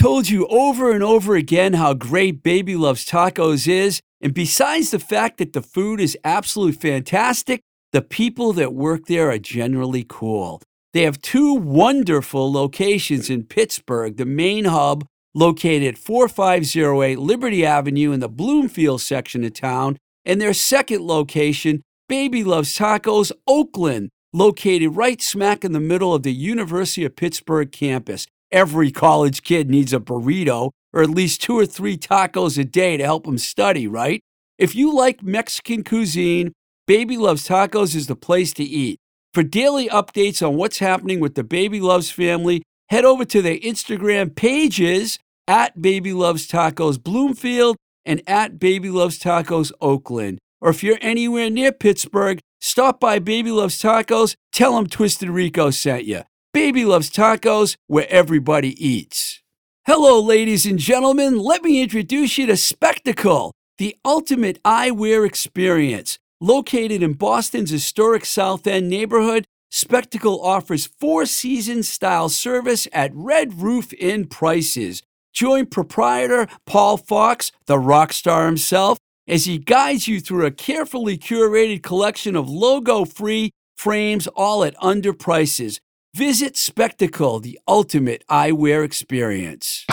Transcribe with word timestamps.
Told 0.00 0.30
you 0.30 0.46
over 0.46 0.92
and 0.92 1.02
over 1.04 1.36
again 1.36 1.74
how 1.74 1.92
great 1.92 2.42
Baby 2.42 2.74
Loves 2.74 3.04
Tacos 3.04 3.68
is. 3.68 4.00
And 4.22 4.32
besides 4.32 4.90
the 4.90 4.98
fact 4.98 5.36
that 5.36 5.52
the 5.52 5.60
food 5.60 6.00
is 6.00 6.16
absolutely 6.24 6.72
fantastic, 6.72 7.60
the 7.92 8.00
people 8.00 8.54
that 8.54 8.72
work 8.72 9.08
there 9.08 9.28
are 9.30 9.38
generally 9.38 10.06
cool. 10.08 10.62
They 10.94 11.02
have 11.02 11.20
two 11.20 11.52
wonderful 11.52 12.50
locations 12.50 13.28
in 13.28 13.44
Pittsburgh, 13.44 14.16
the 14.16 14.24
main 14.24 14.64
hub 14.64 15.04
located 15.34 15.88
at 15.88 15.98
4508 15.98 17.18
Liberty 17.18 17.66
Avenue 17.66 18.12
in 18.12 18.20
the 18.20 18.28
Bloomfield 18.30 19.02
section 19.02 19.44
of 19.44 19.52
town, 19.52 19.98
and 20.24 20.40
their 20.40 20.54
second 20.54 21.02
location, 21.02 21.82
Baby 22.08 22.42
Loves 22.42 22.74
Tacos, 22.74 23.32
Oakland, 23.46 24.08
located 24.32 24.96
right 24.96 25.20
smack 25.20 25.62
in 25.62 25.72
the 25.72 25.78
middle 25.78 26.14
of 26.14 26.22
the 26.22 26.32
University 26.32 27.04
of 27.04 27.16
Pittsburgh 27.16 27.70
campus. 27.70 28.26
Every 28.52 28.90
college 28.90 29.42
kid 29.42 29.70
needs 29.70 29.92
a 29.92 30.00
burrito 30.00 30.70
or 30.92 31.02
at 31.02 31.10
least 31.10 31.42
two 31.42 31.58
or 31.58 31.66
three 31.66 31.96
tacos 31.96 32.58
a 32.58 32.64
day 32.64 32.96
to 32.96 33.04
help 33.04 33.24
them 33.24 33.38
study, 33.38 33.86
right? 33.86 34.20
If 34.58 34.74
you 34.74 34.94
like 34.94 35.22
Mexican 35.22 35.84
cuisine, 35.84 36.52
Baby 36.86 37.16
Loves 37.16 37.46
Tacos 37.46 37.94
is 37.94 38.08
the 38.08 38.16
place 38.16 38.52
to 38.54 38.64
eat. 38.64 38.98
For 39.32 39.42
daily 39.44 39.88
updates 39.88 40.46
on 40.46 40.56
what's 40.56 40.80
happening 40.80 41.20
with 41.20 41.36
the 41.36 41.44
Baby 41.44 41.80
Loves 41.80 42.10
family, 42.10 42.62
head 42.88 43.04
over 43.04 43.24
to 43.24 43.40
their 43.40 43.58
Instagram 43.58 44.34
pages 44.34 45.18
at 45.46 45.80
Baby 45.80 46.12
Loves 46.12 46.48
Tacos 46.48 47.00
Bloomfield 47.02 47.76
and 48.04 48.20
at 48.26 48.58
Baby 48.58 48.90
Loves 48.90 49.20
Tacos 49.20 49.70
Oakland. 49.80 50.40
Or 50.60 50.70
if 50.70 50.82
you're 50.82 50.98
anywhere 51.00 51.48
near 51.48 51.70
Pittsburgh, 51.70 52.40
stop 52.60 52.98
by 52.98 53.20
Baby 53.20 53.52
Loves 53.52 53.80
Tacos, 53.80 54.34
tell 54.52 54.74
them 54.74 54.88
Twisted 54.88 55.30
Rico 55.30 55.70
sent 55.70 56.04
you. 56.04 56.22
Baby 56.52 56.84
Loves 56.84 57.12
Tacos, 57.12 57.76
where 57.86 58.08
everybody 58.10 58.74
eats. 58.84 59.40
Hello, 59.86 60.20
ladies 60.20 60.66
and 60.66 60.80
gentlemen. 60.80 61.38
Let 61.38 61.62
me 61.62 61.80
introduce 61.80 62.38
you 62.38 62.46
to 62.46 62.56
Spectacle, 62.56 63.52
the 63.78 63.96
ultimate 64.04 64.60
eyewear 64.64 65.24
experience. 65.24 66.18
Located 66.40 67.04
in 67.04 67.12
Boston's 67.12 67.70
historic 67.70 68.24
South 68.24 68.66
End 68.66 68.90
neighborhood, 68.90 69.44
Spectacle 69.70 70.42
offers 70.42 70.88
four 70.98 71.24
season 71.24 71.84
style 71.84 72.28
service 72.28 72.88
at 72.92 73.14
Red 73.14 73.62
Roof 73.62 73.92
Inn 73.92 74.26
prices. 74.26 75.04
Join 75.32 75.66
proprietor 75.66 76.48
Paul 76.66 76.96
Fox, 76.96 77.52
the 77.66 77.78
rock 77.78 78.12
star 78.12 78.46
himself, 78.46 78.98
as 79.28 79.44
he 79.44 79.58
guides 79.58 80.08
you 80.08 80.18
through 80.18 80.46
a 80.46 80.50
carefully 80.50 81.16
curated 81.16 81.84
collection 81.84 82.34
of 82.34 82.50
logo 82.50 83.04
free 83.04 83.52
frames, 83.78 84.26
all 84.26 84.64
at 84.64 84.74
under 84.80 85.12
prices. 85.12 85.80
Visit 86.14 86.56
Spectacle, 86.56 87.38
the 87.38 87.60
ultimate 87.68 88.24
eyewear 88.28 88.84
experience. 88.84 89.86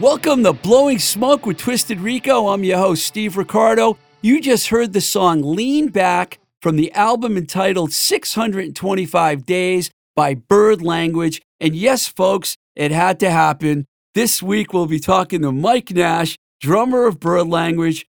Welcome 0.00 0.44
to 0.44 0.54
Blowing 0.54 0.98
Smoke 0.98 1.44
with 1.44 1.58
Twisted 1.58 2.00
Rico. 2.00 2.48
I'm 2.48 2.64
your 2.64 2.78
host, 2.78 3.04
Steve 3.04 3.36
Ricardo. 3.36 3.98
You 4.22 4.40
just 4.40 4.68
heard 4.68 4.94
the 4.94 5.00
song 5.02 5.42
Lean 5.42 5.88
Back 5.88 6.38
from 6.62 6.76
the 6.76 6.90
album 6.92 7.36
entitled 7.36 7.92
625 7.92 9.44
Days 9.44 9.90
by 10.16 10.32
Bird 10.32 10.80
Language. 10.80 11.42
And 11.60 11.76
yes, 11.76 12.08
folks, 12.08 12.56
it 12.74 12.92
had 12.92 13.20
to 13.20 13.30
happen. 13.30 13.84
This 14.14 14.42
week 14.42 14.72
we'll 14.72 14.86
be 14.86 15.00
talking 15.00 15.42
to 15.42 15.52
Mike 15.52 15.90
Nash, 15.90 16.38
drummer 16.62 17.04
of 17.04 17.20
Bird 17.20 17.48
Language, 17.48 18.06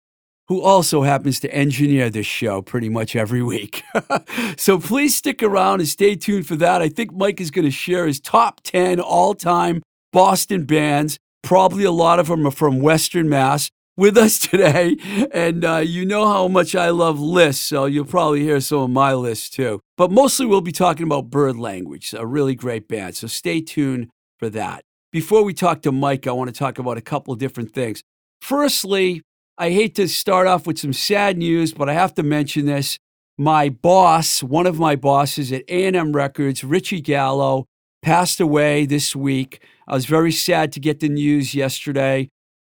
who 0.47 0.63
also 0.63 1.03
happens 1.03 1.41
to 1.41 1.53
engineer 1.53 2.09
this 2.09 2.25
show 2.25 2.63
pretty 2.63 2.89
much 2.89 3.17
every 3.17 3.43
week. 3.43 3.83
so 4.57 4.79
please 4.79 5.17
stick 5.17 5.43
around 5.43 5.81
and 5.81 5.89
stay 5.89 6.15
tuned 6.15 6.47
for 6.47 6.55
that. 6.55 6.83
I 6.83 6.89
think 6.89 7.13
Mike 7.13 7.41
is 7.41 7.51
going 7.51 7.65
to 7.65 7.73
share 7.73 8.07
his 8.07 8.21
top 8.21 8.61
10 8.63 9.01
all 9.01 9.35
time 9.35 9.83
Boston 10.13 10.67
bands. 10.67 11.19
Probably 11.43 11.85
a 11.85 11.91
lot 11.91 12.19
of 12.19 12.29
them 12.29 12.47
are 12.47 12.51
from 12.51 12.81
Western 12.81 13.29
Mass 13.29 13.71
with 13.97 14.17
us 14.17 14.39
today. 14.51 14.97
And 15.33 15.65
uh, 15.65 15.79
you 15.79 16.05
know 16.07 16.27
how 16.27 16.49
much 16.49 16.75
I 16.75 16.91
love 16.91 17.21
lists, 17.21 17.65
so 17.65 17.85
you'll 17.85 18.05
probably 18.05 18.41
hear 18.41 18.61
some 18.61 18.81
of 18.81 18.91
my 18.91 19.15
lists 19.15 19.51
too. 19.51 19.81
But 19.97 20.11
mostly 20.11 20.47
we'll 20.47 20.61
be 20.61 20.73
talking 20.73 21.05
about 21.05 21.31
Bird 21.31 21.57
Language, 21.57 22.15
a 22.17 22.27
really 22.27 22.55
great 22.55 22.89
band. 22.89 23.17
So 23.17 23.27
stay 23.27 23.61
tuned 23.61 24.09
for 24.39 24.49
that. 24.51 24.83
Before 25.13 25.43
we 25.43 25.53
talk 25.53 25.83
to 25.83 25.93
Mike, 25.93 26.27
I 26.27 26.33
want 26.33 26.49
to 26.49 26.59
talk 26.59 26.79
about 26.79 26.97
a 26.97 27.03
couple 27.03 27.33
of 27.33 27.39
different 27.39 27.75
things. 27.75 28.03
Firstly, 28.41 29.23
I 29.59 29.71
hate 29.71 29.95
to 29.97 30.09
start 30.09 30.47
off 30.47 30.67
with 30.67 30.79
some 30.79 30.93
sad 30.93 31.37
news, 31.37 31.75
but 31.75 31.89
I 31.89 31.93
have 31.93 32.15
to 32.15 32.23
mention 32.23 32.65
this. 32.65 32.97
My 33.37 33.69
boss, 33.69 34.43
one 34.43 34.67
of 34.67 34.79
my 34.79 34.97
bosses 34.97 35.53
at 35.53 35.63
A&M 35.69 36.13
Records, 36.13 36.63
Richie 36.63 37.01
Gallo, 37.01 37.67
passed 38.03 38.41
away 38.41 38.87
this 38.87 39.15
week. 39.15 39.63
I 39.87 39.95
was 39.95 40.07
very 40.07 40.33
sad 40.33 40.73
to 40.73 40.81
get 40.81 41.01
the 41.01 41.09
news 41.09 41.55
yesterday. 41.55 42.29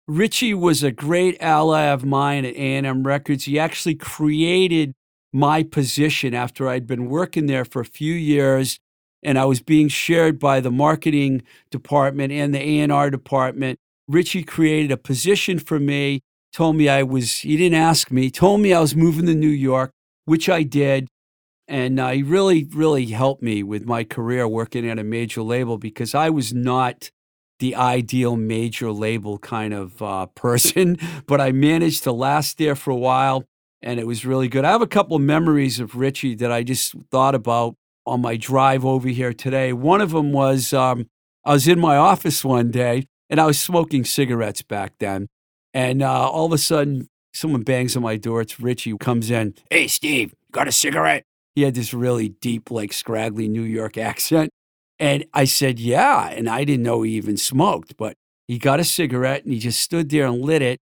Richie 0.07 0.53
was 0.53 0.83
a 0.83 0.91
great 0.91 1.37
ally 1.41 1.83
of 1.83 2.05
mine 2.05 2.45
at 2.45 2.55
A&M 2.55 3.05
Records. 3.05 3.43
He 3.43 3.59
actually 3.59 3.95
created 3.95 4.93
my 5.33 5.63
position 5.63 6.33
after 6.33 6.69
I'd 6.69 6.87
been 6.87 7.09
working 7.09 7.47
there 7.47 7.65
for 7.65 7.81
a 7.81 7.85
few 7.85 8.13
years 8.13 8.79
and 9.23 9.37
I 9.37 9.45
was 9.45 9.61
being 9.61 9.87
shared 9.89 10.39
by 10.39 10.59
the 10.59 10.71
marketing 10.71 11.43
department 11.69 12.31
and 12.31 12.53
the 12.53 12.81
A&R 12.81 13.09
department. 13.09 13.79
Richie 14.07 14.43
created 14.43 14.91
a 14.91 14.97
position 14.97 15.59
for 15.59 15.79
me, 15.79 16.21
told 16.53 16.77
me 16.77 16.87
I 16.87 17.03
was 17.03 17.39
he 17.39 17.57
didn't 17.57 17.77
ask 17.77 18.09
me, 18.09 18.29
told 18.31 18.61
me 18.61 18.73
I 18.73 18.79
was 18.79 18.95
moving 18.95 19.25
to 19.25 19.35
New 19.35 19.47
York, 19.49 19.91
which 20.25 20.47
I 20.47 20.63
did. 20.63 21.07
And 21.67 21.99
uh, 21.99 22.09
he 22.11 22.23
really, 22.23 22.63
really 22.63 23.07
helped 23.07 23.43
me 23.43 23.61
with 23.61 23.85
my 23.85 24.03
career 24.03 24.47
working 24.47 24.89
at 24.89 24.99
a 24.99 25.03
major 25.03 25.41
label 25.41 25.77
because 25.77 26.15
I 26.15 26.29
was 26.29 26.53
not 26.53 27.11
the 27.59 27.75
ideal 27.75 28.35
major 28.35 28.91
label 28.91 29.37
kind 29.37 29.73
of 29.73 30.01
uh, 30.01 30.25
person, 30.35 30.97
but 31.25 31.41
I 31.41 31.51
managed 31.51 32.03
to 32.03 32.11
last 32.11 32.57
there 32.57 32.75
for 32.75 32.91
a 32.91 32.95
while 32.95 33.45
and 33.81 33.99
it 33.99 34.07
was 34.07 34.25
really 34.25 34.47
good. 34.47 34.65
I 34.65 34.71
have 34.71 34.81
a 34.81 34.87
couple 34.87 35.15
of 35.15 35.21
memories 35.21 35.79
of 35.79 35.95
Richie 35.95 36.35
that 36.35 36.51
I 36.51 36.63
just 36.63 36.95
thought 37.11 37.35
about 37.35 37.75
on 38.05 38.21
my 38.21 38.37
drive 38.37 38.85
over 38.85 39.07
here 39.09 39.33
today. 39.33 39.73
One 39.73 40.01
of 40.01 40.11
them 40.11 40.31
was 40.31 40.73
um, 40.73 41.07
I 41.45 41.53
was 41.53 41.67
in 41.67 41.79
my 41.79 41.97
office 41.97 42.43
one 42.43 42.71
day 42.71 43.05
and 43.29 43.39
I 43.39 43.45
was 43.45 43.59
smoking 43.59 44.05
cigarettes 44.05 44.61
back 44.61 44.93
then. 44.99 45.27
And 45.73 46.01
uh, 46.01 46.29
all 46.29 46.47
of 46.47 46.53
a 46.53 46.57
sudden, 46.57 47.07
someone 47.33 47.61
bangs 47.61 47.95
on 47.95 48.03
my 48.03 48.17
door. 48.17 48.41
It's 48.41 48.59
Richie 48.59 48.97
comes 48.97 49.29
in. 49.29 49.53
Hey, 49.69 49.87
Steve, 49.87 50.33
got 50.51 50.67
a 50.67 50.71
cigarette? 50.71 51.23
He 51.57 51.63
had 51.63 51.73
this 51.73 51.91
really 51.91 52.29
deep, 52.29 52.69
like 52.69 52.93
scraggly 52.93 53.47
New 53.47 53.63
York 53.63 53.97
accent. 54.11 54.51
And 54.99 55.25
I 55.33 55.45
said, 55.45 55.79
Yeah. 55.79 56.29
And 56.29 56.47
I 56.47 56.63
didn't 56.63 56.83
know 56.83 57.01
he 57.01 57.13
even 57.13 57.35
smoked, 57.35 57.97
but 57.97 58.13
he 58.47 58.59
got 58.59 58.79
a 58.79 58.83
cigarette 58.83 59.43
and 59.43 59.51
he 59.51 59.57
just 59.57 59.79
stood 59.79 60.11
there 60.11 60.27
and 60.27 60.39
lit 60.39 60.61
it. 60.61 60.77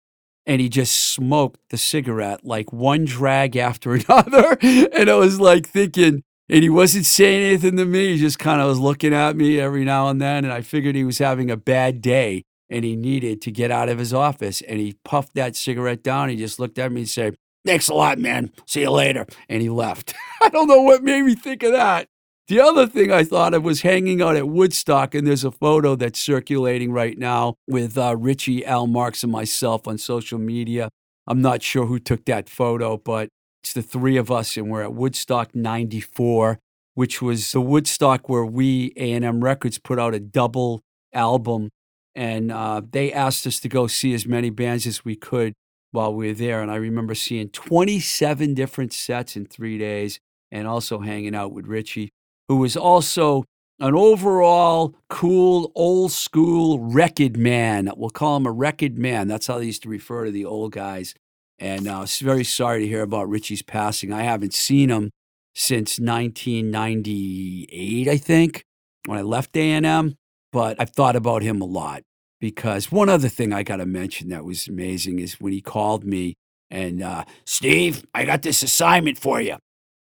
And 0.45 0.61
he 0.61 0.69
just 0.69 0.95
smoked 0.95 1.59
the 1.71 1.77
cigarette 1.77 2.45
like 2.45 2.71
one 2.71 3.03
drag 3.03 3.57
after 3.57 3.95
another. 3.95 4.57
and 4.61 5.09
I 5.09 5.15
was 5.15 5.41
like 5.41 5.67
thinking, 5.67 6.23
and 6.47 6.63
he 6.63 6.69
wasn't 6.69 7.05
saying 7.05 7.43
anything 7.43 7.75
to 7.75 7.83
me. 7.83 8.13
He 8.13 8.17
just 8.17 8.39
kind 8.39 8.61
of 8.61 8.69
was 8.69 8.79
looking 8.79 9.13
at 9.13 9.35
me 9.35 9.59
every 9.59 9.83
now 9.83 10.07
and 10.07 10.21
then. 10.21 10.45
And 10.45 10.53
I 10.53 10.61
figured 10.61 10.95
he 10.95 11.03
was 11.03 11.17
having 11.17 11.51
a 11.51 11.57
bad 11.57 12.01
day 12.01 12.43
and 12.69 12.85
he 12.85 12.95
needed 12.95 13.41
to 13.41 13.51
get 13.51 13.71
out 13.71 13.89
of 13.89 13.99
his 13.99 14.13
office. 14.13 14.61
And 14.61 14.79
he 14.79 14.95
puffed 15.03 15.33
that 15.35 15.57
cigarette 15.57 16.01
down. 16.01 16.29
He 16.29 16.37
just 16.37 16.61
looked 16.61 16.79
at 16.79 16.93
me 16.93 17.01
and 17.01 17.09
said, 17.09 17.35
Thanks 17.65 17.89
a 17.89 17.93
lot, 17.93 18.17
man. 18.17 18.51
See 18.65 18.81
you 18.81 18.91
later. 18.91 19.25
And 19.47 19.61
he 19.61 19.69
left. 19.69 20.13
I 20.41 20.49
don't 20.49 20.67
know 20.67 20.81
what 20.81 21.03
made 21.03 21.23
me 21.23 21.35
think 21.35 21.63
of 21.63 21.73
that. 21.73 22.07
The 22.47 22.59
other 22.59 22.87
thing 22.87 23.11
I 23.11 23.23
thought 23.23 23.53
of 23.53 23.63
was 23.63 23.81
hanging 23.81 24.21
out 24.21 24.35
at 24.35 24.49
Woodstock, 24.49 25.15
and 25.15 25.25
there's 25.25 25.45
a 25.45 25.51
photo 25.51 25.95
that's 25.95 26.19
circulating 26.19 26.91
right 26.91 27.17
now 27.17 27.55
with 27.67 27.97
uh, 27.97 28.17
Richie, 28.17 28.65
Al 28.65 28.87
Marks, 28.87 29.23
and 29.23 29.31
myself 29.31 29.87
on 29.87 29.97
social 29.97 30.39
media. 30.39 30.89
I'm 31.27 31.41
not 31.41 31.61
sure 31.61 31.85
who 31.85 31.99
took 31.99 32.25
that 32.25 32.49
photo, 32.49 32.97
but 32.97 33.29
it's 33.63 33.73
the 33.73 33.81
three 33.81 34.17
of 34.17 34.31
us, 34.31 34.57
and 34.57 34.69
we're 34.69 34.81
at 34.81 34.93
Woodstock 34.93 35.55
94, 35.55 36.59
which 36.95 37.21
was 37.21 37.51
the 37.51 37.61
Woodstock 37.61 38.27
where 38.27 38.43
we, 38.43 38.91
A&M 38.97 39.43
Records, 39.43 39.77
put 39.77 39.99
out 39.99 40.13
a 40.13 40.19
double 40.19 40.81
album. 41.13 41.69
And 42.15 42.51
uh, 42.51 42.81
they 42.89 43.13
asked 43.13 43.47
us 43.47 43.61
to 43.61 43.69
go 43.69 43.87
see 43.87 44.13
as 44.13 44.25
many 44.25 44.49
bands 44.49 44.85
as 44.85 45.05
we 45.05 45.15
could 45.15 45.53
while 45.91 46.13
we 46.13 46.27
were 46.27 46.33
there. 46.33 46.61
And 46.61 46.71
I 46.71 46.75
remember 46.75 47.15
seeing 47.15 47.49
27 47.49 48.53
different 48.53 48.93
sets 48.93 49.35
in 49.35 49.45
three 49.45 49.77
days 49.77 50.19
and 50.51 50.67
also 50.67 50.99
hanging 50.99 51.35
out 51.35 51.53
with 51.53 51.67
Richie, 51.67 52.11
who 52.47 52.57
was 52.57 52.75
also 52.75 53.45
an 53.79 53.95
overall 53.95 54.95
cool, 55.09 55.71
old 55.75 56.11
school 56.11 56.79
record 56.79 57.37
man. 57.37 57.89
We'll 57.95 58.09
call 58.09 58.37
him 58.37 58.45
a 58.45 58.51
record 58.51 58.97
man. 58.97 59.27
That's 59.27 59.47
how 59.47 59.59
they 59.59 59.65
used 59.65 59.83
to 59.83 59.89
refer 59.89 60.25
to 60.25 60.31
the 60.31 60.45
old 60.45 60.71
guys. 60.71 61.13
And 61.57 61.87
I 61.87 61.95
uh, 61.95 62.01
was 62.01 62.19
very 62.19 62.43
sorry 62.43 62.81
to 62.81 62.87
hear 62.87 63.03
about 63.03 63.29
Richie's 63.29 63.61
passing. 63.61 64.11
I 64.11 64.23
haven't 64.23 64.53
seen 64.53 64.89
him 64.89 65.11
since 65.53 65.99
1998, 65.99 68.07
I 68.07 68.17
think, 68.17 68.63
when 69.05 69.19
I 69.19 69.21
left 69.21 69.55
A&M. 69.55 70.15
But 70.51 70.77
I've 70.79 70.89
thought 70.89 71.15
about 71.15 71.43
him 71.43 71.61
a 71.61 71.65
lot 71.65 72.01
because 72.41 72.91
one 72.91 73.07
other 73.07 73.29
thing 73.29 73.53
I 73.53 73.63
got 73.63 73.77
to 73.77 73.85
mention 73.85 74.27
that 74.29 74.43
was 74.43 74.67
amazing 74.67 75.19
is 75.19 75.39
when 75.39 75.53
he 75.53 75.61
called 75.61 76.03
me 76.03 76.33
and, 76.69 77.03
uh, 77.03 77.25
Steve, 77.45 78.05
I 78.13 78.25
got 78.25 78.41
this 78.41 78.63
assignment 78.63 79.19
for 79.19 79.41
you. 79.41 79.57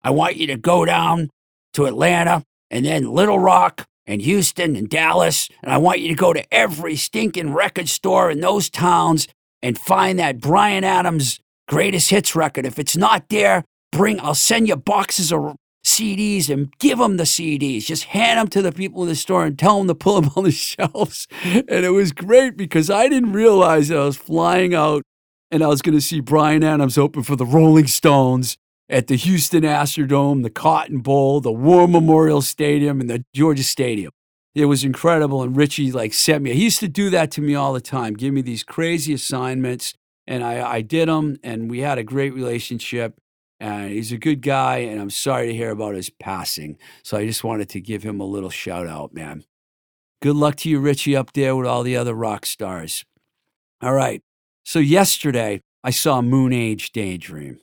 I 0.04 0.10
want 0.10 0.36
you 0.36 0.48
to 0.48 0.58
go 0.58 0.84
down 0.84 1.30
to 1.74 1.86
Atlanta 1.86 2.44
and 2.70 2.86
then 2.86 3.12
Little 3.12 3.39
Rock 3.39 3.86
and 4.08 4.22
Houston 4.22 4.75
and 4.75 4.89
Dallas. 4.89 5.48
And 5.63 5.72
I 5.72 5.77
want 5.77 6.00
you 6.00 6.10
to 6.10 6.15
go 6.15 6.34
to 6.34 6.54
every 6.54 6.96
stinking 6.96 7.54
record 7.54 7.88
store 7.88 8.30
in 8.32 8.39
those 8.39 8.70
towns 8.70 9.27
and 9.62 9.77
find 9.77 10.20
that 10.20 10.39
Bryan 10.39 10.84
Adams 10.84 11.39
greatest 11.68 12.10
hits 12.10 12.36
record. 12.36 12.65
If 12.65 12.80
it's 12.80 12.98
not 12.98 13.30
there, 13.30 13.63
bring, 13.92 14.20
I'll 14.20 14.36
send 14.36 14.68
you 14.68 14.75
boxes 14.75 15.32
of 15.32 15.56
CDs 15.86 16.50
and 16.50 16.75
give 16.80 16.98
them 16.98 17.18
the 17.18 17.24
CDs. 17.24 17.86
Just 17.86 18.06
hand 18.06 18.39
them 18.39 18.48
to 18.50 18.62
the 18.62 18.72
people 18.72 19.04
in 19.04 19.10
the 19.10 19.15
store 19.15 19.46
and 19.46 19.58
tell 19.58 19.77
them 19.77 19.88
to 19.88 19.96
pull 19.96 20.20
them 20.20 20.32
on 20.36 20.44
the 20.44 20.51
shelves. 20.51 21.27
And 21.44 21.70
it 21.70 21.94
was 21.94 22.12
great 22.12 22.58
because 22.58 22.89
I 22.89 23.08
didn't 23.08 23.34
realize 23.34 23.89
that 23.89 23.98
I 23.98 24.06
was 24.06 24.18
flying 24.18 24.74
out 24.74 25.04
and 25.51 25.63
I 25.63 25.68
was 25.68 25.82
going 25.82 25.96
to 25.96 26.01
see 26.01 26.20
Bryan 26.20 26.63
Adams 26.63 26.98
open 26.98 27.24
for 27.24 27.36
the 27.36 27.46
Rolling 27.46 27.88
Stones 27.88 28.58
at 28.89 29.08
the 29.08 29.15
Houston 29.15 29.63
Astrodome, 29.63 30.44
the 30.44 30.50
Cotton 30.50 31.00
Bowl, 31.00 31.39
the 31.39 31.51
War 31.51 31.88
Memorial 31.88 32.42
Stadium, 32.42 33.00
and 33.00 33.10
the 33.10 33.24
Georgia 33.34 33.63
Stadium. 33.63 34.12
It 34.54 34.65
was 34.65 34.84
incredible. 34.84 35.44
And 35.44 35.56
Richie 35.56 35.92
like 35.92 36.13
sent 36.13 36.44
me. 36.44 36.54
He 36.54 36.63
used 36.63 36.80
to 36.80 36.88
do 36.88 37.10
that 37.12 37.32
to 37.32 37.42
me 37.42 37.56
all 37.56 37.74
the 37.74 37.82
time, 37.82 38.15
give 38.15 38.34
me 38.34 38.42
these 38.42 38.63
crazy 38.63 39.13
assignments 39.13 39.94
and 40.27 40.44
I, 40.44 40.75
I 40.75 40.82
did 40.82 41.08
them, 41.08 41.38
and 41.44 41.70
we 41.70 41.80
had 41.80 41.98
a 41.98 42.04
great 42.04 42.34
relationship. 42.34 43.20
And 43.65 43.89
he's 43.89 44.12
a 44.12 44.19
good 44.19 44.43
guy, 44.43 44.77
and 44.77 45.01
I'm 45.01 45.10
sorry 45.10 45.48
to 45.48 45.53
hear 45.55 45.72
about 45.72 45.95
his 45.95 46.12
passing. 46.12 46.77
So 47.01 47.17
I 47.17 47.25
just 47.25 47.43
wanted 47.43 47.67
to 47.69 47.81
give 47.81 48.03
him 48.03 48.19
a 48.19 48.24
little 48.24 48.51
shout 48.51 48.86
out, 48.86 49.12
man. 49.12 49.43
Good 50.22 50.36
luck 50.36 50.57
to 50.57 50.69
you, 50.69 50.79
Richie, 50.79 51.15
up 51.15 51.34
there 51.34 51.55
with 51.55 51.65
all 51.65 51.81
the 51.81 51.98
other 51.98 52.13
rock 52.13 52.45
stars. 52.45 53.05
All 53.81 53.93
right. 53.93 54.22
So 54.65 54.77
yesterday, 54.77 55.62
I 55.84 55.89
saw 55.89 56.22
Moonage 56.22 56.91
Daydream, 56.91 57.60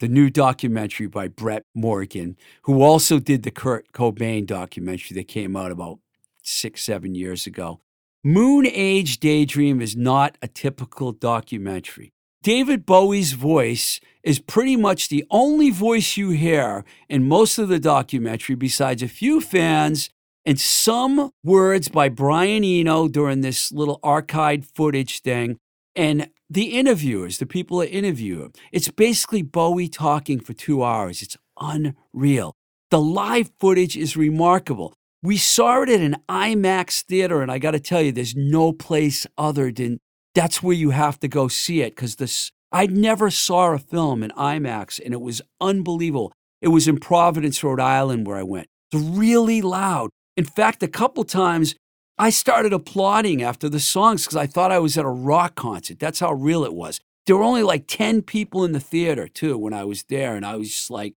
the 0.00 0.08
new 0.08 0.28
documentary 0.28 1.06
by 1.06 1.28
Brett 1.28 1.62
Morgen, 1.72 2.36
who 2.62 2.82
also 2.82 3.20
did 3.20 3.44
the 3.44 3.52
Kurt 3.52 3.92
Cobain 3.92 4.46
documentary 4.46 5.14
that 5.14 5.28
came 5.28 5.54
out 5.54 5.70
about 5.70 6.00
six, 6.42 6.82
seven 6.82 7.14
years 7.14 7.46
ago. 7.46 7.80
Moonage 8.26 9.20
Daydream 9.20 9.80
is 9.80 9.94
not 9.94 10.36
a 10.42 10.48
typical 10.48 11.12
documentary. 11.12 12.13
David 12.44 12.84
Bowie's 12.84 13.32
voice 13.32 14.00
is 14.22 14.38
pretty 14.38 14.76
much 14.76 15.08
the 15.08 15.24
only 15.30 15.70
voice 15.70 16.18
you 16.18 16.28
hear 16.28 16.84
in 17.08 17.26
most 17.26 17.56
of 17.56 17.68
the 17.68 17.80
documentary, 17.80 18.54
besides 18.54 19.02
a 19.02 19.08
few 19.08 19.40
fans 19.40 20.10
and 20.44 20.60
some 20.60 21.30
words 21.42 21.88
by 21.88 22.10
Brian 22.10 22.62
Eno 22.62 23.08
during 23.08 23.40
this 23.40 23.72
little 23.72 23.98
archived 24.04 24.66
footage 24.66 25.22
thing. 25.22 25.56
And 25.96 26.28
the 26.50 26.78
interviewers, 26.78 27.38
the 27.38 27.46
people 27.46 27.78
that 27.78 27.88
interview 27.88 28.42
him, 28.42 28.52
it's 28.72 28.90
basically 28.90 29.40
Bowie 29.40 29.88
talking 29.88 30.38
for 30.38 30.52
two 30.52 30.84
hours. 30.84 31.22
It's 31.22 31.38
unreal. 31.58 32.52
The 32.90 33.00
live 33.00 33.52
footage 33.58 33.96
is 33.96 34.18
remarkable. 34.18 34.92
We 35.22 35.38
saw 35.38 35.80
it 35.80 35.88
at 35.88 36.02
an 36.02 36.16
IMAX 36.28 37.04
theater, 37.04 37.40
and 37.40 37.50
I 37.50 37.56
got 37.58 37.70
to 37.70 37.80
tell 37.80 38.02
you, 38.02 38.12
there's 38.12 38.36
no 38.36 38.74
place 38.74 39.26
other 39.38 39.72
than 39.72 39.98
that's 40.34 40.62
where 40.62 40.74
you 40.74 40.90
have 40.90 41.18
to 41.20 41.28
go 41.28 41.48
see 41.48 41.80
it 41.82 41.94
because 41.94 42.16
this 42.16 42.50
I 42.72 42.86
never 42.86 43.30
saw 43.30 43.72
a 43.72 43.78
film 43.78 44.22
in 44.22 44.30
IMAX 44.32 45.00
and 45.02 45.14
it 45.14 45.20
was 45.20 45.40
unbelievable. 45.60 46.32
It 46.60 46.68
was 46.68 46.88
in 46.88 46.98
Providence, 46.98 47.62
Rhode 47.62 47.80
Island, 47.80 48.26
where 48.26 48.36
I 48.36 48.42
went. 48.42 48.66
It's 48.90 49.02
really 49.02 49.62
loud. 49.62 50.10
In 50.36 50.44
fact, 50.44 50.82
a 50.82 50.88
couple 50.88 51.22
times 51.24 51.76
I 52.18 52.30
started 52.30 52.72
applauding 52.72 53.42
after 53.42 53.68
the 53.68 53.80
songs 53.80 54.24
because 54.24 54.36
I 54.36 54.46
thought 54.46 54.72
I 54.72 54.78
was 54.78 54.96
at 54.98 55.04
a 55.04 55.08
rock 55.08 55.54
concert. 55.54 55.98
That's 55.98 56.20
how 56.20 56.32
real 56.32 56.64
it 56.64 56.74
was. 56.74 57.00
There 57.26 57.36
were 57.36 57.42
only 57.42 57.62
like 57.62 57.86
10 57.86 58.22
people 58.22 58.64
in 58.64 58.72
the 58.72 58.80
theater, 58.80 59.28
too, 59.28 59.56
when 59.56 59.72
I 59.72 59.84
was 59.84 60.04
there. 60.04 60.36
And 60.36 60.44
I 60.44 60.56
was 60.56 60.70
just 60.70 60.90
like 60.90 61.14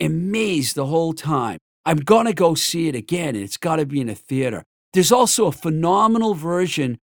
amazed 0.00 0.74
the 0.74 0.86
whole 0.86 1.12
time. 1.12 1.58
I'm 1.84 1.98
going 1.98 2.26
to 2.26 2.34
go 2.34 2.54
see 2.54 2.88
it 2.88 2.94
again, 2.94 3.34
and 3.34 3.44
it's 3.44 3.56
got 3.56 3.76
to 3.76 3.86
be 3.86 4.00
in 4.00 4.08
a 4.08 4.14
theater. 4.14 4.64
There's 4.92 5.12
also 5.12 5.46
a 5.46 5.52
phenomenal 5.52 6.34
version 6.34 6.98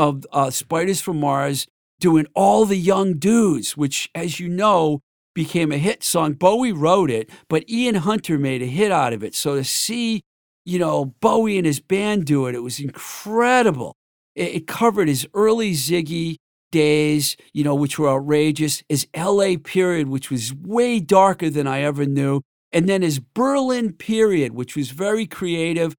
of 0.00 0.26
uh, 0.32 0.50
Spiders 0.50 1.02
from 1.02 1.20
Mars 1.20 1.66
doing 2.00 2.26
All 2.34 2.64
the 2.64 2.78
Young 2.78 3.18
Dudes, 3.18 3.76
which, 3.76 4.08
as 4.14 4.40
you 4.40 4.48
know, 4.48 5.00
became 5.34 5.70
a 5.70 5.76
hit 5.76 6.02
song. 6.02 6.32
Bowie 6.32 6.72
wrote 6.72 7.10
it, 7.10 7.28
but 7.50 7.68
Ian 7.68 7.96
Hunter 7.96 8.38
made 8.38 8.62
a 8.62 8.66
hit 8.66 8.90
out 8.90 9.12
of 9.12 9.22
it. 9.22 9.34
So 9.34 9.56
to 9.56 9.62
see, 9.62 10.22
you 10.64 10.78
know, 10.78 11.14
Bowie 11.20 11.58
and 11.58 11.66
his 11.66 11.80
band 11.80 12.24
do 12.24 12.46
it, 12.46 12.54
it 12.54 12.62
was 12.62 12.80
incredible. 12.80 13.94
It, 14.34 14.54
it 14.54 14.66
covered 14.66 15.06
his 15.06 15.28
early 15.34 15.72
Ziggy 15.72 16.36
days, 16.72 17.36
you 17.52 17.62
know, 17.62 17.74
which 17.74 17.98
were 17.98 18.08
outrageous, 18.08 18.82
his 18.88 19.06
LA 19.14 19.56
period, 19.62 20.08
which 20.08 20.30
was 20.30 20.54
way 20.54 20.98
darker 20.98 21.50
than 21.50 21.66
I 21.66 21.82
ever 21.82 22.06
knew, 22.06 22.40
and 22.72 22.88
then 22.88 23.02
his 23.02 23.18
Berlin 23.18 23.92
period, 23.92 24.54
which 24.54 24.76
was 24.76 24.92
very 24.92 25.26
creative. 25.26 25.94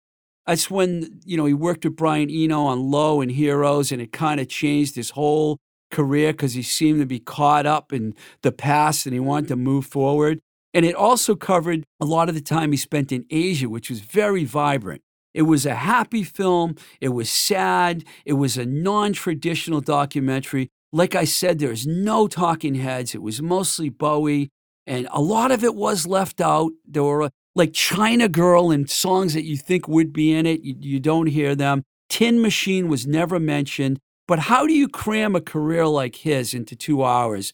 That's 0.47 0.69
when, 0.69 1.21
you 1.23 1.37
know, 1.37 1.45
he 1.45 1.53
worked 1.53 1.85
with 1.85 1.95
Brian 1.95 2.29
Eno 2.29 2.63
on 2.63 2.91
Low 2.91 3.21
and 3.21 3.31
Heroes, 3.31 3.91
and 3.91 4.01
it 4.01 4.11
kind 4.11 4.39
of 4.39 4.47
changed 4.49 4.95
his 4.95 5.11
whole 5.11 5.57
career 5.91 6.31
because 6.31 6.53
he 6.53 6.63
seemed 6.63 6.99
to 6.99 7.05
be 7.05 7.19
caught 7.19 7.65
up 7.65 7.93
in 7.93 8.15
the 8.41 8.51
past 8.51 9.05
and 9.05 9.13
he 9.13 9.19
wanted 9.19 9.49
to 9.49 9.55
move 9.55 9.85
forward. 9.85 10.39
And 10.73 10.85
it 10.85 10.95
also 10.95 11.35
covered 11.35 11.83
a 11.99 12.05
lot 12.05 12.29
of 12.29 12.35
the 12.35 12.41
time 12.41 12.71
he 12.71 12.77
spent 12.77 13.11
in 13.11 13.25
Asia, 13.29 13.69
which 13.69 13.89
was 13.89 13.99
very 13.99 14.45
vibrant. 14.45 15.01
It 15.33 15.43
was 15.43 15.65
a 15.65 15.75
happy 15.75 16.23
film. 16.23 16.75
It 16.99 17.09
was 17.09 17.29
sad. 17.29 18.03
It 18.25 18.33
was 18.33 18.57
a 18.57 18.65
non 18.65 19.13
traditional 19.13 19.81
documentary. 19.81 20.69
Like 20.93 21.15
I 21.15 21.23
said, 21.23 21.59
there's 21.59 21.87
no 21.87 22.27
talking 22.27 22.75
heads. 22.75 23.15
It 23.15 23.21
was 23.21 23.41
mostly 23.41 23.89
Bowie, 23.89 24.49
and 24.85 25.07
a 25.11 25.21
lot 25.21 25.51
of 25.51 25.63
it 25.63 25.75
was 25.75 26.05
left 26.05 26.41
out. 26.41 26.71
There 26.85 27.03
were 27.03 27.29
like 27.55 27.73
China 27.73 28.29
Girl 28.29 28.71
and 28.71 28.89
songs 28.89 29.33
that 29.33 29.43
you 29.43 29.57
think 29.57 29.87
would 29.87 30.13
be 30.13 30.33
in 30.33 30.45
it. 30.45 30.61
You, 30.61 30.75
you 30.79 30.99
don't 30.99 31.27
hear 31.27 31.55
them. 31.55 31.83
Tin 32.09 32.41
Machine 32.41 32.87
was 32.87 33.07
never 33.07 33.39
mentioned. 33.39 33.99
But 34.27 34.39
how 34.39 34.65
do 34.65 34.73
you 34.73 34.87
cram 34.87 35.35
a 35.35 35.41
career 35.41 35.85
like 35.87 36.17
his 36.17 36.53
into 36.53 36.75
two 36.75 37.03
hours? 37.03 37.53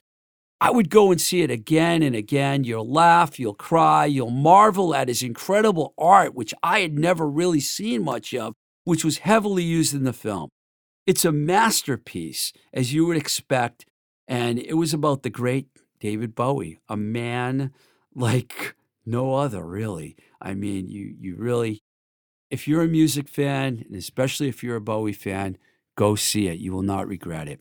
I 0.60 0.72
would 0.72 0.90
go 0.90 1.12
and 1.12 1.22
see 1.22 1.42
it 1.42 1.52
again 1.52 2.02
and 2.02 2.16
again. 2.16 2.64
You'll 2.64 2.92
laugh, 2.92 3.40
you'll 3.40 3.54
cry, 3.54 4.06
you'll 4.06 4.30
marvel 4.30 4.96
at 4.96 5.08
his 5.08 5.22
incredible 5.22 5.94
art, 5.98 6.34
which 6.34 6.54
I 6.64 6.80
had 6.80 6.98
never 6.98 7.28
really 7.28 7.60
seen 7.60 8.04
much 8.04 8.34
of, 8.34 8.54
which 8.84 9.06
was 9.06 9.20
heavily 9.20 9.64
used 9.64 9.94
in 9.94 10.04
the 10.04 10.14
film. 10.14 10.50
It's 11.06 11.26
a 11.26 11.32
masterpiece, 11.32 12.54
as 12.74 12.94
you 12.94 13.06
would 13.06 13.18
expect, 13.18 13.86
and 14.28 14.60
it 14.60 14.74
was 14.74 14.94
about 14.94 15.24
the 15.24 15.30
great 15.30 15.68
David 16.00 16.36
Bowie, 16.36 16.80
a 16.90 16.98
man 16.98 17.72
like 18.16 18.76
no 19.08 19.34
other, 19.36 19.66
really. 19.66 20.16
I 20.42 20.54
mean, 20.54 20.88
you 20.90 21.16
you 21.20 21.36
really, 21.36 21.82
if 22.52 22.68
you're 22.68 22.84
a 22.84 22.88
music 22.88 23.28
fan, 23.28 23.84
and 23.88 23.96
especially 23.96 24.50
if 24.50 24.64
you're 24.64 24.76
a 24.76 24.82
Bowie 24.82 25.14
fan, 25.14 25.58
go 25.98 26.16
see 26.16 26.48
it. 26.48 26.60
You 26.60 26.74
will 26.74 26.84
not 26.84 27.08
regret 27.08 27.48
it. 27.48 27.60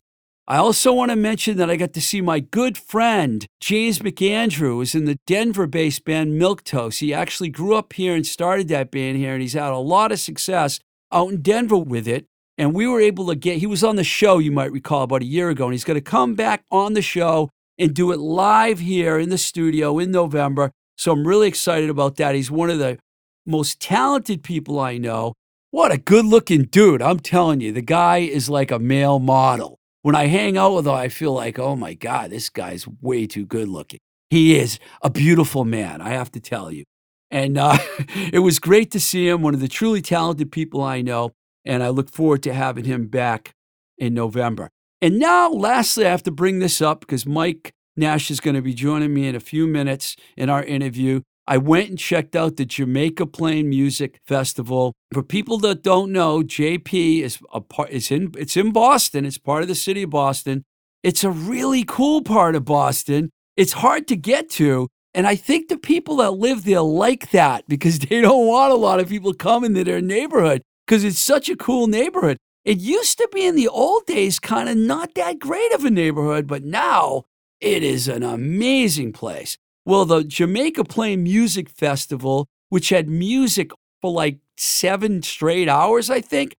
I 0.49 0.57
also 0.57 0.93
want 0.93 1.11
to 1.11 1.17
mention 1.17 1.57
that 1.57 1.69
I 1.69 1.75
got 1.75 1.91
to 1.93 2.01
see 2.01 2.21
my 2.21 2.39
good 2.39 2.77
friend, 2.77 3.45
James 3.59 3.99
McAndrew, 3.99 4.81
is 4.81 4.95
in 4.95 5.03
the 5.03 5.19
Denver 5.27 5.67
based 5.67 6.05
band 6.05 6.39
Milquetoast. 6.39 6.99
He 6.99 7.13
actually 7.13 7.49
grew 7.49 7.75
up 7.75 7.91
here 7.93 8.15
and 8.15 8.25
started 8.25 8.69
that 8.69 8.89
band 8.89 9.17
here, 9.17 9.33
and 9.33 9.41
he's 9.41 9.53
had 9.53 9.73
a 9.73 9.77
lot 9.77 10.13
of 10.13 10.19
success 10.19 10.79
out 11.11 11.31
in 11.31 11.41
Denver 11.41 11.77
with 11.77 12.07
it. 12.07 12.25
And 12.57 12.73
we 12.73 12.87
were 12.87 13.01
able 13.01 13.27
to 13.27 13.35
get, 13.35 13.57
he 13.57 13.67
was 13.67 13.83
on 13.83 13.97
the 13.97 14.03
show, 14.03 14.39
you 14.39 14.51
might 14.51 14.71
recall, 14.71 15.03
about 15.03 15.21
a 15.21 15.25
year 15.25 15.49
ago, 15.49 15.65
and 15.65 15.73
he's 15.73 15.83
going 15.83 15.99
to 15.99 16.01
come 16.01 16.33
back 16.33 16.63
on 16.71 16.93
the 16.93 17.01
show 17.01 17.49
and 17.77 17.93
do 17.93 18.11
it 18.11 18.19
live 18.19 18.79
here 18.79 19.19
in 19.19 19.29
the 19.29 19.37
studio 19.37 19.99
in 19.99 20.11
November. 20.11 20.71
So 20.97 21.11
I'm 21.11 21.27
really 21.27 21.47
excited 21.47 21.89
about 21.89 22.15
that. 22.17 22.35
He's 22.35 22.51
one 22.51 22.69
of 22.69 22.79
the 22.79 22.97
most 23.45 23.79
talented 23.79 24.43
people 24.43 24.79
I 24.79 24.97
know. 24.97 25.33
What 25.71 25.91
a 25.91 25.97
good 25.97 26.25
looking 26.25 26.63
dude. 26.63 27.01
I'm 27.01 27.19
telling 27.19 27.61
you, 27.61 27.71
the 27.71 27.81
guy 27.81 28.17
is 28.19 28.49
like 28.49 28.71
a 28.71 28.79
male 28.79 29.19
model 29.19 29.77
when 30.07 30.15
I 30.15 30.27
hang 30.27 30.57
out 30.57 30.73
with 30.73 30.87
him, 30.87 30.93
I 30.93 31.09
feel 31.09 31.33
like, 31.33 31.59
oh 31.59 31.75
my 31.75 31.93
God, 31.93 32.31
this 32.31 32.49
guy's 32.49 32.87
way 33.01 33.27
too 33.27 33.45
good 33.45 33.67
looking. 33.67 33.99
He 34.29 34.57
is 34.57 34.79
a 35.01 35.09
beautiful 35.09 35.65
man, 35.65 35.99
I 35.99 36.11
have 36.11 36.31
to 36.31 36.39
tell 36.39 36.71
you. 36.71 36.85
And 37.29 37.57
uh, 37.57 37.77
it 38.31 38.39
was 38.39 38.57
great 38.57 38.89
to 38.91 39.01
see 39.01 39.27
him, 39.27 39.41
one 39.41 39.53
of 39.53 39.59
the 39.59 39.67
truly 39.67 40.01
talented 40.01 40.49
people 40.49 40.81
I 40.81 41.01
know. 41.01 41.31
And 41.65 41.83
I 41.83 41.89
look 41.89 42.09
forward 42.09 42.41
to 42.43 42.53
having 42.53 42.85
him 42.85 43.07
back 43.07 43.51
in 43.97 44.13
November. 44.13 44.69
And 45.01 45.19
now, 45.19 45.49
lastly, 45.49 46.05
I 46.05 46.11
have 46.11 46.23
to 46.23 46.31
bring 46.31 46.59
this 46.59 46.81
up 46.81 47.01
because 47.01 47.25
Mike 47.25 47.73
Nash 47.97 48.29
is 48.29 48.39
going 48.39 48.55
to 48.55 48.61
be 48.61 48.75
joining 48.75 49.13
me 49.13 49.27
in 49.27 49.35
a 49.35 49.39
few 49.39 49.65
minutes 49.65 50.15
in 50.37 50.49
our 50.49 50.63
interview. 50.63 51.21
I 51.47 51.57
went 51.57 51.89
and 51.89 51.97
checked 51.97 52.35
out 52.35 52.57
the 52.57 52.65
Jamaica 52.65 53.25
Plain 53.25 53.69
Music 53.69 54.19
Festival. 54.25 54.93
For 55.13 55.23
people 55.23 55.57
that 55.59 55.81
don't 55.81 56.11
know, 56.11 56.43
JP 56.43 57.23
is 57.23 57.39
a 57.51 57.61
part. 57.61 57.89
It's 57.91 58.11
in 58.11 58.33
it's 58.37 58.55
in 58.55 58.71
Boston. 58.71 59.25
It's 59.25 59.37
part 59.37 59.63
of 59.63 59.67
the 59.67 59.75
city 59.75 60.03
of 60.03 60.11
Boston. 60.11 60.63
It's 61.03 61.23
a 61.23 61.31
really 61.31 61.83
cool 61.85 62.21
part 62.21 62.55
of 62.55 62.65
Boston. 62.65 63.31
It's 63.55 63.73
hard 63.73 64.07
to 64.09 64.15
get 64.15 64.49
to, 64.51 64.89
and 65.13 65.25
I 65.25 65.35
think 65.35 65.69
the 65.69 65.77
people 65.77 66.17
that 66.17 66.31
live 66.31 66.65
there 66.65 66.81
like 66.81 67.31
that 67.31 67.67
because 67.67 67.99
they 67.99 68.21
don't 68.21 68.45
want 68.45 68.73
a 68.73 68.77
lot 68.77 68.99
of 68.99 69.09
people 69.09 69.33
coming 69.33 69.73
to 69.73 69.83
their 69.83 70.01
neighborhood 70.01 70.61
because 70.85 71.03
it's 71.03 71.17
such 71.19 71.49
a 71.49 71.55
cool 71.55 71.87
neighborhood. 71.87 72.37
It 72.65 72.79
used 72.79 73.17
to 73.19 73.29
be 73.33 73.45
in 73.45 73.55
the 73.55 73.69
old 73.69 74.05
days 74.05 74.39
kind 74.39 74.67
of 74.67 74.75
not 74.75 75.15
that 75.15 75.39
great 75.39 75.71
of 75.73 75.85
a 75.85 75.89
neighborhood, 75.89 76.45
but 76.47 76.65
now 76.65 77.23
it 77.59 77.83
is 77.83 78.07
an 78.07 78.23
amazing 78.23 79.13
place. 79.13 79.57
Well, 79.85 80.05
the 80.05 80.23
Jamaica 80.23 80.83
Plain 80.83 81.23
Music 81.23 81.69
Festival, 81.69 82.47
which 82.69 82.89
had 82.89 83.07
music 83.07 83.71
for 84.01 84.11
like 84.11 84.39
seven 84.57 85.23
straight 85.23 85.69
hours, 85.69 86.09
I 86.09 86.21
think, 86.21 86.55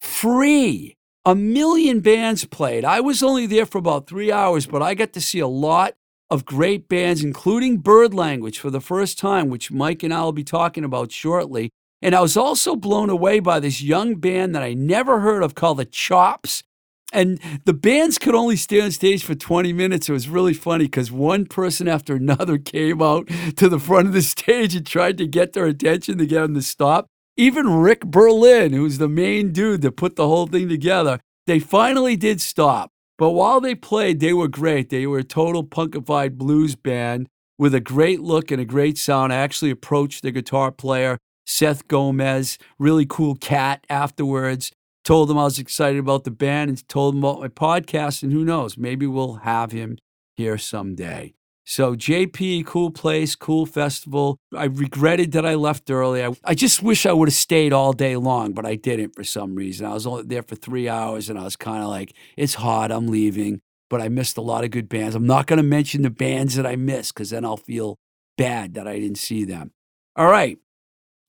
free. 0.00 0.94
A 1.24 1.34
million 1.34 2.00
bands 2.00 2.44
played. 2.44 2.84
I 2.84 3.00
was 3.00 3.22
only 3.22 3.46
there 3.46 3.66
for 3.66 3.78
about 3.78 4.06
three 4.06 4.32
hours, 4.32 4.66
but 4.66 4.82
I 4.82 4.94
got 4.94 5.12
to 5.14 5.20
see 5.20 5.40
a 5.40 5.48
lot 5.48 5.94
of 6.30 6.44
great 6.44 6.88
bands, 6.88 7.22
including 7.24 7.78
Bird 7.78 8.14
Language 8.14 8.58
for 8.58 8.70
the 8.70 8.80
first 8.80 9.18
time, 9.18 9.48
which 9.48 9.70
Mike 9.70 10.02
and 10.02 10.12
I 10.12 10.22
will 10.22 10.32
be 10.32 10.44
talking 10.44 10.84
about 10.84 11.10
shortly. 11.10 11.70
And 12.00 12.14
I 12.14 12.20
was 12.20 12.36
also 12.36 12.76
blown 12.76 13.10
away 13.10 13.40
by 13.40 13.60
this 13.60 13.82
young 13.82 14.14
band 14.16 14.54
that 14.54 14.62
I 14.62 14.72
never 14.74 15.20
heard 15.20 15.42
of 15.42 15.54
called 15.54 15.78
the 15.78 15.84
Chops. 15.84 16.62
And 17.12 17.40
the 17.64 17.72
bands 17.72 18.18
could 18.18 18.34
only 18.34 18.56
stay 18.56 18.80
on 18.80 18.90
stage 18.90 19.24
for 19.24 19.34
20 19.34 19.72
minutes. 19.72 20.08
It 20.08 20.12
was 20.12 20.28
really 20.28 20.52
funny 20.52 20.84
because 20.84 21.10
one 21.10 21.46
person 21.46 21.88
after 21.88 22.16
another 22.16 22.58
came 22.58 23.00
out 23.00 23.28
to 23.56 23.68
the 23.68 23.78
front 23.78 24.08
of 24.08 24.14
the 24.14 24.22
stage 24.22 24.74
and 24.74 24.86
tried 24.86 25.18
to 25.18 25.26
get 25.26 25.52
their 25.52 25.66
attention 25.66 26.18
to 26.18 26.26
get 26.26 26.42
them 26.42 26.54
to 26.54 26.62
stop. 26.62 27.06
Even 27.36 27.68
Rick 27.68 28.04
Berlin, 28.06 28.72
who's 28.72 28.98
the 28.98 29.08
main 29.08 29.52
dude 29.52 29.82
that 29.82 29.92
put 29.92 30.16
the 30.16 30.26
whole 30.26 30.46
thing 30.46 30.68
together, 30.68 31.20
they 31.46 31.60
finally 31.60 32.16
did 32.16 32.40
stop. 32.40 32.90
But 33.16 33.30
while 33.30 33.60
they 33.60 33.74
played, 33.74 34.20
they 34.20 34.32
were 34.32 34.48
great. 34.48 34.90
They 34.90 35.06
were 35.06 35.18
a 35.18 35.24
total 35.24 35.64
punkified 35.64 36.36
blues 36.36 36.76
band 36.76 37.28
with 37.58 37.74
a 37.74 37.80
great 37.80 38.20
look 38.20 38.50
and 38.50 38.60
a 38.60 38.64
great 38.64 38.98
sound. 38.98 39.32
I 39.32 39.36
actually 39.36 39.70
approached 39.70 40.22
the 40.22 40.30
guitar 40.30 40.70
player, 40.70 41.18
Seth 41.46 41.88
Gomez, 41.88 42.58
really 42.78 43.06
cool 43.06 43.34
cat 43.34 43.84
afterwards 43.88 44.72
told 45.08 45.30
him 45.30 45.38
I 45.38 45.44
was 45.44 45.58
excited 45.58 45.98
about 45.98 46.24
the 46.24 46.30
band 46.30 46.68
and 46.68 46.86
told 46.86 47.14
him 47.14 47.24
about 47.24 47.40
my 47.40 47.48
podcast. 47.48 48.22
And 48.22 48.30
who 48.30 48.44
knows, 48.44 48.76
maybe 48.76 49.06
we'll 49.06 49.36
have 49.36 49.72
him 49.72 49.96
here 50.36 50.58
someday. 50.58 51.32
So, 51.64 51.96
JP, 51.96 52.66
cool 52.66 52.90
place, 52.90 53.34
cool 53.34 53.64
festival. 53.64 54.36
I 54.54 54.64
regretted 54.64 55.32
that 55.32 55.46
I 55.46 55.54
left 55.54 55.90
early. 55.90 56.22
I, 56.22 56.34
I 56.44 56.54
just 56.54 56.82
wish 56.82 57.06
I 57.06 57.14
would 57.14 57.28
have 57.28 57.34
stayed 57.34 57.72
all 57.72 57.94
day 57.94 58.16
long, 58.16 58.52
but 58.52 58.66
I 58.66 58.74
didn't 58.74 59.14
for 59.14 59.24
some 59.24 59.54
reason. 59.54 59.86
I 59.86 59.94
was 59.94 60.06
only 60.06 60.24
there 60.24 60.42
for 60.42 60.56
three 60.56 60.90
hours 60.90 61.30
and 61.30 61.38
I 61.38 61.44
was 61.44 61.56
kind 61.56 61.82
of 61.82 61.88
like, 61.88 62.12
it's 62.36 62.54
hot, 62.54 62.92
I'm 62.92 63.06
leaving. 63.06 63.62
But 63.88 64.02
I 64.02 64.10
missed 64.10 64.36
a 64.36 64.42
lot 64.42 64.64
of 64.64 64.70
good 64.70 64.90
bands. 64.90 65.14
I'm 65.14 65.26
not 65.26 65.46
going 65.46 65.56
to 65.56 65.62
mention 65.62 66.02
the 66.02 66.10
bands 66.10 66.54
that 66.56 66.66
I 66.66 66.76
missed 66.76 67.14
because 67.14 67.30
then 67.30 67.46
I'll 67.46 67.56
feel 67.56 67.96
bad 68.36 68.74
that 68.74 68.86
I 68.86 68.98
didn't 68.98 69.16
see 69.16 69.46
them. 69.46 69.72
All 70.16 70.28
right. 70.28 70.58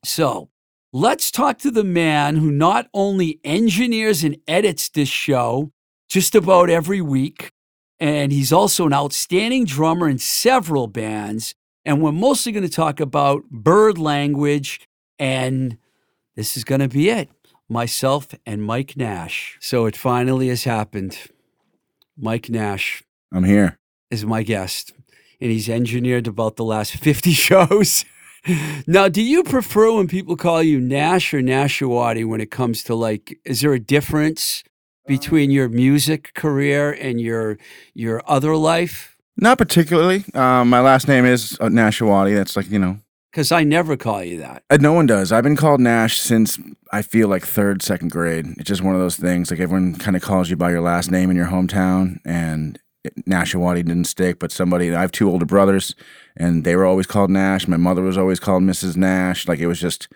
So, 0.04 0.50
Let's 0.92 1.30
talk 1.30 1.60
to 1.60 1.70
the 1.70 1.84
man 1.84 2.38
who 2.38 2.50
not 2.50 2.90
only 2.96 3.40
engineers 3.44 4.24
and 4.24 4.38
edits 4.48 4.90
this 4.90 5.10
show 5.10 5.72
just 6.10 6.34
about 6.34 6.72
every 6.72 7.00
week, 7.00 7.52
and 8.00 8.32
he's 8.32 8.52
also 8.52 8.88
an 8.88 8.94
outstanding 8.94 9.66
drummer 9.66 10.10
in 10.10 10.18
several 10.18 10.88
bands. 10.88 11.54
And 11.86 12.02
we're 12.02 12.12
mostly 12.12 12.52
going 12.52 12.64
to 12.64 12.70
talk 12.74 13.00
about 13.00 13.44
bird 13.52 14.00
language, 14.00 14.88
and 15.20 15.78
this 16.36 16.58
is 16.58 16.64
going 16.64 16.82
to 16.82 16.88
be 16.88 17.10
it 17.10 17.30
myself 17.70 18.30
and 18.46 18.64
Mike 18.64 18.98
Nash. 18.98 19.60
So 19.62 19.86
it 19.86 19.96
finally 19.96 20.48
has 20.48 20.64
happened. 20.64 21.20
Mike 22.18 22.50
Nash 22.50 23.04
I'm 23.32 23.44
here. 23.44 23.78
is 24.10 24.26
my 24.26 24.42
guest, 24.42 24.94
and 25.40 25.52
he's 25.52 25.70
engineered 25.70 26.26
about 26.26 26.56
the 26.56 26.66
last 26.66 26.94
50 26.94 27.32
shows. 27.34 28.06
Now, 28.88 29.08
do 29.10 29.22
you 29.22 29.44
prefer 29.44 29.94
when 29.94 30.08
people 30.08 30.36
call 30.36 30.62
you 30.64 30.80
Nash 30.80 31.34
or 31.34 31.42
Nashawati 31.42 32.28
when 32.28 32.42
it 32.42 32.52
comes 32.52 32.84
to 32.86 32.96
like, 32.96 33.38
is 33.46 33.62
there 33.62 33.74
a 33.74 33.80
difference 33.80 34.64
between 35.08 35.52
your 35.52 35.70
music 35.70 36.34
career 36.36 36.92
and 36.92 37.20
your 37.20 37.58
your 37.94 38.22
other 38.28 38.56
life? 38.56 39.16
Not 39.38 39.58
particularly. 39.58 40.24
Um, 40.34 40.70
my 40.70 40.82
last 40.82 41.08
name 41.08 41.26
is 41.26 41.58
uh, 41.62 41.66
Nashawati. 41.66 42.36
That's 42.36 42.56
like, 42.58 42.70
you 42.70 42.78
know, 42.80 43.00
Because 43.32 43.52
I 43.52 43.64
never 43.64 43.96
call 43.96 44.24
you 44.24 44.38
that. 44.40 44.64
uh, 44.70 44.78
no 44.82 44.92
one 44.94 45.06
does. 45.06 45.32
I've 45.32 45.44
been 45.46 45.56
called 45.56 45.80
Nash 45.80 46.20
since 46.20 46.60
I 46.92 47.02
feel 47.02 47.28
like 47.30 47.46
third, 47.46 47.82
second 47.82 48.12
grade. 48.12 48.48
It's 48.58 48.68
just 48.68 48.82
one 48.84 48.96
of 48.96 49.00
those 49.02 49.16
things. 49.16 49.50
Like 49.50 49.60
everyone 49.62 49.96
kind 49.96 50.16
of 50.18 50.22
calls 50.22 50.50
you 50.50 50.58
by 50.58 50.72
your 50.72 50.82
last 50.82 51.10
name 51.10 51.30
in 51.32 51.38
your 51.38 51.48
hometown, 51.48 52.18
and 52.26 52.78
Nashawati 53.28 53.86
didn't 53.86 54.06
stick. 54.06 54.40
But 54.40 54.52
somebody, 54.52 54.94
I 54.94 55.02
have 55.02 55.12
two 55.12 55.30
older 55.30 55.46
brothers, 55.46 55.96
and 56.38 56.64
they 56.64 56.76
were 56.76 56.86
always 56.86 57.08
called 57.08 57.30
Nash. 57.30 57.68
My 57.68 57.78
mother 57.78 58.02
was 58.02 58.18
always 58.18 58.40
called 58.40 58.64
Mrs. 58.64 58.96
Nash. 58.98 59.48
Like 59.48 59.60
it 59.60 59.68
was 59.68 59.80
just, 59.80 60.08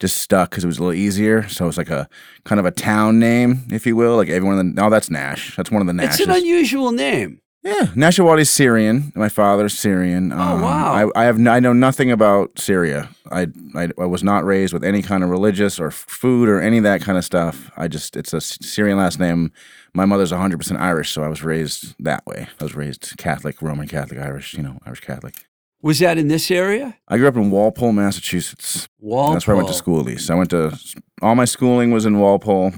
just 0.00 0.18
stuck 0.18 0.50
because 0.50 0.64
it 0.64 0.66
was 0.68 0.78
a 0.78 0.82
little 0.82 0.94
easier. 0.98 1.48
So 1.48 1.68
it's 1.68 1.78
like 1.78 1.90
a 1.90 2.08
kind 2.44 2.58
of 2.58 2.66
a 2.66 2.70
town 2.70 3.18
name, 3.18 3.64
if 3.70 3.86
you 3.86 3.96
will. 3.96 4.16
Like 4.16 4.28
everyone, 4.28 4.58
in 4.58 4.74
the, 4.74 4.84
oh, 4.84 4.90
that's 4.90 5.10
Nash. 5.10 5.56
That's 5.56 5.70
one 5.70 5.80
of 5.80 5.86
the 5.94 6.02
It's 6.04 6.20
Nashes. 6.20 6.24
an 6.24 6.30
unusual 6.32 6.92
name. 6.92 7.40
Yeah, 7.62 7.86
Nashawati's 7.96 8.48
Syrian. 8.48 9.10
My 9.16 9.28
father's 9.28 9.76
Syrian. 9.76 10.30
Um, 10.30 10.38
Oh, 10.38 10.62
wow. 10.62 11.10
I, 11.16 11.20
I 11.22 11.24
have—I 11.24 11.58
know 11.58 11.72
nothing 11.72 12.12
about 12.12 12.60
Syria. 12.60 13.08
I, 13.32 13.48
I 13.74 13.88
I 13.98 14.04
was 14.06 14.22
not 14.22 14.44
raised 14.44 14.72
with 14.72 14.84
any 14.84 15.02
kind 15.02 15.24
of 15.24 15.30
religious 15.30 15.80
or 15.80 15.90
food 15.90 16.48
or 16.48 16.60
any 16.60 16.76
of 16.78 16.84
that 16.84 17.00
kind 17.00 17.18
of 17.18 17.24
stuff. 17.24 17.68
I 17.76 17.88
just 17.88 18.16
it's 18.16 18.32
a 18.32 18.40
Syrian 18.40 18.98
last 18.98 19.18
name. 19.18 19.50
My 19.96 20.04
mother's 20.04 20.30
100% 20.30 20.78
Irish, 20.78 21.10
so 21.10 21.22
I 21.22 21.28
was 21.28 21.42
raised 21.42 21.94
that 21.98 22.26
way. 22.26 22.48
I 22.60 22.64
was 22.64 22.74
raised 22.74 23.16
Catholic, 23.16 23.62
Roman 23.62 23.88
Catholic, 23.88 24.20
Irish, 24.20 24.52
you 24.52 24.62
know, 24.62 24.78
Irish 24.84 25.00
Catholic. 25.00 25.46
Was 25.80 26.00
that 26.00 26.18
in 26.18 26.28
this 26.28 26.50
area? 26.50 26.98
I 27.08 27.16
grew 27.16 27.28
up 27.28 27.36
in 27.36 27.50
Walpole, 27.50 27.92
Massachusetts. 27.92 28.88
Walpole. 29.00 29.32
That's 29.32 29.46
where 29.46 29.56
I 29.56 29.56
went 29.56 29.68
to 29.68 29.74
school. 29.74 30.00
At 30.00 30.04
least 30.04 30.30
I 30.30 30.34
went 30.34 30.50
to 30.50 30.78
all 31.22 31.34
my 31.34 31.46
schooling 31.46 31.92
was 31.92 32.04
in 32.04 32.18
Walpole, 32.18 32.74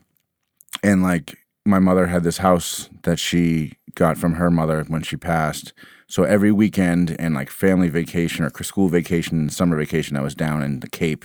and 0.85 1.03
like 1.03 1.37
my 1.67 1.81
mother 1.81 2.07
had 2.07 2.23
this 2.23 2.39
house 2.39 2.89
that 3.03 3.19
she 3.19 3.73
got 3.97 4.17
from 4.17 4.35
her 4.35 4.49
mother 4.49 4.85
when 4.87 5.03
she 5.03 5.17
passed. 5.17 5.73
So 6.07 6.23
every 6.23 6.53
weekend 6.53 7.17
and 7.19 7.35
like 7.35 7.51
family 7.51 7.89
vacation 7.89 8.45
or 8.45 8.63
school 8.63 8.89
vacation 8.89 9.41
and 9.41 9.53
summer 9.53 9.77
vacation, 9.77 10.17
I 10.17 10.23
was 10.23 10.37
down 10.37 10.63
in 10.63 10.79
the 10.79 10.89
Cape 10.89 11.25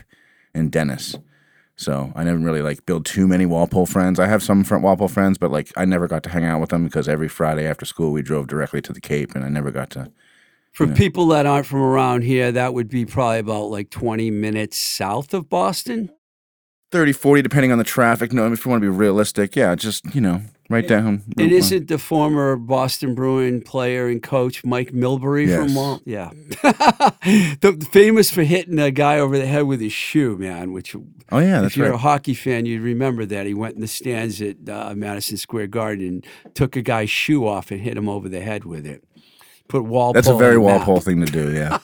in 0.56 0.70
Dennis. 0.70 1.16
So 1.76 2.12
I 2.16 2.24
never 2.24 2.38
really 2.38 2.62
like 2.62 2.86
build 2.86 3.06
too 3.06 3.28
many 3.28 3.46
Walpole 3.46 3.86
friends. 3.88 4.20
I 4.20 4.28
have 4.28 4.44
some 4.44 4.64
front 4.64 4.84
Walpole 4.84 5.08
friends, 5.08 5.38
but 5.38 5.52
like 5.52 5.72
I 5.76 5.86
never 5.86 6.08
got 6.08 6.24
to 6.24 6.30
hang 6.30 6.46
out 6.46 6.62
with 6.62 6.70
them 6.70 6.84
because 6.84 7.10
every 7.10 7.28
Friday 7.28 7.66
after 7.66 7.86
school 7.86 8.12
we 8.12 8.22
drove 8.22 8.48
directly 8.48 8.82
to 8.82 8.94
the 8.94 9.02
Cape, 9.02 9.34
and 9.36 9.44
I 9.44 9.50
never 9.50 9.72
got 9.72 9.90
to. 9.92 10.12
For 10.72 10.88
Yeah. 10.88 10.94
people 10.94 11.28
that 11.28 11.46
aren't 11.46 11.66
from 11.66 11.82
around 11.82 12.24
here, 12.24 12.52
that 12.52 12.74
would 12.74 12.90
be 12.90 13.06
probably 13.06 13.40
about 13.40 13.66
like 13.66 13.90
20 13.90 14.32
minutes 14.32 14.78
south 14.78 15.34
of 15.34 15.50
Boston. 15.50 16.10
30, 16.92 17.12
40, 17.12 17.42
depending 17.42 17.72
on 17.72 17.80
the 17.80 17.84
traffic. 17.84 18.32
No, 18.34 18.52
if 18.52 18.66
you 18.66 18.70
want 18.70 18.82
to 18.82 18.92
be 18.92 18.96
realistic, 18.96 19.56
yeah, 19.56 19.74
just, 19.74 20.14
you 20.14 20.22
know, 20.22 20.42
right 20.70 20.88
down. 20.88 21.22
and 21.38 21.52
isn't 21.52 21.88
the 21.88 21.98
former 21.98 22.56
Boston 22.56 23.16
Bruin 23.16 23.62
player 23.62 24.08
and 24.08 24.22
coach 24.24 24.64
Mike 24.64 24.92
Milbury 24.92 25.54
from 25.54 25.68
Yes. 25.70 25.76
Wal? 25.76 26.02
Yeah. 26.06 26.30
the, 27.62 27.88
famous 27.92 28.32
for 28.32 28.44
hitting 28.44 28.80
a 28.80 28.92
guy 28.92 29.20
over 29.20 29.38
the 29.38 29.46
head 29.46 29.64
with 29.64 29.82
his 29.82 29.94
shoe, 29.94 30.38
man, 30.38 30.72
which 30.74 30.96
Oh, 31.32 31.40
yeah, 31.40 31.58
if 31.58 31.62
that's 31.64 31.78
you're 31.78 31.88
right. 31.90 31.96
a 31.96 32.00
hockey 32.00 32.34
fan, 32.34 32.66
you'd 32.66 32.82
remember 32.82 33.26
that. 33.26 33.46
He 33.46 33.54
went 33.54 33.76
in 33.76 33.82
the 33.82 33.88
stands 33.88 34.42
at 34.42 34.58
uh, 34.70 34.94
Madison 34.96 35.38
Square 35.38 35.68
Garden 35.68 36.06
and 36.08 36.26
took 36.56 36.76
a 36.76 36.82
guy's 36.82 37.10
shoe 37.10 37.48
off 37.48 37.72
and 37.72 37.82
hit 37.82 37.98
him 37.98 38.08
over 38.08 38.30
the 38.30 38.42
head 38.42 38.66
with 38.66 38.86
it. 38.86 39.04
Put 39.68 39.86
Walpole. 39.86 40.14
That's 40.14 40.28
a 40.28 40.36
very. 40.36 40.58
Walpole 40.58 41.00
thing 41.00 41.26
to 41.26 41.32
do, 41.32 41.54
yeah. 41.54 41.80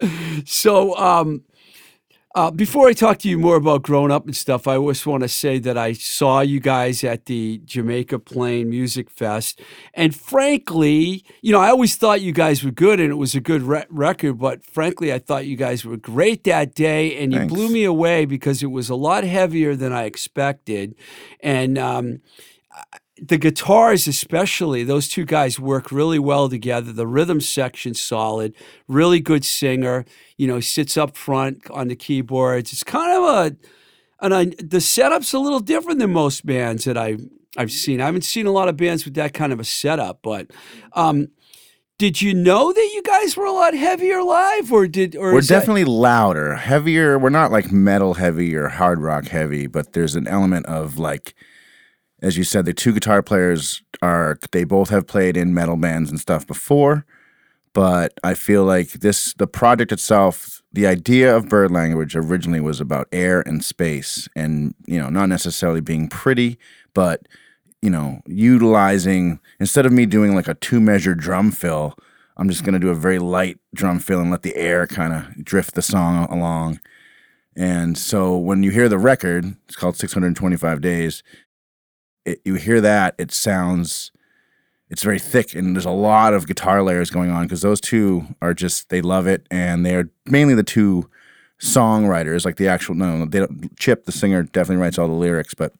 So, 0.44 0.96
um, 0.96 1.42
uh, 2.34 2.50
before 2.50 2.88
I 2.88 2.92
talk 2.92 3.18
to 3.18 3.28
you 3.28 3.38
more 3.38 3.56
about 3.56 3.82
growing 3.82 4.10
up 4.10 4.26
and 4.26 4.36
stuff, 4.36 4.68
I 4.68 4.76
just 4.76 5.06
want 5.06 5.22
to 5.22 5.28
say 5.28 5.58
that 5.60 5.78
I 5.78 5.94
saw 5.94 6.40
you 6.40 6.60
guys 6.60 7.02
at 7.02 7.24
the 7.24 7.60
Jamaica 7.64 8.18
Plain 8.18 8.68
Music 8.68 9.08
Fest. 9.10 9.62
And 9.94 10.14
frankly, 10.14 11.24
you 11.40 11.52
know, 11.52 11.60
I 11.60 11.70
always 11.70 11.96
thought 11.96 12.20
you 12.20 12.32
guys 12.32 12.62
were 12.62 12.70
good 12.70 13.00
and 13.00 13.10
it 13.10 13.16
was 13.16 13.34
a 13.34 13.40
good 13.40 13.62
re- 13.62 13.86
record. 13.88 14.38
But 14.38 14.62
frankly, 14.62 15.12
I 15.12 15.18
thought 15.18 15.46
you 15.46 15.56
guys 15.56 15.86
were 15.86 15.96
great 15.96 16.44
that 16.44 16.74
day. 16.74 17.16
And 17.22 17.32
you 17.32 17.40
blew 17.46 17.70
me 17.70 17.84
away 17.84 18.26
because 18.26 18.62
it 18.62 18.70
was 18.70 18.90
a 18.90 18.94
lot 18.94 19.24
heavier 19.24 19.74
than 19.74 19.92
I 19.92 20.04
expected. 20.04 20.94
And, 21.40 21.78
um, 21.78 22.20
the 23.20 23.38
guitars 23.38 24.06
especially 24.06 24.84
those 24.84 25.08
two 25.08 25.24
guys 25.24 25.58
work 25.58 25.90
really 25.90 26.18
well 26.18 26.48
together 26.48 26.92
the 26.92 27.06
rhythm 27.06 27.40
section 27.40 27.94
solid 27.94 28.54
really 28.86 29.20
good 29.20 29.44
singer 29.44 30.04
you 30.36 30.46
know 30.46 30.60
sits 30.60 30.96
up 30.96 31.16
front 31.16 31.68
on 31.70 31.88
the 31.88 31.96
keyboards 31.96 32.72
it's 32.72 32.84
kind 32.84 33.16
of 33.16 33.24
a 33.24 33.56
and 34.20 34.34
I, 34.34 34.46
the 34.46 34.80
setup's 34.80 35.32
a 35.32 35.38
little 35.38 35.60
different 35.60 36.00
than 36.00 36.12
most 36.12 36.44
bands 36.44 36.84
that 36.84 36.98
I 36.98 37.18
I've 37.56 37.72
seen. 37.72 38.00
I 38.00 38.06
haven't 38.06 38.24
seen 38.24 38.46
a 38.46 38.52
lot 38.52 38.68
of 38.68 38.76
bands 38.76 39.04
with 39.04 39.14
that 39.14 39.32
kind 39.32 39.52
of 39.52 39.60
a 39.60 39.64
setup, 39.64 40.20
but 40.22 40.48
um, 40.92 41.28
did 41.98 42.20
you 42.20 42.34
know 42.34 42.72
that 42.72 42.90
you 42.94 43.02
guys 43.02 43.36
were 43.36 43.46
a 43.46 43.52
lot 43.52 43.74
heavier 43.74 44.22
live, 44.22 44.70
or 44.72 44.86
did 44.86 45.16
or 45.16 45.32
We're 45.32 45.38
is 45.38 45.48
that- 45.48 45.60
definitely 45.60 45.84
louder, 45.84 46.54
heavier. 46.54 47.18
We're 47.18 47.30
not 47.30 47.50
like 47.50 47.72
metal 47.72 48.14
heavy 48.14 48.54
or 48.54 48.68
hard 48.68 49.00
rock 49.00 49.26
heavy, 49.26 49.66
but 49.66 49.92
there's 49.92 50.14
an 50.14 50.28
element 50.28 50.66
of 50.66 50.98
like, 50.98 51.34
as 52.20 52.36
you 52.36 52.44
said, 52.44 52.64
the 52.64 52.74
two 52.74 52.92
guitar 52.92 53.22
players 53.22 53.82
are, 54.02 54.38
they 54.52 54.64
both 54.64 54.90
have 54.90 55.06
played 55.06 55.36
in 55.36 55.54
metal 55.54 55.76
bands 55.76 56.10
and 56.10 56.18
stuff 56.18 56.46
before. 56.46 57.04
But 57.74 58.18
I 58.24 58.34
feel 58.34 58.64
like 58.64 58.92
this, 58.92 59.34
the 59.34 59.46
project 59.46 59.92
itself, 59.92 60.62
the 60.72 60.86
idea 60.86 61.36
of 61.36 61.48
bird 61.48 61.70
language 61.70 62.16
originally 62.16 62.60
was 62.60 62.80
about 62.80 63.08
air 63.12 63.40
and 63.42 63.62
space 63.62 64.28
and, 64.34 64.74
you 64.86 64.98
know, 64.98 65.10
not 65.10 65.28
necessarily 65.28 65.80
being 65.80 66.08
pretty, 66.08 66.58
but, 66.94 67.28
you 67.80 67.90
know, 67.90 68.20
utilizing, 68.26 69.38
instead 69.60 69.86
of 69.86 69.92
me 69.92 70.06
doing 70.06 70.34
like 70.34 70.48
a 70.48 70.54
two 70.54 70.80
measure 70.80 71.14
drum 71.14 71.52
fill, 71.52 71.94
I'm 72.36 72.48
just 72.48 72.64
going 72.64 72.72
to 72.72 72.80
do 72.80 72.90
a 72.90 72.94
very 72.94 73.18
light 73.18 73.58
drum 73.74 73.98
fill 73.98 74.20
and 74.20 74.30
let 74.30 74.42
the 74.42 74.56
air 74.56 74.86
kind 74.86 75.12
of 75.12 75.44
drift 75.44 75.74
the 75.74 75.82
song 75.82 76.24
along. 76.32 76.80
And 77.56 77.98
so 77.98 78.36
when 78.36 78.62
you 78.62 78.70
hear 78.70 78.88
the 78.88 78.98
record, 78.98 79.56
it's 79.66 79.76
called 79.76 79.96
625 79.96 80.80
Days, 80.80 81.22
it, 82.24 82.40
you 82.44 82.54
hear 82.54 82.80
that, 82.80 83.14
it 83.18 83.30
sounds, 83.32 84.10
it's 84.90 85.02
very 85.02 85.18
thick 85.18 85.54
and 85.54 85.74
there's 85.74 85.84
a 85.84 85.90
lot 85.90 86.34
of 86.34 86.46
guitar 86.46 86.82
layers 86.82 87.10
going 87.10 87.30
on 87.30 87.44
because 87.44 87.62
those 87.62 87.80
two 87.80 88.26
are 88.40 88.54
just, 88.54 88.88
they 88.88 89.00
love 89.00 89.26
it. 89.26 89.46
And 89.50 89.84
they're 89.84 90.10
mainly 90.26 90.54
the 90.54 90.62
two 90.62 91.08
songwriters, 91.60 92.44
like 92.44 92.56
the 92.56 92.68
actual, 92.68 92.94
no, 92.94 93.24
they 93.24 93.40
don't, 93.40 93.76
Chip, 93.78 94.04
the 94.04 94.12
singer, 94.12 94.42
definitely 94.42 94.82
writes 94.82 94.98
all 94.98 95.08
the 95.08 95.14
lyrics, 95.14 95.54
but, 95.54 95.72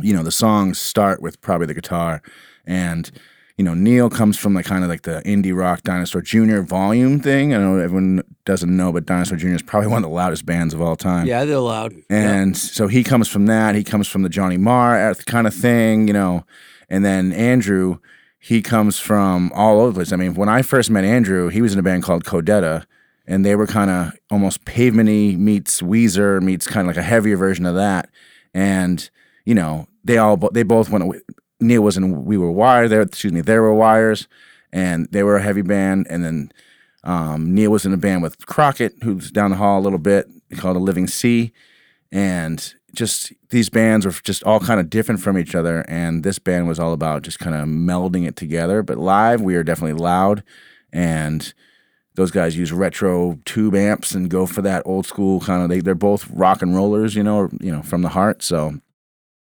you 0.00 0.14
know, 0.14 0.22
the 0.22 0.30
songs 0.30 0.78
start 0.78 1.20
with 1.22 1.40
probably 1.40 1.66
the 1.66 1.74
guitar. 1.74 2.22
And, 2.66 3.10
you 3.58 3.64
know, 3.64 3.74
Neil 3.74 4.08
comes 4.08 4.38
from 4.38 4.54
like 4.54 4.64
kind 4.64 4.84
of 4.84 4.88
like 4.88 5.02
the 5.02 5.20
indie 5.26 5.54
rock 5.54 5.82
Dinosaur 5.82 6.22
Jr. 6.22 6.60
volume 6.60 7.18
thing. 7.18 7.52
I 7.52 7.58
know 7.58 7.76
everyone 7.76 8.22
doesn't 8.44 8.74
know, 8.74 8.92
but 8.92 9.04
Dinosaur 9.04 9.36
Jr. 9.36 9.48
is 9.48 9.62
probably 9.62 9.88
one 9.88 10.04
of 10.04 10.08
the 10.08 10.14
loudest 10.14 10.46
bands 10.46 10.72
of 10.72 10.80
all 10.80 10.94
time. 10.94 11.26
Yeah, 11.26 11.44
they're 11.44 11.58
loud. 11.58 11.92
Yeah. 11.92 12.02
And 12.08 12.56
so 12.56 12.86
he 12.86 13.02
comes 13.02 13.28
from 13.28 13.46
that. 13.46 13.74
He 13.74 13.82
comes 13.82 14.06
from 14.06 14.22
the 14.22 14.28
Johnny 14.28 14.56
Marr 14.56 15.12
kind 15.26 15.48
of 15.48 15.54
thing, 15.54 16.06
you 16.06 16.14
know. 16.14 16.44
And 16.88 17.04
then 17.04 17.32
Andrew, 17.32 17.98
he 18.38 18.62
comes 18.62 19.00
from 19.00 19.50
all 19.52 19.80
over 19.80 19.88
the 19.88 19.94
place. 19.94 20.12
I 20.12 20.16
mean, 20.16 20.34
when 20.34 20.48
I 20.48 20.62
first 20.62 20.88
met 20.88 21.02
Andrew, 21.02 21.48
he 21.48 21.60
was 21.60 21.72
in 21.72 21.80
a 21.80 21.82
band 21.82 22.04
called 22.04 22.24
Codetta, 22.24 22.86
and 23.26 23.44
they 23.44 23.56
were 23.56 23.66
kind 23.66 23.90
of 23.90 24.12
almost 24.30 24.64
pavementy 24.66 25.36
meets 25.36 25.82
Weezer 25.82 26.40
meets 26.40 26.68
kind 26.68 26.88
of 26.88 26.94
like 26.94 27.04
a 27.04 27.06
heavier 27.06 27.36
version 27.36 27.66
of 27.66 27.74
that. 27.74 28.08
And 28.54 29.10
you 29.44 29.56
know, 29.56 29.88
they 30.04 30.16
all 30.16 30.36
they 30.36 30.62
both 30.62 30.90
went. 30.90 31.12
Neil 31.60 31.82
was 31.82 31.96
in 31.96 32.24
We 32.24 32.36
Were 32.36 32.50
Wired. 32.50 32.90
There, 32.90 33.02
excuse 33.02 33.32
me, 33.32 33.40
there 33.40 33.62
were 33.62 33.74
Wires, 33.74 34.28
and 34.72 35.08
they 35.10 35.22
were 35.22 35.36
a 35.36 35.42
heavy 35.42 35.62
band. 35.62 36.06
And 36.08 36.24
then 36.24 36.52
um, 37.04 37.54
Neil 37.54 37.70
was 37.70 37.84
in 37.84 37.92
a 37.92 37.96
band 37.96 38.22
with 38.22 38.46
Crockett, 38.46 38.94
who's 39.02 39.30
down 39.30 39.50
the 39.50 39.56
hall 39.56 39.78
a 39.78 39.82
little 39.82 39.98
bit, 39.98 40.28
called 40.56 40.76
A 40.76 40.80
Living 40.80 41.06
Sea. 41.06 41.52
And 42.12 42.74
just 42.94 43.32
these 43.50 43.68
bands 43.68 44.06
were 44.06 44.12
just 44.12 44.42
all 44.44 44.60
kind 44.60 44.80
of 44.80 44.90
different 44.90 45.20
from 45.20 45.38
each 45.38 45.54
other. 45.54 45.84
And 45.88 46.24
this 46.24 46.38
band 46.38 46.68
was 46.68 46.78
all 46.78 46.92
about 46.92 47.22
just 47.22 47.38
kind 47.38 47.54
of 47.54 47.68
melding 47.68 48.26
it 48.26 48.36
together. 48.36 48.82
But 48.82 48.98
live, 48.98 49.40
we 49.40 49.56
are 49.56 49.64
definitely 49.64 50.00
loud. 50.00 50.42
And 50.92 51.52
those 52.14 52.30
guys 52.30 52.56
use 52.56 52.72
retro 52.72 53.38
tube 53.44 53.74
amps 53.74 54.12
and 54.12 54.28
go 54.28 54.44
for 54.46 54.62
that 54.62 54.82
old 54.84 55.06
school 55.06 55.40
kind 55.40 55.62
of. 55.62 55.68
They 55.68 55.80
they're 55.80 55.94
both 55.94 56.28
rock 56.30 56.62
and 56.62 56.74
rollers, 56.74 57.14
you 57.14 57.22
know, 57.22 57.48
you 57.60 57.70
know, 57.70 57.82
from 57.82 58.02
the 58.02 58.08
heart. 58.08 58.42
So 58.42 58.80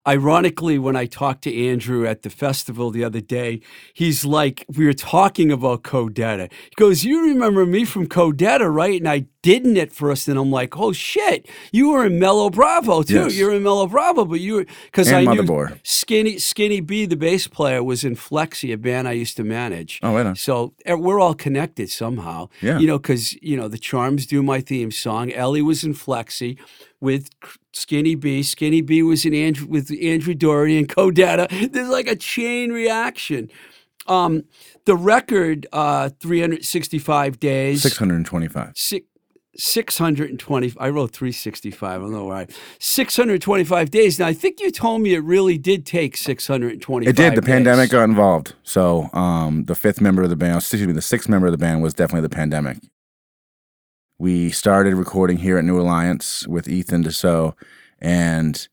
Ironically, 0.09 0.79
when 0.79 0.97
I 0.97 1.05
talked 1.05 1.43
to 1.43 1.69
Andrew 1.69 2.07
at 2.07 2.23
the 2.23 2.31
festival 2.31 2.91
the 2.91 3.05
other 3.05 3.21
day, 3.21 3.61
he's 3.93 4.25
like, 4.25 4.65
we 4.75 4.87
were 4.87 4.95
talking 4.95 5.53
about 5.53 5.83
Codetta. 5.83 6.51
He 6.51 6.75
goes, 6.77 7.05
You 7.05 7.23
remember 7.27 7.67
me 7.67 7.85
from 7.85 8.07
Codetta, 8.07 8.73
right? 8.75 8.99
And 8.99 9.07
I 9.09 9.27
didn't 9.43 9.77
at 9.77 9.93
first. 9.93 10.27
And 10.27 10.39
I'm 10.39 10.51
like, 10.51 10.79
Oh 10.79 10.93
shit, 10.93 11.47
you 11.71 11.91
were 11.91 12.07
in 12.07 12.19
Mellow 12.19 12.49
Bravo 12.49 13.03
too. 13.03 13.25
Yes. 13.25 13.37
You're 13.37 13.53
in 13.53 13.63
Mellow 13.63 13.87
Bravo, 13.87 14.25
but 14.25 14.41
you 14.41 14.55
were, 14.55 14.67
because 14.87 15.13
I 15.13 15.23
knew 15.23 15.43
Motherboard. 15.43 15.79
Skinny, 15.83 16.39
Skinny 16.39 16.81
B, 16.81 17.05
the 17.05 17.17
bass 17.17 17.47
player, 17.47 17.83
was 17.85 18.03
in 18.03 18.17
Flexi, 18.17 18.73
a 18.73 18.79
band 18.79 19.07
I 19.07 19.13
used 19.13 19.37
to 19.37 19.45
manage. 19.45 20.01
Oh, 20.03 20.15
right 20.15 20.25
on. 20.25 20.35
So 20.35 20.73
eh, 20.87 20.95
we're 20.95 21.21
all 21.21 21.35
connected 21.35 21.91
somehow. 21.91 22.49
Yeah. 22.63 22.79
You 22.79 22.87
know, 22.87 22.99
because, 22.99 23.35
you 23.43 23.55
know, 23.55 23.69
the 23.69 23.79
Charms 23.79 24.25
do 24.25 24.43
my 24.43 24.63
theme 24.63 24.91
song. 24.93 25.31
Ellie 25.31 25.61
was 25.61 25.85
in 25.85 25.93
Flexi 25.93 26.59
with 27.01 27.31
Skinny 27.73 28.15
B. 28.15 28.43
Skinny 28.43 28.81
B 28.81 29.03
was 29.03 29.25
in 29.25 29.35
Andrew 29.35 29.67
with 29.67 29.91
Andrew 30.03 30.35
Doherty 30.35 30.79
and 30.79 30.89
Codetta. 30.89 31.73
There's 31.73 31.89
like 31.89 32.07
a 32.09 32.17
chain 32.17 32.71
reaction. 32.73 33.51
Um, 34.07 34.45
the 34.87 34.97
record, 34.97 35.67
uh, 35.73 36.11
365 36.21 37.39
days. 37.39 37.83
625. 37.83 38.73
Six, 38.77 39.07
620 39.57 40.73
i 40.79 40.89
wrote 40.89 41.11
365 41.13 41.83
i 41.83 42.03
don't 42.03 42.13
know 42.13 42.25
why 42.27 42.47
625 42.79 43.91
days 43.91 44.19
now 44.19 44.27
i 44.27 44.33
think 44.33 44.61
you 44.61 44.71
told 44.71 45.03
me 45.03 45.13
it 45.13 45.23
really 45.25 45.59
did 45.59 45.85
take 45.85 46.17
625 46.17 47.09
It 47.09 47.17
did. 47.17 47.35
The 47.37 47.41
days. 47.41 47.47
pandemic 47.49 47.91
got 47.91 48.05
involved. 48.05 48.55
So 48.63 49.11
um, 49.13 49.65
the 49.65 49.75
fifth 49.75 50.01
member 50.01 50.23
of 50.23 50.31
the 50.31 50.37
band, 50.37 50.57
excuse 50.59 50.87
me, 50.87 50.93
the 50.93 51.03
sixth 51.03 51.29
member 51.29 51.47
of 51.49 51.53
the 51.53 51.59
band 51.59 51.83
was 51.83 51.93
definitely 51.95 52.23
the 52.23 52.35
pandemic. 52.35 52.79
We 54.21 54.51
started 54.51 54.97
recording 54.97 55.39
here 55.39 55.57
at 55.57 55.65
New 55.65 55.81
Alliance 55.81 56.47
with 56.47 56.69
Ethan 56.69 57.05
Dussault, 57.05 57.55
and 58.01 58.69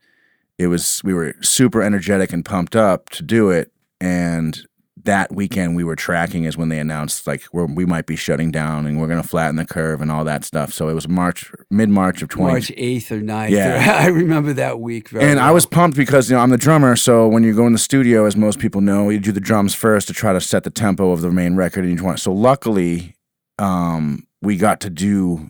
it 0.57 0.67
was 0.67 0.99
we 1.05 1.13
were 1.13 1.35
super 1.41 1.81
energetic 1.81 2.33
and 2.33 2.43
pumped 2.43 2.75
up 2.75 3.07
to 3.11 3.23
do 3.23 3.49
it. 3.49 3.71
And 4.01 4.67
that 5.05 5.33
weekend 5.33 5.77
we 5.77 5.85
were 5.85 5.95
tracking 5.95 6.43
is 6.43 6.57
when 6.57 6.67
they 6.67 6.79
announced 6.79 7.27
like 7.27 7.45
we're, 7.53 7.65
we 7.65 7.85
might 7.85 8.07
be 8.07 8.17
shutting 8.17 8.51
down 8.51 8.85
and 8.85 8.99
we're 8.99 9.07
going 9.07 9.21
to 9.21 9.27
flatten 9.27 9.55
the 9.55 9.65
curve 9.65 10.01
and 10.01 10.11
all 10.11 10.25
that 10.25 10.43
stuff. 10.43 10.73
So 10.73 10.89
it 10.89 10.93
was 10.93 11.07
March, 11.07 11.49
mid 11.69 11.87
March 11.87 12.21
of 12.21 12.27
20. 12.27 12.51
march 12.51 12.67
8th 12.67 13.11
or 13.11 13.21
9th 13.21 13.49
Yeah. 13.49 13.99
i 14.01 14.07
remember 14.07 14.51
that 14.51 14.81
week 14.81 15.07
very 15.07 15.23
And 15.23 15.39
I 15.39 15.51
was 15.51 15.65
pumped 15.65 15.95
because 15.95 16.29
you 16.29 16.35
know 16.35 16.41
I'm 16.41 16.49
the 16.49 16.57
drummer, 16.57 16.97
so 16.97 17.25
when 17.25 17.43
you 17.43 17.55
go 17.55 17.65
in 17.65 17.71
the 17.71 17.79
studio, 17.79 18.25
as 18.25 18.35
most 18.35 18.59
people 18.59 18.81
know, 18.81 19.09
you 19.09 19.21
do 19.21 19.31
the 19.31 19.39
drums 19.39 19.73
first 19.73 20.09
to 20.09 20.13
try 20.13 20.33
to 20.33 20.41
set 20.41 20.65
the 20.65 20.71
tempo 20.71 21.11
of 21.11 21.21
the 21.21 21.31
main 21.31 21.55
record, 21.55 21.85
and 21.85 21.97
you 21.97 22.03
want. 22.03 22.19
So 22.19 22.33
luckily, 22.33 23.15
um, 23.59 24.26
we 24.41 24.57
got 24.57 24.79
to 24.81 24.89
do 24.89 25.49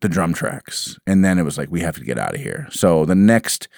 the 0.00 0.08
drum 0.08 0.32
tracks, 0.32 0.98
and 1.06 1.24
then 1.24 1.38
it 1.38 1.42
was 1.42 1.58
like 1.58 1.70
we 1.70 1.80
have 1.80 1.96
to 1.96 2.04
get 2.04 2.18
out 2.18 2.34
of 2.34 2.40
here. 2.40 2.68
So 2.70 3.04
the 3.04 3.14
next 3.14 3.68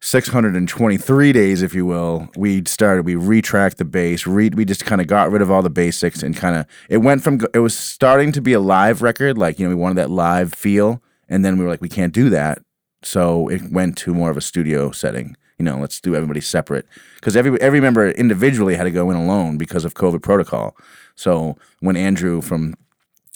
623 0.00 1.32
days, 1.32 1.62
if 1.62 1.74
you 1.74 1.84
will, 1.84 2.28
we 2.36 2.62
started. 2.66 3.04
We 3.04 3.14
retracked 3.14 3.76
the 3.76 3.84
bass. 3.84 4.26
Re, 4.26 4.50
we 4.50 4.64
just 4.64 4.84
kind 4.84 5.00
of 5.00 5.06
got 5.06 5.30
rid 5.30 5.42
of 5.42 5.50
all 5.50 5.62
the 5.62 5.70
basics 5.70 6.22
and 6.22 6.36
kind 6.36 6.56
of 6.56 6.66
it 6.88 6.98
went 6.98 7.22
from 7.22 7.40
it 7.52 7.58
was 7.58 7.76
starting 7.76 8.32
to 8.32 8.40
be 8.40 8.52
a 8.52 8.60
live 8.60 9.02
record, 9.02 9.38
like 9.38 9.58
you 9.58 9.66
know 9.66 9.74
we 9.74 9.80
wanted 9.80 9.96
that 9.96 10.10
live 10.10 10.52
feel, 10.52 11.02
and 11.28 11.44
then 11.44 11.58
we 11.58 11.64
were 11.64 11.70
like 11.70 11.82
we 11.82 11.88
can't 11.88 12.12
do 12.12 12.30
that 12.30 12.58
so 13.06 13.48
it 13.48 13.70
went 13.70 13.96
to 13.98 14.12
more 14.12 14.30
of 14.30 14.36
a 14.36 14.40
studio 14.40 14.90
setting. 14.90 15.36
You 15.58 15.64
know, 15.64 15.78
let's 15.78 16.00
do 16.00 16.14
everybody 16.14 16.40
separate 16.40 16.86
because 17.14 17.36
every 17.36 17.58
every 17.60 17.80
member 17.80 18.10
individually 18.10 18.74
had 18.74 18.84
to 18.84 18.90
go 18.90 19.10
in 19.10 19.16
alone 19.16 19.56
because 19.56 19.84
of 19.84 19.94
COVID 19.94 20.22
protocol. 20.22 20.76
So 21.14 21.56
when 21.80 21.96
Andrew 21.96 22.42
from 22.42 22.74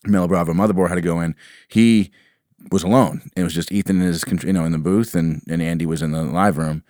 Mellow 0.06 0.28
Bravo 0.28 0.52
Motherboard 0.52 0.88
had 0.88 0.94
to 0.96 1.00
go 1.00 1.20
in, 1.20 1.34
he 1.68 2.10
was 2.70 2.82
alone. 2.82 3.22
It 3.36 3.42
was 3.42 3.54
just 3.54 3.72
Ethan 3.72 4.00
in 4.00 4.06
his, 4.06 4.24
you 4.44 4.52
know, 4.52 4.64
in 4.64 4.72
the 4.72 4.78
booth, 4.78 5.14
and 5.14 5.42
and 5.48 5.62
Andy 5.62 5.86
was 5.86 6.02
in 6.02 6.12
the 6.12 6.22
live 6.22 6.56
room, 6.58 6.82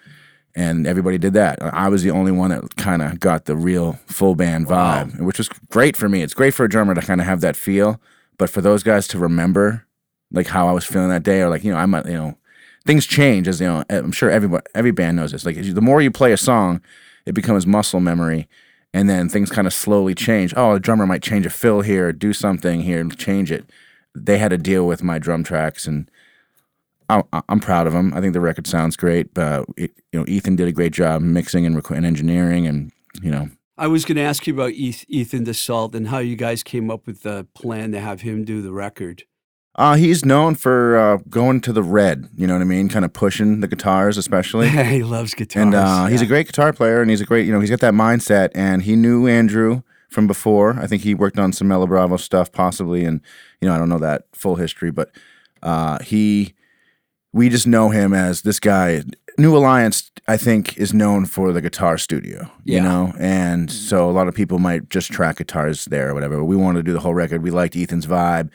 and 0.55 0.87
everybody 0.87 1.19
did 1.19 1.33
that. 1.35 1.59
I 1.63 1.89
was 1.89 2.03
the 2.03 2.11
only 2.11 2.33
one 2.33 2.51
that 2.51 2.77
kind 2.77 3.03
of 3.03 3.21
got 3.21 3.45
the 3.45 3.57
real 3.57 3.99
full 4.07 4.35
band 4.35 4.67
Wow. 4.69 5.05
vibe, 5.05 5.21
which 5.21 5.39
was 5.39 5.49
great 5.49 5.97
for 5.97 6.09
me. 6.09 6.23
It's 6.23 6.35
great 6.35 6.55
for 6.55 6.65
a 6.65 6.69
drummer 6.69 6.95
to 6.95 7.01
kind 7.01 7.21
of 7.21 7.27
have 7.27 7.41
that 7.43 7.57
feel, 7.57 8.01
but 8.39 8.51
for 8.51 8.61
those 8.61 8.83
guys 8.83 9.07
to 9.09 9.19
remember 9.19 9.87
like 10.33 10.47
how 10.49 10.69
I 10.69 10.73
was 10.73 10.85
feeling 10.85 11.09
that 11.11 11.23
day, 11.25 11.41
or 11.43 11.49
like 11.51 11.65
you 11.65 11.73
know, 11.73 11.79
I 11.79 11.87
might 11.87 12.07
you 12.07 12.13
know, 12.13 12.39
things 12.87 13.07
change 13.07 13.49
as 13.49 13.61
you 13.61 13.67
know. 13.67 13.85
I'm 13.91 14.13
sure 14.13 14.31
everybody 14.31 14.65
every 14.75 14.93
band 14.93 15.17
knows 15.17 15.33
this. 15.33 15.45
Like 15.45 15.57
the 15.57 15.81
more 15.81 16.01
you 16.01 16.11
play 16.11 16.33
a 16.33 16.37
song, 16.37 16.81
it 17.27 17.33
becomes 17.35 17.67
muscle 17.67 18.01
memory, 18.01 18.49
and 18.93 19.09
then 19.09 19.29
things 19.29 19.51
kind 19.51 19.67
of 19.67 19.73
slowly 19.73 20.15
change. 20.15 20.53
Oh, 20.57 20.73
a 20.73 20.81
drummer 20.81 21.07
might 21.07 21.23
change 21.23 21.47
a 21.47 21.51
fill 21.51 21.81
here, 21.83 22.13
do 22.13 22.33
something 22.33 22.81
here, 22.83 23.01
and 23.01 23.17
change 23.17 23.53
it. 23.53 23.71
They 24.15 24.39
had 24.39 24.49
to 24.49 24.59
deal 24.59 24.87
with 24.87 25.03
my 25.03 25.19
drum 25.19 25.45
tracks, 25.45 25.87
and 25.87 26.11
I, 27.09 27.23
I'm 27.49 27.61
proud 27.61 27.87
of 27.87 27.93
them. 27.93 28.13
I 28.15 28.21
think 28.21 28.33
the 28.33 28.41
record 28.41 28.67
sounds 28.67 28.97
great. 28.97 29.33
But 29.35 29.67
it, 29.77 29.93
you 30.13 30.19
know, 30.19 30.25
Ethan 30.27 30.57
did 30.57 30.69
a 30.69 30.73
great 30.73 30.93
job 30.93 31.23
mixing 31.23 31.65
and, 31.67 31.77
rec- 31.77 31.91
and 31.91 32.05
engineering, 32.05 32.67
and 32.67 32.93
you 33.23 33.31
know, 33.31 33.49
I 33.79 33.87
was 33.87 34.05
going 34.05 34.17
to 34.17 34.23
ask 34.23 34.47
you 34.47 34.53
about 34.53 34.73
Ethan 34.73 35.45
Dussault 35.45 35.95
and 35.95 36.09
how 36.09 36.19
you 36.19 36.37
guys 36.37 36.63
came 36.63 36.91
up 36.91 37.07
with 37.07 37.23
the 37.23 37.47
plan 37.55 37.93
to 37.93 38.01
have 38.01 38.21
him 38.21 38.45
do 38.45 38.61
the 38.61 38.73
record. 38.73 39.25
Uh, 39.77 39.95
he's 39.95 40.25
known 40.25 40.57
for 40.57 40.99
uh, 40.99 41.17
going 41.29 41.61
to 41.63 41.73
the 41.73 41.83
red. 41.83 42.29
You 42.37 42.47
know 42.47 42.55
what 42.55 42.63
I 42.63 42.67
mean? 42.67 42.89
Kind 42.89 43.05
of 43.05 43.13
pushing 43.13 43.61
the 43.61 43.69
guitars, 43.69 44.19
especially. 44.19 44.69
he 44.69 45.03
loves 45.03 45.35
guitars. 45.35 45.63
And 45.63 45.75
uh, 45.75 46.07
he's 46.07 46.23
a 46.23 46.27
great 46.27 46.47
guitar 46.47 46.73
player, 46.73 47.01
and 47.01 47.11
he's 47.11 47.21
a 47.21 47.25
great, 47.25 47.47
you 47.47 47.53
know, 47.53 47.61
he's 47.61 47.71
got 47.71 47.81
that 47.81 47.95
mindset. 47.95 48.51
And 48.55 48.83
he 48.83 48.97
knew 48.97 49.27
Andrew 49.27 49.83
from 50.09 50.27
before. 50.27 50.79
I 50.79 50.87
think 50.87 51.03
he 51.03 51.15
worked 51.15 51.39
on 51.39 51.53
some 51.53 51.69
Mellow 51.69 51.87
Bravo 51.87 52.17
stuff, 52.17 52.53
possibly. 52.53 53.05
And 53.05 53.21
you 53.61 53.69
know, 53.69 53.75
I 53.75 53.79
don't 53.79 53.89
know 53.89 53.99
that 53.99 54.25
full 54.33 54.57
history, 54.57 54.91
but 54.91 55.11
uh, 55.63 55.99
he, 56.01 56.55
we 57.33 57.49
just 57.49 57.67
know 57.67 57.91
him 57.91 58.13
as 58.13 58.43
this 58.43 58.59
guy. 58.61 59.05
New 59.39 59.57
Alliance, 59.57 60.11
I 60.27 60.37
think, 60.37 60.77
is 60.77 60.93
known 60.93 61.25
for 61.25 61.53
the 61.53 61.63
guitar 61.63 61.97
studio. 61.97 62.51
Yeah. 62.65 62.77
You 62.77 62.83
know, 62.83 63.15
and 63.19 63.71
so 63.71 64.11
a 64.11 64.13
lot 64.13 64.27
of 64.27 64.35
people 64.35 64.59
might 64.59 64.91
just 64.91 65.13
track 65.13 65.37
guitars 65.37 65.85
there 65.87 66.11
or 66.11 66.15
whatever. 66.15 66.39
But 66.39 66.47
we 66.47 66.57
wanted 66.57 66.81
to 66.81 66.83
do 66.83 66.93
the 66.93 67.01
whole 67.01 67.15
record. 67.15 67.43
We 67.43 67.51
liked 67.51 67.77
Ethan's 67.77 68.07
vibe. 68.07 68.51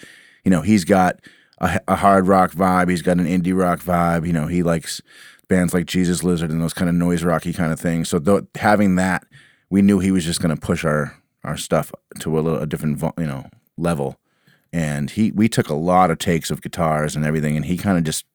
You 0.46 0.52
know, 0.52 0.62
he's 0.62 0.86
got 0.86 1.20
a, 1.60 1.82
a 1.88 1.96
hard 1.96 2.28
rock 2.28 2.52
vibe. 2.52 2.90
He's 2.90 3.02
got 3.02 3.18
an 3.18 3.26
indie 3.26 3.58
rock 3.58 3.82
vibe. 3.82 4.26
You 4.26 4.34
know, 4.34 4.48
he 4.48 4.64
likes 4.64 5.02
bands 5.48 5.74
like 5.74 5.86
Jesus 5.86 6.24
Lizard 6.24 6.52
and 6.52 6.62
those 6.62 6.74
kind 6.74 6.90
of 6.90 6.96
noise 6.96 7.24
rocky 7.24 7.54
kind 7.54 7.74
of 7.74 7.80
things. 7.80 8.10
So 8.10 8.20
th- 8.20 8.44
having 8.56 8.96
that, 8.96 9.26
we 9.70 9.82
knew 9.82 10.00
he 10.00 10.12
was 10.12 10.24
just 10.24 10.42
going 10.42 10.56
to 10.56 10.62
push 10.62 10.86
our 10.86 11.16
our 11.44 11.58
stuff 11.58 11.92
to 12.20 12.40
a 12.40 12.42
little 12.42 12.60
a 12.60 12.66
different 12.66 13.02
you 13.18 13.28
know 13.28 13.46
level. 13.78 14.18
And 14.74 15.10
he 15.12 15.32
we 15.32 15.48
took 15.48 15.70
a 15.70 15.76
lot 15.76 16.12
of 16.12 16.18
takes 16.18 16.52
of 16.52 16.62
guitars 16.62 17.16
and 17.16 17.26
everything, 17.26 17.56
and 17.56 17.66
he 17.66 17.78
kind 17.78 17.98
of 17.98 18.04
just 18.04 18.26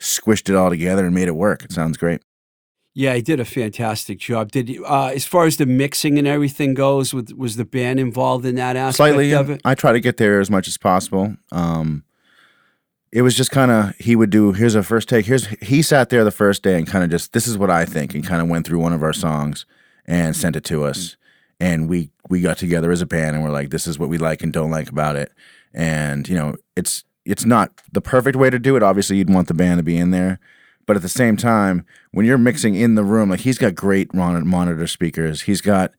squished 0.00 0.48
it 0.48 0.56
all 0.56 0.70
together 0.70 1.04
and 1.06 1.14
made 1.14 1.28
it 1.28 1.36
work. 1.36 1.64
It 1.64 1.72
sounds 1.72 1.96
great. 1.96 2.22
Yeah, 2.96 3.14
he 3.14 3.22
did 3.22 3.40
a 3.40 3.44
fantastic 3.44 4.18
job. 4.18 4.52
Did 4.52 4.68
he, 4.68 4.78
uh, 4.78 5.08
as 5.08 5.26
far 5.26 5.46
as 5.46 5.56
the 5.56 5.66
mixing 5.66 6.16
and 6.16 6.28
everything 6.28 6.74
goes, 6.74 7.12
with, 7.12 7.32
was 7.32 7.56
the 7.56 7.64
band 7.64 7.98
involved 7.98 8.46
in 8.46 8.54
that 8.54 8.76
aspect 8.76 8.96
Slightly, 8.96 9.32
of 9.32 9.50
it? 9.50 9.60
I 9.64 9.74
try 9.74 9.92
to 9.92 10.00
get 10.00 10.16
there 10.16 10.40
as 10.40 10.48
much 10.48 10.68
as 10.68 10.78
possible. 10.78 11.34
Um, 11.50 12.04
it 13.14 13.22
was 13.22 13.36
just 13.36 13.52
kind 13.52 13.70
of 13.70 13.96
he 13.96 14.16
would 14.16 14.28
do 14.28 14.52
here's 14.52 14.74
a 14.74 14.82
first 14.82 15.08
take 15.08 15.24
here's 15.24 15.46
he 15.62 15.80
sat 15.80 16.10
there 16.10 16.24
the 16.24 16.32
first 16.32 16.64
day 16.64 16.76
and 16.76 16.86
kind 16.86 17.04
of 17.04 17.10
just 17.10 17.32
this 17.32 17.46
is 17.46 17.56
what 17.56 17.70
i 17.70 17.84
think 17.84 18.12
and 18.12 18.26
kind 18.26 18.42
of 18.42 18.48
went 18.48 18.66
through 18.66 18.80
one 18.80 18.92
of 18.92 19.04
our 19.04 19.12
songs 19.12 19.64
and 20.04 20.34
sent 20.34 20.56
it 20.56 20.64
to 20.64 20.84
us 20.84 21.16
and 21.60 21.88
we 21.88 22.10
we 22.28 22.40
got 22.40 22.58
together 22.58 22.90
as 22.90 23.00
a 23.00 23.06
band 23.06 23.36
and 23.36 23.44
we're 23.44 23.52
like 23.52 23.70
this 23.70 23.86
is 23.86 23.98
what 23.98 24.08
we 24.08 24.18
like 24.18 24.42
and 24.42 24.52
don't 24.52 24.70
like 24.70 24.90
about 24.90 25.14
it 25.14 25.32
and 25.72 26.28
you 26.28 26.34
know 26.34 26.56
it's 26.76 27.04
it's 27.24 27.44
not 27.44 27.80
the 27.92 28.00
perfect 28.00 28.36
way 28.36 28.50
to 28.50 28.58
do 28.58 28.74
it 28.74 28.82
obviously 28.82 29.16
you'd 29.16 29.32
want 29.32 29.46
the 29.46 29.54
band 29.54 29.78
to 29.78 29.84
be 29.84 29.96
in 29.96 30.10
there 30.10 30.40
but 30.86 30.96
at 30.96 31.02
the 31.02 31.08
same 31.08 31.36
time 31.36 31.84
when 32.12 32.26
you're 32.26 32.38
mixing 32.38 32.74
in 32.74 32.94
the 32.94 33.04
room 33.04 33.30
like 33.30 33.40
he's 33.40 33.58
got 33.58 33.74
great 33.74 34.12
monitor 34.14 34.86
speakers 34.86 35.42
he's 35.42 35.60
got 35.60 35.92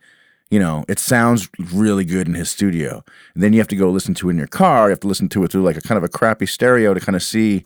you 0.52 0.60
know, 0.60 0.86
it 0.88 1.00
sounds 1.00 1.50
really 1.74 2.06
good 2.06 2.28
in 2.28 2.34
his 2.34 2.50
studio. 2.50 3.04
And 3.34 3.44
then 3.44 3.54
you 3.54 3.60
have 3.60 3.68
to 3.70 3.76
go 3.76 3.90
listen 3.90 4.14
to 4.16 4.30
it 4.30 4.32
in 4.32 4.38
your 4.38 4.48
car. 4.48 4.88
You 4.88 4.92
have 4.92 5.00
to 5.02 5.08
listen 5.08 5.30
to 5.30 5.44
it 5.44 5.52
through 5.52 5.64
like 5.64 5.78
a 5.78 5.82
kind 5.82 5.98
of 5.98 6.04
a 6.04 6.10
crappy 6.10 6.46
stereo 6.46 6.94
to 6.94 7.00
kind 7.00 7.16
of 7.16 7.24
see 7.24 7.66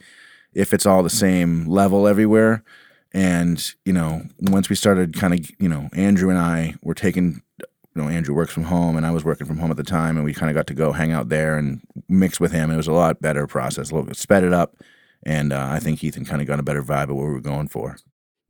if 0.53 0.73
it's 0.73 0.86
all 0.86 1.03
the 1.03 1.10
same 1.10 1.67
level 1.67 2.08
everywhere. 2.08 2.63
And, 3.12 3.63
you 3.86 3.93
know, 3.93 4.23
once 4.39 4.69
we 4.69 4.75
started 4.75 5.15
kind 5.15 5.34
of, 5.34 5.49
you 5.60 5.67
know, 5.67 5.89
Andrew 5.93 6.29
and 6.29 6.39
I 6.39 6.75
were 6.82 6.93
taking, 6.93 7.41
you 7.60 8.01
know, 8.01 8.08
Andrew 8.08 8.36
works 8.36 8.53
from 8.53 8.63
home 8.63 8.95
and 8.95 9.05
I 9.05 9.12
was 9.12 9.25
working 9.25 9.47
from 9.47 9.58
home 9.58 9.71
at 9.71 9.77
the 9.77 9.84
time. 9.84 10.15
And 10.15 10.23
we 10.23 10.34
kind 10.34 10.49
of 10.49 10.55
got 10.55 10.67
to 10.67 10.73
go 10.73 10.91
hang 10.91 11.12
out 11.12 11.29
there 11.29 11.58
and 11.58 11.82
mix 12.08 12.39
with 12.39 12.51
him. 12.51 12.71
It 12.71 12.77
was 12.77 12.88
a 12.88 12.93
lot 12.93 13.21
better 13.21 13.45
process, 13.45 13.89
a 13.89 13.95
little 13.95 14.08
bit 14.08 14.17
sped 14.17 14.43
it 14.43 14.53
up. 14.53 14.75
And 15.23 15.51
uh, 15.51 15.67
I 15.69 15.79
think 15.79 16.03
Ethan 16.03 16.25
kind 16.25 16.41
of 16.41 16.47
got 16.47 16.60
a 16.60 16.63
better 16.63 16.84
vibe 16.84 17.10
of 17.10 17.15
what 17.15 17.27
we 17.27 17.34
were 17.34 17.41
going 17.41 17.67
for. 17.67 17.97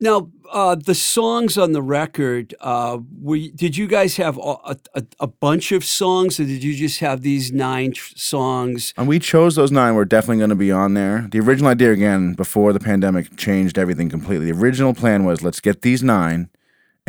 Now, 0.02 0.30
uh, 0.50 0.76
the 0.76 0.94
songs 0.94 1.58
on 1.58 1.72
the 1.72 1.82
record, 1.82 2.54
uh, 2.60 2.98
were, 3.20 3.36
did 3.54 3.76
you 3.76 3.86
guys 3.86 4.16
have 4.16 4.38
a, 4.38 4.76
a, 4.94 5.04
a 5.20 5.26
bunch 5.26 5.72
of 5.72 5.84
songs 5.84 6.40
or 6.40 6.44
did 6.44 6.64
you 6.64 6.74
just 6.74 7.00
have 7.00 7.20
these 7.20 7.52
nine 7.52 7.92
tr- 7.92 8.14
songs? 8.16 8.94
And 8.96 9.06
we 9.06 9.18
chose 9.18 9.56
those 9.56 9.70
nine. 9.70 9.94
We're 9.94 10.06
definitely 10.06 10.38
going 10.38 10.50
to 10.50 10.56
be 10.56 10.72
on 10.72 10.94
there. 10.94 11.28
The 11.30 11.40
original 11.40 11.70
idea, 11.70 11.92
again, 11.92 12.32
before 12.32 12.72
the 12.72 12.80
pandemic 12.80 13.36
changed 13.36 13.76
everything 13.76 14.08
completely. 14.08 14.50
The 14.50 14.58
original 14.58 14.94
plan 14.94 15.24
was 15.24 15.42
let's 15.42 15.60
get 15.60 15.82
these 15.82 16.02
nine, 16.02 16.48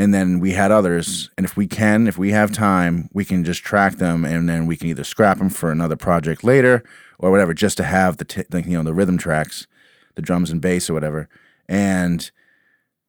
and 0.01 0.13
then 0.13 0.39
we 0.39 0.51
had 0.51 0.71
others. 0.71 1.29
And 1.37 1.45
if 1.45 1.55
we 1.55 1.67
can, 1.67 2.07
if 2.07 2.17
we 2.17 2.31
have 2.31 2.51
time, 2.51 3.07
we 3.13 3.23
can 3.25 3.43
just 3.43 3.61
track 3.63 3.93
them, 3.97 4.25
and 4.25 4.49
then 4.49 4.65
we 4.65 4.75
can 4.77 4.87
either 4.89 5.03
scrap 5.03 5.37
them 5.37 5.49
for 5.49 5.71
another 5.71 5.95
project 5.95 6.43
later 6.43 6.83
or 7.19 7.29
whatever, 7.31 7.53
just 7.53 7.77
to 7.77 7.83
have 7.83 8.17
the, 8.17 8.25
t- 8.25 8.43
the 8.49 8.61
you 8.63 8.75
know 8.77 8.83
the 8.83 8.93
rhythm 8.93 9.17
tracks, 9.17 9.67
the 10.15 10.21
drums 10.21 10.49
and 10.51 10.61
bass 10.61 10.89
or 10.89 10.93
whatever. 10.93 11.29
And 11.69 12.29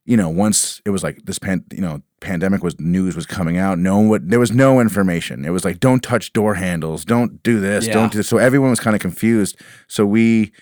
you 0.05 0.17
know, 0.17 0.29
once 0.29 0.83
it 0.85 0.91
was 0.91 1.03
like 1.03 1.25
this 1.25 1.39
pan, 1.39 1.65
you 1.73 1.81
know, 1.81 2.03
pandemic 2.21 2.63
was 2.63 2.79
news 2.81 3.15
was 3.17 3.27
coming 3.27 3.57
out. 3.57 3.79
No 3.79 3.97
one 3.99 4.09
would, 4.09 4.31
there 4.31 4.41
was 4.41 4.51
no 4.51 4.81
information. 4.81 5.45
It 5.45 5.51
was 5.51 5.65
like, 5.65 5.79
don't 5.79 6.03
touch 6.03 6.33
door 6.33 6.55
handles, 6.55 7.05
don't 7.05 7.41
do 7.43 7.61
this, 7.61 7.87
Yeah. 7.87 7.95
don't 7.95 8.11
do 8.13 8.19
this. 8.19 8.29
So 8.29 8.39
everyone 8.39 8.71
was 8.71 8.81
kind 8.81 8.97
of 8.97 9.01
confused. 9.01 9.57
So 9.87 10.05
we 10.05 10.53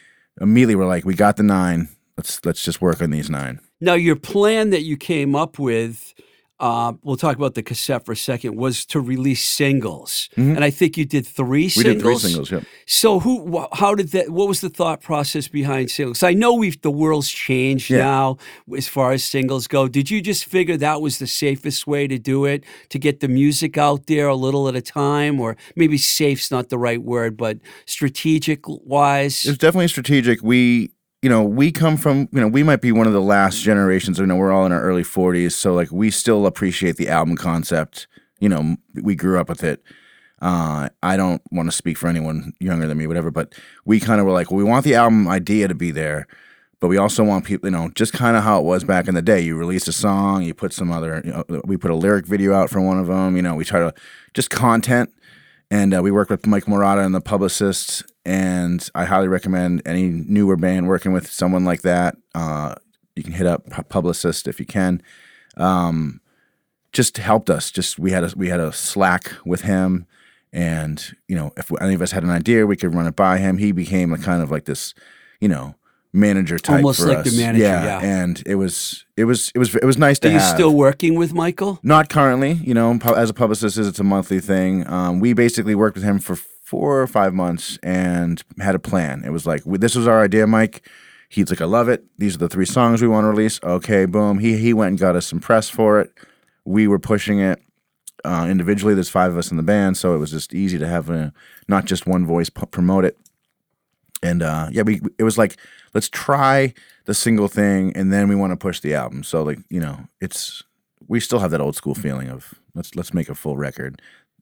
immediately 0.40 0.74
were 0.76 0.84
like, 0.84 1.06
we 1.06 1.14
got 1.14 1.36
the 1.38 1.42
nine. 1.42 1.88
Let's 2.18 2.44
let's 2.44 2.62
just 2.62 2.82
work 2.82 3.00
on 3.02 3.10
these 3.10 3.30
nine. 3.30 3.60
Now, 3.80 3.94
your 3.94 4.16
plan 4.16 4.70
that 4.70 4.82
you 4.82 4.96
came 4.96 5.34
up 5.34 5.58
with, 5.58 6.12
uh, 6.58 6.92
we'll 7.02 7.16
talk 7.16 7.36
about 7.36 7.54
the 7.54 7.62
cassette 7.62 8.04
for 8.04 8.12
a 8.12 8.16
second, 8.16 8.54
was 8.56 8.84
to 8.84 9.00
release 9.00 9.42
singles, 9.42 10.28
and 10.36 10.62
I 10.62 10.68
think 10.68 10.98
you 10.98 11.06
did 11.06 11.26
three 11.26 11.68
Mm-hmm. 11.68 11.78
We 11.80 11.84
singles. 11.84 11.94
did 11.94 12.02
three 12.02 12.16
singles. 12.18 12.50
Yep. 12.50 12.64
So, 12.86 13.18
who, 13.20 13.58
wh- 13.58 13.78
how 13.78 13.94
did 13.94 14.08
that? 14.10 14.28
What 14.28 14.46
was 14.46 14.60
the 14.60 14.68
thought 14.68 15.00
process 15.00 15.48
behind 15.48 15.90
singles? 15.90 16.22
I 16.22 16.34
know 16.34 16.52
we've 16.54 16.78
the 16.82 16.90
world's 16.90 17.30
changed 17.30 17.88
Yeah. 17.88 17.98
now 18.04 18.36
as 18.76 18.86
far 18.88 19.12
as 19.12 19.24
singles 19.24 19.66
go. 19.68 19.88
Did 19.88 20.10
you 20.10 20.20
just 20.20 20.44
figure 20.44 20.76
that 20.76 21.00
was 21.00 21.18
the 21.18 21.26
safest 21.26 21.86
way 21.86 22.06
to 22.06 22.18
do 22.18 22.44
it 22.44 22.64
to 22.90 22.98
get 22.98 23.20
the 23.20 23.28
music 23.28 23.78
out 23.78 24.06
there 24.06 24.28
a 24.28 24.36
little 24.36 24.68
at 24.68 24.76
a 24.76 24.82
time, 24.82 25.40
or 25.40 25.56
maybe 25.76 25.96
safe's 25.96 26.50
not 26.50 26.68
the 26.68 26.76
right 26.78 27.02
word, 27.02 27.38
but 27.38 27.56
strategic 27.86 28.60
wise? 28.66 29.46
It 29.46 29.50
was 29.50 29.58
definitely 29.58 29.88
strategic. 29.88 30.42
We, 30.42 30.90
you 31.22 31.28
know, 31.28 31.42
we 31.42 31.70
come 31.70 31.96
from, 31.96 32.28
you 32.32 32.40
know, 32.40 32.48
we 32.48 32.62
might 32.62 32.80
be 32.80 32.92
one 32.92 33.06
of 33.06 33.12
the 33.12 33.20
last 33.20 33.62
generations. 33.62 34.18
You 34.18 34.26
know, 34.26 34.36
we're 34.36 34.52
all 34.52 34.64
in 34.64 34.72
our 34.72 34.80
early 34.80 35.02
40s, 35.02 35.52
so 35.52 35.74
like 35.74 35.90
we 35.92 36.10
still 36.10 36.46
appreciate 36.46 36.96
the 36.96 37.08
album 37.08 37.36
concept. 37.36 38.06
You 38.38 38.48
know, 38.48 38.76
we 38.94 39.14
grew 39.14 39.38
up 39.38 39.48
with 39.48 39.62
it. 39.62 39.82
Uh, 40.40 40.88
I 41.02 41.18
don't 41.18 41.42
want 41.52 41.70
to 41.70 41.76
speak 41.76 41.98
for 41.98 42.08
anyone 42.08 42.54
younger 42.58 42.86
than 42.86 42.96
me, 42.96 43.06
whatever, 43.06 43.30
but 43.30 43.54
we 43.84 44.00
kind 44.00 44.20
of 44.20 44.26
were 44.26 44.32
like, 44.32 44.50
well, 44.50 44.56
we 44.56 44.64
want 44.64 44.84
the 44.84 44.94
album 44.94 45.28
idea 45.28 45.68
to 45.68 45.74
be 45.74 45.90
there, 45.90 46.26
but 46.80 46.88
we 46.88 46.96
also 46.96 47.22
want 47.22 47.44
people, 47.44 47.68
you 47.68 47.76
know, 47.76 47.90
just 47.94 48.14
kind 48.14 48.38
of 48.38 48.42
how 48.42 48.58
it 48.58 48.64
was 48.64 48.82
back 48.82 49.06
in 49.06 49.14
the 49.14 49.20
day. 49.20 49.42
You 49.42 49.56
release 49.56 49.86
a 49.86 49.92
song, 49.92 50.42
you 50.42 50.54
put 50.54 50.72
some 50.72 50.90
other, 50.90 51.20
you 51.22 51.32
know, 51.32 51.60
we 51.66 51.76
put 51.76 51.90
a 51.90 51.94
lyric 51.94 52.24
video 52.24 52.54
out 52.54 52.70
for 52.70 52.80
one 52.80 52.98
of 52.98 53.08
them. 53.08 53.36
You 53.36 53.42
know, 53.42 53.54
we 53.54 53.66
try 53.66 53.80
to 53.80 53.92
just 54.32 54.48
content 54.48 55.12
and 55.70 55.94
uh, 55.94 56.00
we 56.02 56.10
work 56.10 56.30
with 56.30 56.46
Mike 56.46 56.66
Morata 56.66 57.02
and 57.02 57.14
the 57.14 57.20
publicist. 57.20 58.09
And 58.24 58.88
I 58.94 59.06
highly 59.06 59.28
recommend 59.28 59.82
any 59.86 60.08
newer 60.08 60.56
band 60.56 60.88
working 60.88 61.12
with 61.12 61.30
someone 61.30 61.64
like 61.64 61.82
that. 61.82 62.16
Uh, 62.34 62.74
you 63.16 63.22
can 63.22 63.32
hit 63.32 63.46
up 63.46 63.68
Pu- 63.70 63.82
publicist 63.84 64.46
if 64.46 64.60
you 64.60 64.66
can. 64.66 65.02
Um, 65.56 66.20
just 66.92 67.16
helped 67.18 67.48
us. 67.50 67.70
Just 67.70 67.98
we 67.98 68.10
had 68.10 68.24
a 68.24 68.32
we 68.36 68.48
had 68.48 68.60
a 68.60 68.72
Slack 68.72 69.32
with 69.44 69.62
him, 69.62 70.06
and 70.52 71.14
you 71.28 71.36
know 71.36 71.52
if 71.56 71.70
any 71.80 71.94
of 71.94 72.02
us 72.02 72.12
had 72.12 72.22
an 72.22 72.30
idea, 72.30 72.66
we 72.66 72.76
could 72.76 72.94
run 72.94 73.06
it 73.06 73.16
by 73.16 73.38
him. 73.38 73.58
He 73.58 73.72
became 73.72 74.12
a 74.12 74.18
kind 74.18 74.42
of 74.42 74.50
like 74.50 74.64
this, 74.64 74.92
you 75.40 75.48
know, 75.48 75.74
manager 76.12 76.58
type. 76.58 76.76
Almost 76.76 77.00
like 77.00 77.24
the 77.24 77.36
manager, 77.36 77.62
yeah. 77.64 78.00
And 78.02 78.42
it 78.46 78.56
was 78.56 79.04
it 79.16 79.24
was 79.24 79.50
it 79.54 79.58
was 79.58 79.74
it 79.74 79.84
was 79.84 79.98
nice 79.98 80.18
to 80.20 80.28
Are 80.28 80.32
you 80.32 80.38
have. 80.38 80.54
still 80.54 80.74
working 80.74 81.14
with 81.14 81.32
Michael? 81.32 81.78
Not 81.82 82.08
currently, 82.08 82.52
you 82.52 82.74
know, 82.74 82.98
as 83.16 83.30
a 83.30 83.34
publicist, 83.34 83.78
is 83.78 83.86
it's 83.86 84.00
a 84.00 84.04
monthly 84.04 84.40
thing. 84.40 84.86
Um, 84.88 85.20
we 85.20 85.32
basically 85.32 85.74
worked 85.74 85.96
with 85.96 86.04
him 86.04 86.18
for 86.18 86.36
four 86.70 87.02
or 87.02 87.06
five 87.08 87.34
months 87.34 87.80
and 87.82 88.44
had 88.60 88.76
a 88.76 88.78
plan. 88.78 89.24
It 89.24 89.30
was 89.30 89.44
like, 89.44 89.64
this 89.64 89.96
was 89.96 90.06
our 90.06 90.22
idea, 90.22 90.46
Mike. 90.46 90.88
He's 91.28 91.50
like, 91.50 91.60
I 91.60 91.64
love 91.64 91.88
it. 91.88 92.04
These 92.16 92.36
are 92.36 92.38
the 92.38 92.48
three 92.48 92.64
songs 92.64 93.02
we 93.02 93.08
want 93.08 93.24
to 93.24 93.28
release. 93.28 93.58
Okay, 93.64 94.04
boom. 94.04 94.38
He 94.38 94.56
he 94.56 94.72
went 94.72 94.90
and 94.90 94.98
got 94.98 95.16
us 95.16 95.26
some 95.26 95.40
press 95.40 95.68
for 95.68 96.00
it. 96.00 96.12
We 96.64 96.86
were 96.86 97.00
pushing 97.00 97.40
it 97.40 97.60
uh, 98.24 98.46
individually. 98.48 98.94
There's 98.94 99.08
five 99.08 99.32
of 99.32 99.38
us 99.38 99.50
in 99.50 99.56
the 99.56 99.64
band, 99.64 99.96
so 99.96 100.14
it 100.14 100.18
was 100.18 100.30
just 100.30 100.54
easy 100.54 100.78
to 100.78 100.86
have 100.86 101.10
a, 101.10 101.32
not 101.66 101.86
just 101.86 102.06
one 102.06 102.24
voice 102.24 102.50
p- 102.50 102.66
promote 102.66 103.04
it. 103.04 103.16
And 104.22 104.40
uh, 104.40 104.68
yeah, 104.70 104.82
we 104.82 105.00
it 105.18 105.24
was 105.24 105.36
like 105.38 105.56
let's 105.92 106.08
try 106.08 106.72
the 107.06 107.14
single 107.14 107.48
thing, 107.48 107.92
and 107.96 108.12
then 108.12 108.28
we 108.28 108.36
want 108.36 108.52
to 108.52 108.56
push 108.56 108.78
the 108.78 108.94
album. 108.94 109.24
So 109.24 109.42
like 109.42 109.58
you 109.68 109.80
know, 109.80 110.06
it's 110.20 110.62
we 111.08 111.18
still 111.18 111.40
have 111.40 111.50
that 111.50 111.60
old 111.60 111.74
school 111.74 111.94
feeling 111.94 112.28
of 112.28 112.54
let's 112.74 112.94
let's 112.94 113.12
make 113.12 113.28
a 113.28 113.34
full 113.34 113.56
record. 113.56 114.00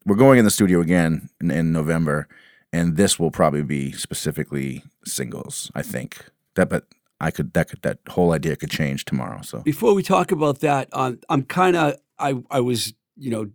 We're 0.09 0.17
going 0.17 0.39
in 0.39 0.47
the 0.47 0.51
studio 0.51 0.81
again 0.81 1.29
in, 1.39 1.51
in 1.51 1.71
November, 1.71 2.29
and 2.73 2.97
this 2.97 3.19
will 3.19 3.31
probably 3.31 3.63
be 3.63 3.93
specifically 3.93 4.83
singles. 5.05 5.71
I 5.75 5.83
think 5.83 6.25
that, 6.55 6.71
but 6.71 6.87
I 7.21 7.31
could 7.31 7.53
that 7.53 7.69
could 7.69 7.83
that 7.83 7.99
whole 8.09 8.33
idea 8.33 8.57
could 8.57 8.71
change 8.71 9.05
tomorrow. 9.05 9.43
So 9.43 9.61
Before 9.61 9.93
we 9.93 10.03
talk 10.03 10.33
about 10.33 10.61
that, 10.61 10.89
um, 10.95 11.19
I'm 11.29 11.43
kind 11.43 11.77
of 11.77 11.97
I 12.19 12.43
I 12.51 12.61
was 12.61 12.95
you 13.19 13.31
know 13.31 13.51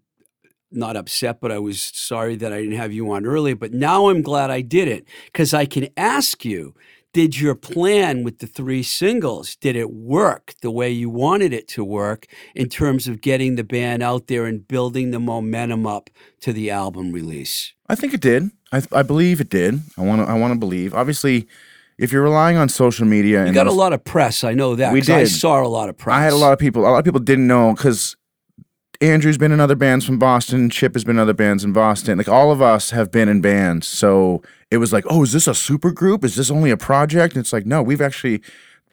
not 0.69 0.95
upset, 0.95 1.41
but 1.41 1.51
I 1.51 1.57
was 1.57 1.81
sorry 1.81 2.35
that 2.35 2.53
I 2.53 2.61
didn't 2.61 2.77
have 2.77 2.93
you 2.93 3.11
on 3.11 3.25
earlier. 3.25 3.55
But 3.55 3.73
now 3.73 4.09
I'm 4.09 4.21
glad 4.21 4.51
I 4.51 4.61
did 4.61 4.87
it 4.87 5.07
because 5.25 5.55
I 5.55 5.65
can 5.65 5.87
ask 5.97 6.45
you: 6.45 6.75
Did 7.13 7.39
your 7.39 7.53
plan 7.53 8.23
with 8.23 8.39
the 8.39 8.47
three 8.47 8.81
singles 8.81 9.55
did 9.55 9.75
it 9.75 9.91
work 9.91 10.55
the 10.63 10.71
way 10.71 10.89
you 10.89 11.11
wanted 11.11 11.53
it 11.53 11.67
to 11.69 11.83
work 11.83 12.25
in 12.55 12.69
terms 12.69 13.07
of 13.07 13.21
getting 13.21 13.55
the 13.55 13.63
band 13.63 14.01
out 14.01 14.25
there 14.25 14.45
and 14.45 14.67
building 14.67 15.11
the 15.11 15.19
momentum 15.19 15.85
up 15.85 16.09
to 16.41 16.51
the 16.51 16.71
album 16.71 17.11
release? 17.11 17.73
I 17.87 17.93
think 17.93 18.15
it 18.15 18.21
did. 18.21 18.49
I, 18.71 18.81
I 18.91 19.03
believe 19.03 19.39
it 19.39 19.49
did. 19.49 19.79
I 19.95 20.01
want 20.01 20.21
to. 20.21 20.27
I 20.27 20.33
want 20.39 20.53
to 20.53 20.59
believe. 20.59 20.95
Obviously, 20.95 21.47
if 21.99 22.11
you're 22.11 22.23
relying 22.23 22.57
on 22.57 22.67
social 22.67 23.05
media, 23.05 23.41
You 23.41 23.45
and 23.45 23.53
got 23.53 23.67
a 23.67 23.71
lot 23.71 23.93
of 23.93 24.03
press, 24.03 24.43
I 24.43 24.53
know 24.55 24.75
that. 24.75 24.91
We 24.91 25.01
'cause 25.01 25.09
I 25.11 25.19
did. 25.19 25.29
saw 25.29 25.61
a 25.63 25.67
lot 25.69 25.89
of 25.89 25.97
press. 25.99 26.15
I 26.17 26.23
had 26.23 26.33
a 26.33 26.37
lot 26.37 26.51
of 26.53 26.57
people. 26.57 26.81
A 26.81 26.89
lot 26.89 26.97
of 26.97 27.05
people 27.05 27.19
didn't 27.19 27.45
know 27.45 27.73
because 27.75 28.15
Andrew's 29.03 29.37
been 29.37 29.51
in 29.51 29.59
other 29.59 29.75
bands 29.75 30.05
from 30.05 30.17
Boston. 30.17 30.69
Chip 30.69 30.93
has 30.93 31.03
been 31.03 31.17
in 31.17 31.21
other 31.21 31.33
bands 31.33 31.63
in 31.65 31.73
Boston. 31.73 32.17
Like 32.17 32.29
all 32.29 32.51
of 32.51 32.61
us 32.61 32.91
have 32.91 33.11
been 33.11 33.27
in 33.27 33.41
bands. 33.41 33.85
So 33.85 34.41
it 34.71 34.77
was 34.77 34.93
like, 34.93 35.03
oh, 35.09 35.23
is 35.23 35.33
this 35.33 35.45
a 35.47 35.53
super 35.53 35.91
group? 35.91 36.23
Is 36.23 36.35
this 36.35 36.49
only 36.49 36.71
a 36.71 36.77
project? 36.77 37.35
And 37.35 37.41
it's 37.41 37.51
like, 37.53 37.65
no, 37.65 37.81
we've 37.83 38.01
actually. 38.01 38.41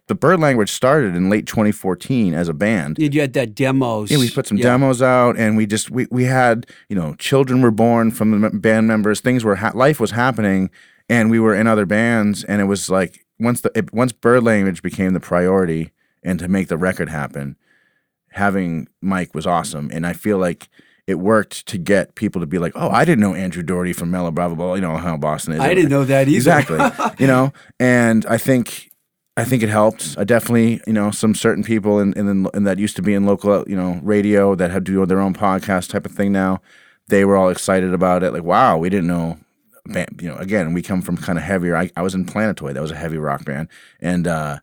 The 0.09 0.17
Bird 0.17 0.41
Language 0.41 0.73
started 0.73 1.15
in 1.15 1.31
late 1.31 1.47
2014 1.47 2.35
as 2.35 2.49
a 2.49 2.53
band. 2.53 2.99
You 2.99 3.21
had 3.21 3.33
that 3.35 3.55
demos. 3.55 4.11
Yeah, 4.11 4.19
we 4.19 4.29
put 4.29 4.49
some 4.49 4.59
Yeah. 4.59 4.65
demos 4.65 5.01
out, 5.01 5.37
and 5.39 5.57
we 5.57 5.67
just 5.67 5.89
we 5.93 6.09
we 6.11 6.25
had 6.25 6.67
you 6.89 6.97
know 6.97 7.15
children 7.15 7.63
were 7.63 7.71
born 7.71 8.11
from 8.11 8.41
the 8.41 8.51
band 8.51 8.89
members. 8.89 9.21
Things 9.21 9.45
were 9.45 9.55
ha- 9.55 9.71
life 9.73 10.01
was 10.01 10.11
happening, 10.11 10.69
and 11.09 11.31
we 11.31 11.39
were 11.39 11.55
in 11.55 11.69
other 11.69 11.87
bands, 11.87 12.43
and 12.43 12.61
it 12.61 12.65
was 12.65 12.91
like 12.91 13.25
once 13.39 13.61
the 13.61 13.71
it, 13.77 13.93
once 13.95 14.11
Bird 14.11 14.43
Language 14.43 14.83
became 14.83 15.13
the 15.13 15.21
priority, 15.21 15.93
and 16.25 16.41
to 16.41 16.49
make 16.49 16.67
the 16.67 16.77
record 16.77 17.09
happen, 17.09 17.55
having 18.31 18.89
Mike 19.01 19.35
was 19.35 19.47
awesome, 19.47 19.91
and 19.93 20.07
I 20.07 20.13
feel 20.13 20.39
like 20.39 20.69
it 21.07 21.19
worked 21.19 21.67
to 21.67 21.79
get 21.79 22.15
people 22.15 22.41
to 22.41 22.47
be 22.47 22.59
like, 22.59 22.73
oh, 22.77 22.89
I 22.89 23.05
didn't 23.05 23.21
know 23.21 23.35
Andrew 23.35 23.63
Doherty 23.63 23.93
from 23.93 24.11
Mellow 24.11 24.31
Bravo, 24.31 24.55
blah, 24.55 24.75
you 24.75 24.81
know 24.81 24.97
how 24.97 25.17
Boston 25.17 25.55
is. 25.55 25.61
I 25.61 25.75
didn't 25.75 25.91
know 25.91 26.05
that 26.05 26.29
either. 26.29 26.37
Exactly. 26.37 26.79
you 27.19 27.27
know, 27.27 27.53
and 27.81 28.25
I 28.27 28.39
think 28.39 28.91
I 29.37 29.45
think 29.45 29.63
it 29.63 29.69
helped. 29.69 30.17
I 30.19 30.25
definitely, 30.25 30.81
you 30.87 30.93
know, 30.93 31.11
some 31.11 31.35
certain 31.35 31.65
people 31.65 31.99
in, 31.99 32.13
in, 32.13 32.47
in 32.53 32.65
that 32.65 32.79
used 32.79 32.97
to 32.97 33.03
be 33.03 33.15
in 33.15 33.25
local, 33.25 33.65
you 33.67 33.77
know, 33.77 33.99
radio 34.03 34.55
that 34.55 34.71
had 34.71 34.85
to 34.87 34.93
do 34.93 35.07
their 35.07 35.21
own 35.21 35.35
podcast 35.35 35.89
type 35.91 36.05
of 36.05 36.13
thing 36.13 36.31
now. 36.31 36.61
They 37.09 37.25
were 37.25 37.37
all 37.37 37.49
excited 37.49 37.95
about 37.95 38.23
it. 38.23 38.33
Like, 38.33 38.43
wow, 38.43 38.77
we 38.77 38.91
didn't 38.91 39.07
know. 39.07 39.39
You 40.21 40.29
know, 40.29 40.37
again, 40.37 40.75
we 40.75 40.83
come 40.83 41.01
from 41.01 41.17
kind 41.17 41.39
of 41.39 41.45
heavier. 41.45 41.75
I, 41.75 41.91
I 41.97 42.03
was 42.03 42.15
in 42.15 42.27
Planetoid. 42.27 42.77
That 42.77 42.83
was 42.83 42.91
a 42.91 42.97
heavy 42.97 43.17
rock 43.17 43.45
band, 43.45 43.69
and 43.99 44.29
uh, 44.29 44.59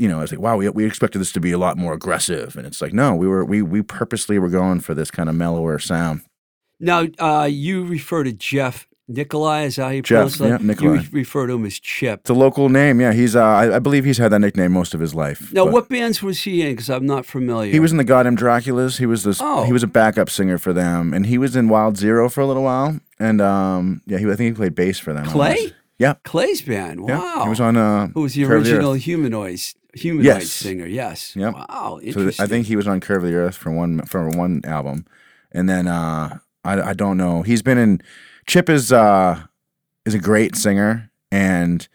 you 0.00 0.08
know, 0.08 0.16
I 0.16 0.22
was 0.22 0.32
like, 0.32 0.40
wow, 0.40 0.56
we, 0.56 0.66
we 0.70 0.86
expected 0.86 1.18
this 1.18 1.30
to 1.32 1.40
be 1.40 1.52
a 1.52 1.58
lot 1.58 1.76
more 1.76 1.92
aggressive, 1.92 2.56
and 2.56 2.66
it's 2.66 2.80
like, 2.80 2.94
no, 2.94 3.14
we 3.14 3.28
were 3.28 3.44
we 3.44 3.60
we 3.60 3.82
purposely 3.82 4.38
were 4.38 4.48
going 4.48 4.80
for 4.80 4.94
this 4.94 5.10
kind 5.10 5.28
of 5.28 5.34
mellower 5.34 5.78
sound. 5.78 6.22
Now, 6.80 7.06
uh, 7.18 7.44
you 7.44 7.84
refer 7.84 8.24
to 8.24 8.32
Jeff 8.32 8.88
Nikolai, 9.08 9.64
is 9.64 9.76
that 9.76 9.82
how 9.82 9.88
you 9.90 10.00
Jeff, 10.00 10.16
pronounce 10.16 10.38
that? 10.38 10.48
yeah, 10.48 10.66
Nikolai. 10.66 11.02
You 11.02 11.08
refer 11.12 11.46
to 11.48 11.52
him 11.52 11.66
as 11.66 11.78
Chip. 11.78 12.20
It's 12.20 12.30
a 12.30 12.34
local 12.34 12.70
name, 12.70 12.98
yeah. 12.98 13.12
He's 13.12 13.36
uh, 13.36 13.44
I, 13.44 13.76
I 13.76 13.78
believe 13.78 14.06
he's 14.06 14.16
had 14.16 14.32
that 14.32 14.38
nickname 14.38 14.72
most 14.72 14.94
of 14.94 15.00
his 15.00 15.14
life. 15.14 15.52
Now, 15.52 15.66
what 15.66 15.90
bands 15.90 16.22
was 16.22 16.40
he 16.40 16.62
in? 16.62 16.70
Because 16.70 16.88
I'm 16.88 17.04
not 17.04 17.26
familiar. 17.26 17.70
He 17.70 17.80
was 17.80 17.92
in 17.92 17.98
the 17.98 18.04
Goddamn 18.04 18.38
Draculas. 18.38 18.98
He 18.98 19.04
was 19.04 19.24
this. 19.24 19.38
Oh. 19.42 19.64
He 19.64 19.72
was 19.72 19.82
a 19.82 19.86
backup 19.86 20.30
singer 20.30 20.56
for 20.56 20.72
them, 20.72 21.12
and 21.12 21.26
he 21.26 21.36
was 21.36 21.56
in 21.56 21.68
Wild 21.68 21.98
Zero 21.98 22.30
for 22.30 22.40
a 22.40 22.46
little 22.46 22.62
while. 22.62 22.98
And 23.18 23.42
um, 23.42 24.00
yeah, 24.06 24.16
he, 24.16 24.24
I 24.24 24.34
think 24.34 24.40
he 24.40 24.52
played 24.52 24.74
bass 24.74 24.98
for 24.98 25.12
them. 25.12 25.26
Clay? 25.26 25.74
Yeah, 26.00 26.14
Clay's 26.24 26.62
band. 26.62 27.00
yeah. 27.06 27.18
Wow. 27.18 27.42
He 27.44 27.48
was 27.50 27.60
on. 27.60 27.76
Uh, 27.76 28.06
Who 28.08 28.22
was 28.22 28.32
the 28.34 28.44
Curve 28.46 28.64
the 28.64 28.70
original 28.72 28.94
Earth. 28.94 29.02
humanoid 29.02 29.60
humanoid 29.94 30.24
Yes. 30.24 30.50
singer? 30.50 30.86
Yes. 30.86 31.36
Yep. 31.36 31.52
Wow. 31.54 32.00
So 32.12 32.30
I 32.40 32.46
think 32.46 32.66
he 32.66 32.74
was 32.74 32.88
on 32.88 33.00
Curve 33.00 33.22
of 33.24 33.30
the 33.30 33.36
Earth 33.36 33.56
for 33.56 33.70
one 33.70 34.00
for 34.06 34.28
one 34.30 34.62
album, 34.64 35.04
and 35.52 35.68
then 35.68 35.86
uh, 35.86 36.38
I 36.64 36.80
I 36.90 36.92
don't 36.94 37.16
know. 37.18 37.42
He's 37.42 37.62
been 37.62 37.76
in. 37.78 38.00
Chip 38.46 38.70
is 38.70 38.92
uh 38.92 39.42
is 40.06 40.14
a 40.14 40.18
great 40.18 40.56
singer, 40.56 41.10
and 41.30 41.86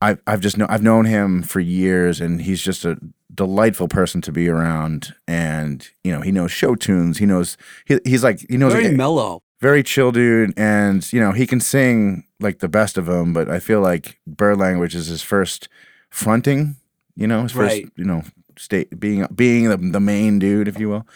I've 0.00 0.20
I've 0.26 0.40
just 0.40 0.56
know 0.56 0.66
I've 0.70 0.82
known 0.82 1.04
him 1.04 1.42
for 1.42 1.60
years, 1.60 2.20
and 2.22 2.40
he's 2.40 2.62
just 2.62 2.86
a 2.86 2.96
delightful 3.34 3.88
person 3.88 4.20
to 4.22 4.32
be 4.32 4.48
around. 4.48 5.14
And 5.28 5.86
you 6.02 6.12
know 6.12 6.22
he 6.22 6.32
knows 6.32 6.50
show 6.50 6.74
tunes. 6.76 7.18
He 7.18 7.26
knows 7.26 7.58
he, 7.84 8.00
he's 8.06 8.24
like 8.24 8.40
he 8.48 8.56
knows 8.56 8.72
very 8.72 8.88
like, 8.88 8.96
mellow. 8.96 9.42
Very 9.64 9.82
chill 9.82 10.12
dude 10.12 10.52
and 10.58 11.10
you 11.10 11.18
know 11.18 11.32
he 11.32 11.46
can 11.46 11.58
sing 11.58 12.22
like 12.38 12.58
the 12.58 12.68
best 12.68 12.98
of 12.98 13.06
them 13.06 13.32
but 13.32 13.48
i 13.48 13.58
feel 13.58 13.80
like 13.80 14.20
bird 14.26 14.58
language 14.58 14.94
is 14.94 15.06
his 15.06 15.22
first 15.22 15.70
fronting 16.10 16.76
you 17.16 17.26
know 17.26 17.44
his 17.44 17.52
first 17.52 17.72
Right. 17.72 17.88
you 17.96 18.04
know 18.04 18.24
state 18.58 19.00
being 19.00 19.26
being 19.34 19.70
the, 19.70 19.78
the 19.78 20.00
main 20.00 20.38
dude 20.38 20.68
if 20.68 20.78
you 20.78 20.90
will 20.90 21.06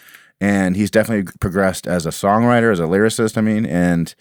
and 0.41 0.75
he's 0.75 0.89
definitely 0.89 1.31
progressed 1.39 1.85
as 1.85 2.07
a 2.07 2.09
songwriter 2.09 2.71
as 2.71 2.79
a 2.79 2.85
lyricist 2.85 3.37
i 3.37 3.41
mean 3.41 3.67
and 3.67 4.15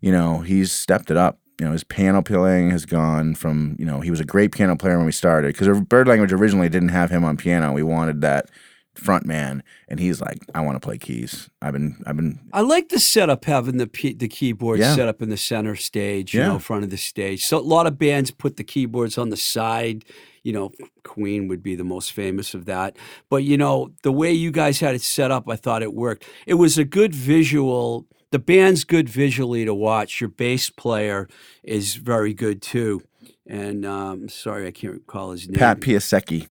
you 0.00 0.12
know 0.12 0.38
he's 0.38 0.70
stepped 0.70 1.10
it 1.10 1.16
up 1.16 1.40
you 1.60 1.66
know, 1.66 1.72
his 1.72 1.84
piano 1.84 2.20
playing 2.20 2.70
has 2.70 2.84
gone 2.84 3.36
from, 3.36 3.76
you 3.78 3.84
know, 3.84 4.00
he 4.00 4.10
was 4.10 4.18
a 4.18 4.24
great 4.24 4.50
piano 4.52 4.76
player 4.76 4.96
when 4.96 5.06
we 5.06 5.12
started 5.12 5.54
because 5.54 5.68
er, 5.68 5.80
Bird 5.80 6.08
Language 6.08 6.32
originally 6.32 6.68
didn't 6.68 6.88
have 6.88 7.10
him 7.10 7.24
on 7.24 7.36
piano. 7.36 7.72
We 7.72 7.84
wanted 7.84 8.22
that 8.22 8.50
front 8.94 9.26
man, 9.26 9.62
and 9.88 9.98
he's 10.00 10.20
like, 10.20 10.38
I 10.54 10.60
want 10.60 10.76
to 10.76 10.80
play 10.80 10.98
keys. 10.98 11.50
I've 11.60 11.72
been, 11.72 12.02
I've 12.06 12.16
been. 12.16 12.40
I 12.52 12.60
like 12.60 12.88
the 12.90 12.98
setup 13.00 13.44
having 13.44 13.76
the 13.76 13.86
p- 13.86 14.14
the 14.14 14.28
keyboard 14.28 14.78
Yeah. 14.78 14.94
set 14.94 15.08
up 15.08 15.20
in 15.22 15.30
the 15.30 15.36
center 15.36 15.76
stage, 15.76 16.32
you 16.34 16.40
Yeah. 16.40 16.48
know, 16.48 16.58
front 16.58 16.84
of 16.84 16.90
the 16.90 16.96
stage. 16.96 17.44
So 17.44 17.58
a 17.58 17.60
lot 17.60 17.86
of 17.86 17.98
bands 17.98 18.30
put 18.30 18.56
the 18.56 18.64
keyboards 18.64 19.18
on 19.18 19.30
the 19.30 19.36
side. 19.36 20.04
You 20.42 20.52
know, 20.52 20.72
Queen 21.04 21.48
would 21.48 21.62
be 21.62 21.74
the 21.74 21.84
most 21.84 22.12
famous 22.12 22.52
of 22.54 22.66
that. 22.66 22.96
But 23.30 23.44
you 23.44 23.56
know, 23.56 23.92
the 24.02 24.12
way 24.12 24.32
you 24.32 24.50
guys 24.50 24.80
had 24.80 24.94
it 24.94 25.02
set 25.02 25.30
up, 25.30 25.48
I 25.48 25.56
thought 25.56 25.82
it 25.82 25.94
worked. 25.94 26.24
It 26.46 26.54
was 26.54 26.76
a 26.78 26.84
good 26.84 27.14
visual. 27.14 28.06
The 28.30 28.38
band's 28.38 28.84
good 28.84 29.08
visually 29.08 29.64
to 29.64 29.72
watch. 29.74 30.20
Your 30.20 30.28
bass 30.28 30.68
player 30.68 31.28
is 31.62 31.94
very 31.94 32.34
good 32.34 32.60
too. 32.62 33.02
And 33.46 33.84
um, 33.86 34.28
sorry, 34.28 34.66
I 34.66 34.70
can't 34.70 34.94
recall 34.94 35.32
his 35.32 35.48
name. 35.48 35.58
Pat 35.58 35.80
Piasecki. 35.80 36.48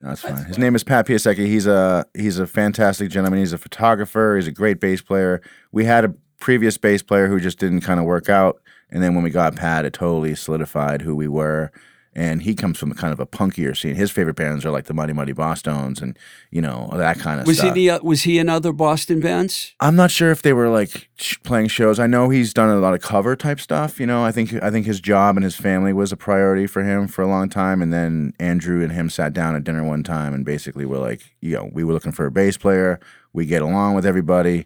No, 0.00 0.10
that's 0.10 0.22
fine. 0.22 0.44
His 0.44 0.58
name 0.58 0.74
is 0.74 0.84
Pat 0.84 1.06
Piasecki. 1.06 1.46
He's 1.46 1.66
a 1.66 2.04
he's 2.14 2.38
a 2.38 2.46
fantastic 2.46 3.10
gentleman. 3.10 3.40
He's 3.40 3.52
a 3.52 3.58
photographer. 3.58 4.36
He's 4.36 4.46
a 4.46 4.52
great 4.52 4.80
bass 4.80 5.00
player. 5.00 5.40
We 5.72 5.84
had 5.84 6.04
a 6.04 6.14
previous 6.38 6.76
bass 6.76 7.02
player 7.02 7.28
who 7.28 7.40
just 7.40 7.58
didn't 7.58 7.80
kind 7.80 7.98
of 7.98 8.06
work 8.06 8.28
out, 8.28 8.60
and 8.90 9.02
then 9.02 9.14
when 9.14 9.24
we 9.24 9.30
got 9.30 9.56
Pat, 9.56 9.84
it 9.84 9.94
totally 9.94 10.34
solidified 10.34 11.02
who 11.02 11.16
we 11.16 11.28
were. 11.28 11.72
And 12.16 12.40
he 12.40 12.54
comes 12.54 12.78
from 12.78 12.94
kind 12.94 13.12
of 13.12 13.20
a 13.20 13.26
punkier 13.26 13.76
scene. 13.76 13.94
His 13.94 14.10
favorite 14.10 14.36
bands 14.36 14.64
are 14.64 14.70
like 14.70 14.86
the 14.86 14.94
Mighty 14.94 15.12
Mighty 15.12 15.34
Bosstones 15.34 16.00
and 16.00 16.18
you 16.50 16.62
know 16.62 16.88
that 16.94 17.18
kind 17.18 17.40
of 17.40 17.46
was 17.46 17.58
stuff. 17.58 17.74
he 17.74 17.88
the, 17.88 17.90
uh, 17.90 18.02
was 18.02 18.22
he 18.22 18.38
in 18.38 18.48
other 18.48 18.72
Boston 18.72 19.20
bands? 19.20 19.74
I'm 19.80 19.96
not 19.96 20.10
sure 20.10 20.30
if 20.30 20.40
they 20.40 20.54
were 20.54 20.70
like 20.70 21.10
sh- 21.16 21.36
playing 21.42 21.68
shows. 21.68 22.00
I 22.00 22.06
know 22.06 22.30
he's 22.30 22.54
done 22.54 22.70
a 22.70 22.76
lot 22.76 22.94
of 22.94 23.02
cover 23.02 23.36
type 23.36 23.60
stuff. 23.60 24.00
You 24.00 24.06
know, 24.06 24.24
I 24.24 24.32
think 24.32 24.54
I 24.62 24.70
think 24.70 24.86
his 24.86 24.98
job 24.98 25.36
and 25.36 25.44
his 25.44 25.56
family 25.56 25.92
was 25.92 26.10
a 26.10 26.16
priority 26.16 26.66
for 26.66 26.82
him 26.82 27.06
for 27.06 27.20
a 27.20 27.28
long 27.28 27.50
time. 27.50 27.82
And 27.82 27.92
then 27.92 28.32
Andrew 28.40 28.82
and 28.82 28.92
him 28.92 29.10
sat 29.10 29.34
down 29.34 29.54
at 29.54 29.64
dinner 29.64 29.84
one 29.84 30.02
time 30.02 30.32
and 30.32 30.42
basically 30.42 30.86
were 30.86 30.96
like, 30.96 31.34
you 31.42 31.54
know, 31.54 31.68
we 31.74 31.84
were 31.84 31.92
looking 31.92 32.12
for 32.12 32.24
a 32.24 32.30
bass 32.30 32.56
player. 32.56 32.98
We 33.34 33.44
get 33.44 33.60
along 33.60 33.94
with 33.94 34.06
everybody. 34.06 34.64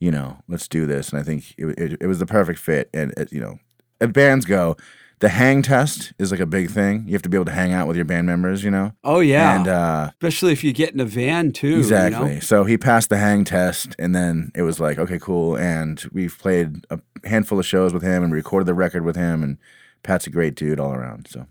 You 0.00 0.12
know, 0.12 0.38
let's 0.48 0.66
do 0.66 0.86
this. 0.86 1.10
And 1.10 1.20
I 1.20 1.22
think 1.22 1.54
it, 1.58 1.66
it, 1.78 1.98
it 2.00 2.06
was 2.06 2.20
the 2.20 2.26
perfect 2.26 2.58
fit. 2.58 2.88
And 2.94 3.12
it, 3.18 3.30
you 3.34 3.40
know, 3.40 3.58
as 4.00 4.12
bands 4.12 4.46
go, 4.46 4.78
the 5.20 5.28
hang 5.30 5.62
test 5.62 6.12
is 6.18 6.30
like 6.30 6.40
a 6.40 6.46
big 6.46 6.70
thing. 6.70 7.04
You 7.06 7.12
have 7.14 7.22
to 7.22 7.28
be 7.28 7.36
able 7.36 7.46
to 7.46 7.52
hang 7.52 7.72
out 7.72 7.86
with 7.88 7.96
your 7.96 8.04
band 8.04 8.26
members. 8.26 8.62
You 8.62 8.70
know, 8.70 8.92
Oh 9.02 9.20
yeah, 9.20 9.56
and 9.56 9.68
uh, 9.68 10.10
especially 10.10 10.52
if 10.52 10.62
you 10.62 10.72
get 10.72 10.92
in 10.92 11.00
a 11.00 11.04
van 11.04 11.52
too. 11.52 11.66
you 11.68 11.74
know? 11.74 11.78
Exactly. 11.80 12.40
So 12.40 12.64
he 12.64 12.76
passed 12.76 13.08
the 13.08 13.16
hang 13.18 13.44
test, 13.44 13.96
and 13.98 14.14
then 14.14 14.52
it 14.54 14.62
was 14.62 14.80
like, 14.80 14.98
okay, 14.98 15.18
cool. 15.18 15.56
And 15.56 16.04
we've 16.12 16.36
played 16.38 16.86
a 16.90 17.00
handful 17.24 17.58
of 17.58 17.66
shows 17.66 17.92
with 17.92 18.02
him 18.02 18.22
and 18.22 18.32
recorded 18.32 18.66
the 18.66 18.74
record 18.74 19.04
with 19.04 19.16
him. 19.16 19.42
And 19.42 19.58
Pat's 20.02 20.26
a 20.26 20.30
great 20.30 20.54
dude 20.54 20.78
all 20.80 20.92
around. 20.92 21.28
So 21.28 21.46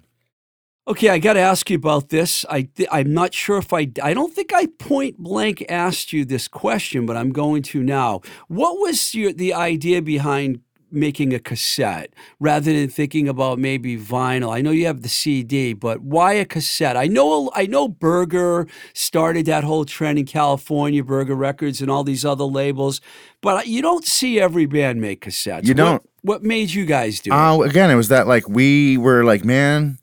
Okay, 0.87 1.09
I 1.09 1.17
got 1.17 1.33
to 1.33 1.39
ask 1.39 1.67
you 1.71 1.77
about 1.77 2.09
this. 2.09 2.45
I 2.47 2.69
I'm 2.91 3.11
not 3.11 3.33
sure 3.33 3.57
if 3.57 3.73
I 3.73 3.89
I 4.03 4.13
don't 4.13 4.31
think 4.31 4.53
I 4.53 4.67
point 4.67 5.17
blank 5.17 5.65
asked 5.67 6.13
you 6.13 6.25
this 6.25 6.47
question, 6.47 7.07
but 7.07 7.17
I'm 7.17 7.31
going 7.31 7.63
to 7.63 7.81
now. 7.81 8.21
What 8.49 8.77
was 8.77 9.15
your 9.15 9.33
the 9.33 9.51
idea 9.51 10.03
behind 10.03 10.59
making 10.95 11.33
a 11.33 11.39
cassette 11.39 12.13
rather 12.39 12.71
than 12.73 12.87
thinking 12.89 13.27
about 13.27 13.59
maybe 13.59 13.97
vinyl? 13.97 14.53
I 14.55 14.61
know 14.61 14.71
you 14.71 14.85
have 14.85 15.01
the 15.01 15.09
CD, 15.09 15.73
but 15.73 16.01
why 16.01 16.33
a 16.33 16.45
cassette? 16.45 16.95
I 16.97 17.07
know 17.07 17.51
I 17.53 17.65
know 17.67 17.87
Burger 17.87 18.67
started 18.93 19.45
that 19.47 19.63
whole 19.63 19.85
trend 19.85 20.17
in 20.19 20.25
California, 20.25 21.03
Burger 21.03 21.35
Records 21.35 21.81
and 21.81 21.91
all 21.91 22.03
these 22.03 22.23
other 22.25 22.45
labels, 22.45 23.01
but 23.41 23.67
you 23.67 23.81
don't 23.81 24.05
see 24.05 24.39
every 24.39 24.65
band 24.65 25.01
make 25.01 25.21
cassettes. 25.25 25.63
You 25.65 25.73
What- 25.73 25.77
don't. 25.77 26.09
What, 26.21 26.43
made 26.43 26.71
you 26.71 26.85
guys 26.85 27.19
do 27.19 27.29
it? 27.31 27.35
uh, 27.35 27.59
again, 27.61 27.91
it 27.91 27.95
was 27.95 28.07
that 28.07 28.25
like 28.27 28.49
we 28.49 28.97
were 28.97 29.23
like, 29.23 29.45
man, 29.45 29.99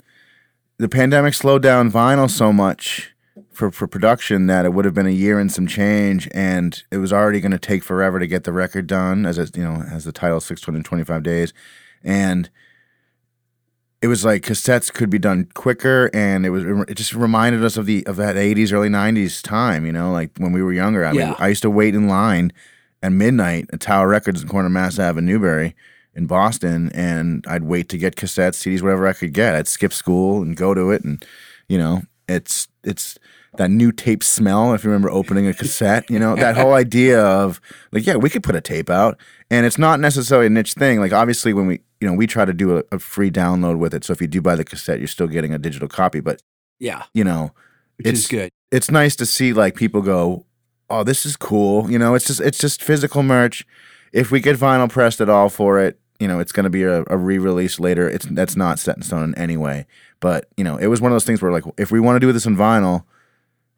the 0.79 0.89
pandemic 0.89 1.35
slowed 1.35 1.63
down 1.63 1.91
vinyl 1.91 2.31
so 2.31 2.53
much 2.53 3.12
for, 3.53 3.71
for 3.71 3.87
production 3.87 4.47
that 4.47 4.65
it 4.65 4.73
would 4.73 4.85
have 4.85 4.95
been 4.95 5.07
a 5.07 5.11
year 5.11 5.39
and 5.39 5.53
some 5.53 5.67
change, 5.67 6.29
and 6.33 6.83
it 6.91 6.99
was 6.99 7.13
already 7.13 7.41
going 7.41 7.53
to 7.53 7.59
take 7.59 7.85
forever 7.85 8.19
to 8.19 8.27
get 8.27 8.45
the 8.45 8.53
record 8.53 8.87
done, 8.87 9.27
as 9.27 9.39
it, 9.39 9.57
you 9.57 9.63
know, 9.63 9.85
as 9.91 10.05
the 10.05 10.13
title 10.13 10.41
six 10.41 10.65
hundred 10.65 10.85
twenty 10.85 11.05
five 11.05 11.23
days, 11.23 11.53
and 12.03 12.51
it 14.01 14.09
was 14.09 14.25
like 14.25 14.43
cassettes 14.43 14.93
could 14.93 15.11
be 15.11 15.19
done 15.19 15.49
quicker, 15.55 16.11
and 16.13 16.45
it 16.45 16.51
was 16.51 16.65
it 16.89 16.95
just 16.95 17.15
reminded 17.15 17.65
us 17.65 17.77
of 17.77 17.87
the 17.87 18.05
of 18.07 18.17
that 18.17 18.37
eighties 18.37 18.73
early 18.73 18.89
nineties 18.89 19.41
time, 19.43 19.87
you 19.87 19.93
know, 19.93 20.11
like 20.11 20.31
when 20.39 20.53
we 20.53 20.63
were 20.63 20.73
younger. 20.73 21.05
I 21.05 21.13
Yeah. 21.13 21.27
mean, 21.27 21.37
I 21.39 21.49
used 21.49 21.63
to 21.63 21.71
wait 21.71 21.95
in 21.95 22.09
line 22.09 22.53
at 23.03 23.13
midnight 23.13 23.69
at 23.73 23.81
Tower 23.81 24.09
Records 24.09 24.43
in 24.43 24.49
corner 24.49 24.67
of 24.67 24.73
Mass 24.73 24.99
Ave 24.99 25.19
in 25.19 25.25
Newbury 25.27 25.75
in 26.15 26.27
Boston, 26.27 26.91
and 26.95 27.45
I'd 27.49 27.63
wait 27.63 27.89
to 27.91 27.99
get 27.99 28.17
cassettes, 28.17 28.57
CDs, 28.57 28.83
whatever 28.83 29.07
I 29.07 29.13
could 29.13 29.33
get. 29.33 29.55
I'd 29.55 29.69
skip 29.69 29.93
school 29.93 30.43
and 30.43 30.57
go 30.57 30.75
to 30.75 30.91
it, 30.91 31.05
and 31.05 31.25
you 31.69 31.79
know, 31.79 32.03
it's 32.27 32.67
it's 32.83 33.19
that 33.57 33.71
new 33.71 33.93
tape 33.93 34.23
smell. 34.25 34.73
If 34.75 34.83
you 34.85 34.91
remember 34.91 35.11
opening 35.11 35.47
a 35.47 35.53
cassette, 35.55 36.09
you 36.11 36.19
know, 36.19 36.35
that 36.37 36.57
whole 36.57 36.73
idea 36.75 37.23
of 37.23 37.61
like, 37.93 38.07
yeah, 38.07 38.17
we 38.17 38.31
could 38.31 38.43
put 38.43 38.57
a 38.57 38.61
tape 38.61 38.89
out, 38.91 39.19
and 39.51 39.67
it's 39.67 39.79
not 39.79 40.01
necessarily 40.01 40.47
a 40.47 40.51
niche 40.51 40.75
thing. 40.75 41.01
Like, 41.01 41.13
obviously, 41.13 41.53
when 41.53 41.67
we 41.67 41.81
you 42.01 42.09
know 42.09 42.15
we 42.15 42.27
try 42.27 42.45
to 42.45 42.53
do 42.53 42.79
a, 42.79 42.83
a 42.93 42.99
free 42.99 43.31
download 43.31 43.79
with 43.79 43.95
it, 43.95 44.05
so 44.05 44.13
if 44.13 44.21
you 44.21 44.27
do 44.27 44.41
buy 44.41 44.57
the 44.57 44.65
cassette, 44.65 44.99
you're 44.99 45.09
still 45.09 45.27
getting 45.29 45.53
a 45.53 45.59
digital 45.59 45.89
copy. 45.89 46.21
But 46.21 46.43
yeah, 46.79 47.03
you 47.15 47.25
know, 47.25 47.53
which 47.97 48.07
is 48.09 48.25
it's- 48.25 48.29
good. 48.29 48.51
it's 48.71 48.91
nice 48.91 49.15
to 49.17 49.27
see 49.27 49.53
like 49.53 49.75
people 49.77 50.01
go, 50.03 50.47
"Oh, 50.89 51.05
this 51.05 51.27
is 51.27 51.37
cool." 51.37 51.91
You 51.91 51.99
know, 51.99 52.15
it's 52.15 52.27
just 52.27 52.41
it's 52.41 52.59
just 52.59 52.83
physical 52.83 53.23
merch. 53.23 53.67
If 54.13 54.31
we 54.31 54.41
get 54.41 54.57
vinyl 54.57 54.91
pressed 54.91 55.21
at 55.21 55.29
all 55.29 55.49
for 55.49 55.79
it, 55.79 55.99
you 56.19 56.29
know, 56.29 56.39
it's 56.39 56.53
going 56.53 56.65
to 56.65 56.71
be 56.71 56.83
a, 56.85 57.03
a 57.09 57.17
re-release 57.17 57.79
later. 57.81 58.09
It's 58.09 58.27
that's 58.31 58.57
not 58.57 58.79
set 58.79 58.97
in 58.97 59.03
stone 59.03 59.25
in 59.25 59.35
any 59.37 59.57
way. 59.57 59.87
But 60.21 60.49
you 60.57 60.65
know, 60.65 60.77
it 60.79 60.87
was 60.87 61.01
one 61.01 61.13
of 61.13 61.15
those 61.15 61.25
things 61.25 61.43
where 61.43 61.53
like, 61.53 61.65
if 61.79 61.91
we 61.91 62.01
want 62.01 62.17
to 62.17 62.21
do 62.21 62.33
this 62.33 62.47
in 62.47 62.57
vinyl, 62.57 63.05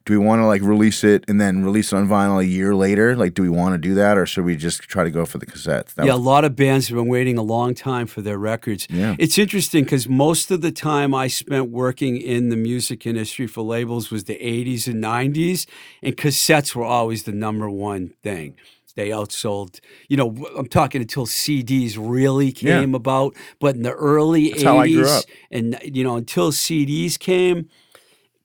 do 0.05 0.13
we 0.19 0.23
want 0.23 0.39
to 0.39 0.45
like 0.45 0.61
release 0.61 1.03
it 1.03 1.23
and 1.27 1.41
then 1.41 1.63
release 1.63 1.91
it 1.91 1.95
on 1.95 2.07
vinyl 2.07 2.39
a 2.39 2.45
year 2.45 2.75
later? 2.75 3.15
Like, 3.15 3.33
do 3.33 3.41
we 3.41 3.49
want 3.49 3.73
to 3.73 3.77
do 3.77 3.95
that, 3.95 4.17
or 4.17 4.25
should 4.25 4.45
we 4.45 4.55
just 4.55 4.81
try 4.83 5.03
to 5.03 5.09
go 5.11 5.25
for 5.25 5.37
the 5.39 5.45
cassettes? 5.47 5.95
That 5.95 6.05
yeah, 6.05 6.13
a 6.13 6.15
lot 6.15 6.45
of 6.45 6.55
bands 6.55 6.87
have 6.89 6.95
been 6.95 7.07
waiting 7.07 7.37
a 7.37 7.43
long 7.43 7.73
time 7.73 8.05
for 8.07 8.21
their 8.21 8.37
records. 8.37 8.87
Yeah. 8.89 9.15
It's 9.17 9.37
interesting 9.37 9.83
because 9.83 10.07
most 10.07 10.51
of 10.51 10.61
the 10.61 10.71
time 10.71 11.15
I 11.15 11.27
spent 11.27 11.71
working 11.71 12.17
in 12.17 12.49
the 12.49 12.55
music 12.55 13.05
industry 13.07 13.47
for 13.47 13.61
labels 13.63 14.11
was 14.11 14.25
the 14.25 14.35
80s 14.35 14.87
and 14.87 15.03
90s, 15.03 15.65
and 16.03 16.15
cassettes 16.15 16.75
were 16.75 16.85
always 16.85 17.23
the 17.23 17.31
number 17.33 17.69
one 17.69 18.13
thing. 18.21 18.55
They 18.95 19.09
outsold, 19.09 19.81
you 20.07 20.15
know, 20.15 20.47
I'm 20.57 20.67
talking 20.67 21.01
until 21.01 21.25
CDs 21.25 21.97
really 21.99 22.45
Yeah. 22.57 22.79
came 22.79 22.95
about, 22.95 23.35
but 23.59 23.75
in 23.75 23.81
the 23.81 23.91
early 23.91 24.51
That's 24.51 24.63
80s, 24.63 24.65
how 24.65 24.77
I 24.77 24.87
grew 24.89 25.07
up. 25.09 25.23
and, 25.51 25.77
you 25.83 26.03
know, 26.05 26.15
until 26.15 26.53
CDs 26.53 27.19
came, 27.19 27.67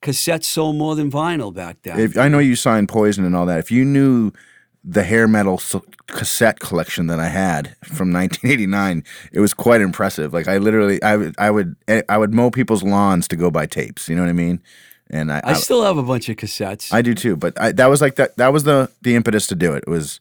cassettes 0.02 0.44
sold 0.44 0.76
more 0.76 0.94
than 0.94 1.10
vinyl 1.10 1.52
back 1.52 1.78
then. 1.82 1.98
if 1.98 2.16
I 2.16 2.28
know 2.28 2.38
you 2.38 2.56
signed 2.56 2.88
Poison 2.88 3.24
and 3.24 3.36
all 3.36 3.46
that, 3.46 3.58
if 3.58 3.70
you 3.70 3.84
knew 3.84 4.32
the 4.82 5.02
hair 5.02 5.28
metal 5.28 5.60
cassette 6.06 6.58
collection 6.58 7.06
that 7.08 7.20
I 7.20 7.28
had 7.28 7.76
from 7.84 8.12
1989, 8.12 9.04
it 9.32 9.40
was 9.40 9.52
quite 9.52 9.80
impressive. 9.80 10.32
Like 10.32 10.48
I 10.48 10.58
literally, 10.58 11.02
I 11.02 11.16
would, 11.16 11.34
I 11.38 11.50
would, 11.50 11.76
eh, 11.88 12.02
I 12.08 12.16
would 12.18 12.32
mow 12.32 12.50
people's 12.50 12.82
lawns 12.82 13.28
to 13.28 13.36
go 13.36 13.50
buy 13.50 13.66
tapes. 13.66 14.08
You 14.08 14.16
know 14.16 14.22
what 14.22 14.30
I 14.30 14.34
mean? 14.34 14.62
And 15.10 15.32
I, 15.32 15.40
I 15.44 15.52
still 15.54 15.82
have 15.82 15.98
a 15.98 16.02
bunch 16.04 16.28
of 16.28 16.36
cassettes. 16.36 16.92
I 16.92 17.02
do 17.02 17.14
too. 17.14 17.36
But 17.36 17.60
I, 17.60 17.72
that 17.72 17.86
was 17.86 18.00
like 18.00 18.14
that. 18.14 18.36
That 18.36 18.52
was 18.52 18.62
the 18.62 18.90
the 19.02 19.16
impetus 19.16 19.48
to 19.48 19.56
do 19.56 19.74
it. 19.74 19.84
It 19.86 19.90
was 19.90 20.20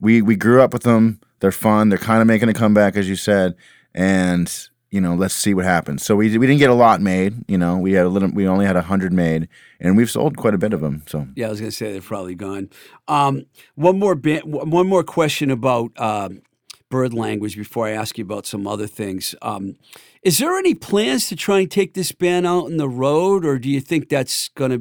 we 0.00 0.22
we 0.22 0.36
grew 0.36 0.62
up 0.62 0.72
with 0.72 0.84
them. 0.84 1.20
They're 1.40 1.52
fun. 1.52 1.90
They're 1.90 1.98
kind 1.98 2.22
of 2.22 2.26
making 2.26 2.48
a 2.48 2.54
comeback, 2.54 2.96
as 2.96 3.08
you 3.10 3.16
said, 3.16 3.54
and 3.94 4.50
you 4.90 5.00
know, 5.00 5.14
let's 5.14 5.34
see 5.34 5.52
what 5.52 5.64
happens. 5.64 6.04
So 6.04 6.16
we 6.16 6.36
we 6.38 6.46
didn't 6.46 6.60
get 6.60 6.70
a 6.70 6.74
lot 6.74 7.00
made. 7.00 7.44
You 7.48 7.58
know, 7.58 7.76
we 7.78 7.92
had 7.92 8.06
a 8.06 8.08
little. 8.08 8.30
We 8.30 8.46
only 8.46 8.66
had 8.66 8.76
a 8.76 8.82
hundred 8.82 9.12
made, 9.12 9.48
and 9.80 9.96
we've 9.96 10.10
sold 10.10 10.36
quite 10.36 10.54
a 10.54 10.58
bit 10.58 10.72
of 10.72 10.80
them. 10.80 11.02
So 11.06 11.26
Yeah, 11.34 11.48
I 11.48 11.50
was 11.50 11.60
to 11.60 11.70
say 11.70 11.92
they're 11.92 12.00
probably 12.00 12.34
gone. 12.34 12.70
Um, 13.08 13.46
one 13.74 13.98
more 13.98 14.14
bit, 14.14 14.46
one 14.46 14.86
more 14.86 15.02
question 15.04 15.50
about 15.50 15.90
um, 15.96 16.42
bird 16.88 17.12
language 17.12 17.56
before 17.56 17.86
I 17.86 17.92
ask 17.92 18.16
you 18.16 18.24
about 18.24 18.46
some 18.46 18.66
other 18.66 18.86
things. 18.86 19.34
Um, 19.42 19.76
is 20.22 20.38
there 20.38 20.56
any 20.56 20.74
plans 20.74 21.28
to 21.28 21.36
try 21.36 21.60
and 21.60 21.70
take 21.70 21.94
this 21.94 22.12
band 22.12 22.46
out 22.46 22.66
on 22.66 22.76
the 22.76 22.88
road, 22.88 23.44
or 23.44 23.58
do 23.58 23.68
you 23.68 23.80
think 23.80 24.08
that's 24.08 24.48
going 24.50 24.70
to 24.70 24.78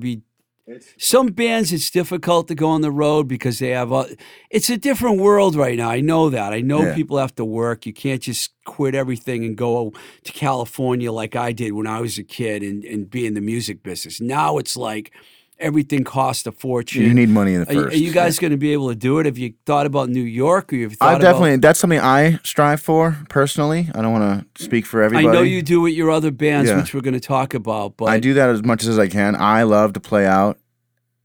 be? 0.68 0.80
Some 0.98 1.28
bands, 1.28 1.72
it's 1.72 1.90
difficult 1.90 2.48
to 2.48 2.56
go 2.56 2.70
on 2.70 2.82
the 2.82 2.92
road 2.92 3.28
because 3.28 3.60
they 3.60 3.70
have. 3.70 3.92
A, 3.92 4.06
it's 4.50 4.70
a 4.70 4.78
different 4.78 5.20
world 5.20 5.56
right 5.56 5.78
now. 5.78 5.90
I 5.90 6.02
know 6.02 6.30
that. 6.30 6.54
I 6.54 6.62
know 6.62 6.82
Yeah. 6.84 6.96
people 6.96 7.18
have 7.18 7.36
to 7.36 7.46
work. 7.46 7.86
You 7.86 7.94
can't 7.94 8.22
just 8.22 8.52
quit 8.66 8.96
everything 8.96 9.44
and 9.46 9.56
go 9.56 9.94
to 10.24 10.32
California 10.32 11.12
like 11.12 11.36
I 11.36 11.52
did 11.52 11.74
when 11.74 11.88
I 11.88 12.02
was 12.02 12.18
a 12.18 12.24
kid 12.24 12.64
and, 12.64 12.84
and 12.84 13.10
be 13.10 13.26
in 13.26 13.34
the 13.36 13.42
music 13.42 13.84
business. 13.84 14.20
Now 14.20 14.58
it's 14.58 14.76
like 14.76 15.12
everything 15.60 16.04
costs 16.04 16.46
a 16.46 16.52
fortune. 16.52 17.04
you 17.04 17.14
need 17.14 17.30
money 17.30 17.54
in 17.54 17.62
the 17.62 17.66
first. 17.66 17.96
are 17.96 17.98
you 17.98 18.12
guys 18.12 18.40
going 18.40 18.52
to 18.52 18.58
be 18.58 18.74
able 18.74 18.90
to 18.90 18.96
do 18.96 19.20
it? 19.20 19.26
Have 19.26 19.38
you 19.38 19.54
thought 19.66 19.86
about 19.86 20.10
New 20.10 20.22
York, 20.24 20.72
or 20.74 20.76
you've 20.76 20.94
thought 20.94 21.10
I 21.10 21.12
about? 21.14 21.22
definitely. 21.22 21.58
That's 21.58 21.80
something 21.80 22.00
I 22.00 22.40
strive 22.44 22.82
for 22.82 23.18
personally. 23.30 23.90
I 23.96 24.02
don't 24.02 24.12
want 24.12 24.56
to 24.56 24.64
speak 24.64 24.86
for 24.86 25.02
everybody. 25.02 25.28
I 25.28 25.32
know 25.32 25.42
you 25.42 25.62
do 25.62 25.82
with 25.82 25.94
your 25.94 26.12
other 26.12 26.32
bands, 26.32 26.70
Yeah. 26.70 26.78
which 26.78 26.94
we're 26.94 27.02
going 27.02 27.14
to 27.14 27.20
talk 27.20 27.54
about. 27.54 27.98
But 27.98 28.06
I 28.06 28.20
do 28.20 28.34
that 28.36 28.50
as 28.50 28.64
much 28.64 28.86
as 28.86 29.00
I 29.00 29.08
can. 29.08 29.36
I 29.36 29.64
love 29.64 29.94
to 29.94 30.00
play 30.00 30.26
out. 30.26 30.60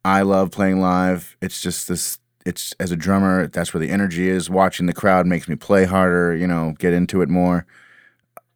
I 0.04 0.22
love 0.22 0.50
playing 0.50 0.80
live. 0.80 1.36
It's 1.42 1.60
just 1.60 1.88
this 1.88 2.18
it's 2.46 2.72
as 2.80 2.90
a 2.90 2.96
drummer, 2.96 3.48
that's 3.48 3.74
where 3.74 3.80
the 3.80 3.90
energy 3.90 4.28
is. 4.28 4.48
Watching 4.48 4.86
the 4.86 4.94
crowd 4.94 5.26
makes 5.26 5.46
me 5.46 5.56
play 5.56 5.84
harder, 5.84 6.34
you 6.34 6.46
know, 6.46 6.74
get 6.78 6.94
into 6.94 7.20
it 7.20 7.28
more. 7.28 7.66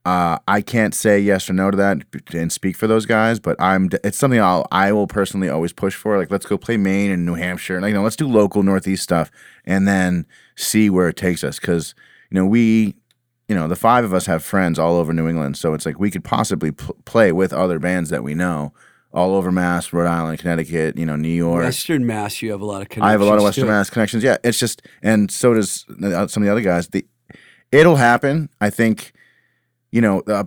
Uh, 0.05 0.39
I 0.47 0.61
can't 0.61 0.95
say 0.95 1.19
yes 1.19 1.49
or 1.49 1.55
no 1.55 1.71
to 1.71 1.77
that 1.79 1.99
and 2.35 2.53
speak 2.53 2.77
for 2.77 2.87
those 2.87 3.07
guys, 3.07 3.41
but 3.41 3.57
I'm. 3.59 3.89
It's 4.05 4.19
something 4.19 4.41
I'll 4.41 4.67
I 4.71 4.93
will 4.93 5.07
personally 5.07 5.49
always 5.49 5.73
push 5.73 5.95
for. 5.95 6.19
Like, 6.19 6.31
let's 6.31 6.45
go 6.45 6.59
play 6.59 6.77
Maine 6.77 7.11
and 7.11 7.25
New 7.25 7.35
Hampshire, 7.35 7.81
like 7.81 7.89
you 7.89 7.95
know, 7.95 8.03
let's 8.03 8.17
do 8.17 8.29
local 8.29 8.63
Northeast 8.63 9.03
stuff, 9.03 9.31
and 9.65 9.89
then 9.89 10.27
see 10.57 10.91
where 10.91 11.09
it 11.09 11.17
takes 11.17 11.43
us. 11.43 11.59
Because 11.59 11.95
you 12.31 12.35
know, 12.35 12.45
we, 12.45 12.97
you 13.49 13.55
know, 13.55 13.67
the 13.67 13.77
five 13.77 14.05
of 14.05 14.13
us 14.13 14.27
have 14.27 14.45
friends 14.45 14.79
all 14.79 14.97
over 14.97 15.13
New 15.15 15.27
England, 15.27 15.57
so 15.57 15.73
it's 15.73 15.87
like 15.87 15.99
we 15.99 16.11
could 16.11 16.25
possibly 16.25 16.73
pl- 16.73 16.97
play 17.07 17.33
with 17.33 17.55
other 17.55 17.79
bands 17.79 18.11
that 18.11 18.23
we 18.23 18.35
know 18.35 18.75
all 19.15 19.35
over 19.37 19.53
Mass, 19.53 19.93
Rhode 19.93 20.09
Island, 20.09 20.41
Connecticut, 20.41 20.99
you 20.99 21.07
know, 21.07 21.17
New 21.17 21.29
York. 21.29 21.63
Western 21.63 22.05
Mass, 22.05 22.43
you 22.43 22.51
have 22.51 22.61
a 22.61 22.65
lot 22.67 22.83
of 22.83 22.89
connections. 22.89 23.09
I 23.09 23.13
have 23.13 23.21
a 23.21 23.25
lot 23.25 23.39
of 23.39 23.45
Western. 23.45 23.69
Mass 23.69 23.89
connections. 23.89 24.25
Yeah, 24.25 24.37
it's 24.43 24.59
just, 24.59 24.83
and 25.03 25.31
so 25.31 25.55
does 25.55 25.87
uh, 26.03 26.27
some 26.27 26.43
of 26.43 26.47
the 26.47 26.53
other 26.53 26.61
guys. 26.61 26.89
The, 26.89 27.07
it'll 27.71 27.97
happen. 27.97 28.51
I 28.61 28.71
think, 28.71 29.13
you 29.95 30.01
know, 30.01 30.23
uh, 30.27 30.43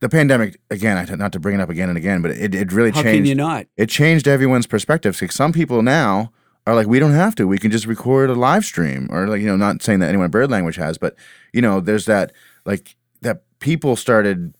the 0.00 0.10
pandemic 0.10 0.60
again. 0.70 1.04
Not 1.18 1.32
to 1.32 1.40
bring 1.40 1.54
it 1.58 1.60
up 1.62 1.70
again 1.70 1.88
and 1.88 1.96
again, 1.96 2.20
but 2.20 2.32
it 2.32 2.54
it 2.54 2.70
really 2.70 2.90
How 2.90 3.02
can 3.02 3.12
changed. 3.14 3.28
you 3.30 3.34
not? 3.34 3.66
It 3.78 3.88
changed 3.88 4.28
everyone's 4.28 4.66
perspectives. 4.66 5.22
Like 5.22 5.32
some 5.32 5.52
people 5.52 5.82
now 5.82 6.30
are 6.66 6.74
like, 6.74 6.86
we 6.86 6.98
don't 6.98 7.12
have 7.12 7.34
to. 7.36 7.48
We 7.48 7.56
can 7.56 7.70
just 7.70 7.86
record 7.86 8.28
a 8.28 8.34
live 8.34 8.66
stream, 8.66 9.08
or 9.10 9.26
like 9.26 9.40
you 9.40 9.46
know, 9.46 9.56
not 9.56 9.82
saying 9.82 10.00
that 10.00 10.08
anyone 10.08 10.26
in 10.26 10.30
bird 10.30 10.50
language 10.50 10.76
has, 10.76 10.98
but 10.98 11.16
you 11.54 11.62
know, 11.62 11.80
there's 11.80 12.04
that 12.04 12.32
like 12.66 12.94
that 13.22 13.42
people 13.58 13.96
started 13.96 14.54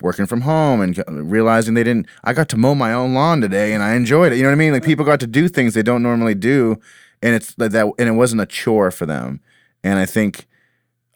working 0.00 0.26
from 0.26 0.40
home 0.40 0.80
and 0.80 1.00
realizing 1.30 1.74
they 1.74 1.84
didn't 1.84 2.08
I 2.24 2.32
got 2.32 2.48
to 2.48 2.56
mow 2.56 2.74
my 2.74 2.92
own 2.92 3.14
lawn 3.14 3.40
today 3.40 3.72
and 3.72 3.82
I 3.82 3.94
enjoyed 3.94 4.32
it. 4.32 4.36
You 4.36 4.42
know 4.42 4.48
what 4.48 4.54
I 4.54 4.64
mean? 4.64 4.72
Like 4.72 4.84
people 4.84 5.04
got 5.04 5.20
to 5.20 5.28
do 5.28 5.46
things 5.46 5.74
they 5.74 5.84
don't 5.84 6.02
normally 6.02 6.34
do 6.34 6.80
and 7.22 7.36
it's 7.36 7.56
like 7.58 7.70
that 7.70 7.86
and 7.98 8.08
it 8.08 8.12
wasn't 8.12 8.42
a 8.42 8.46
chore 8.46 8.90
for 8.90 9.06
them. 9.06 9.40
And 9.84 10.00
I 10.00 10.06
think 10.06 10.48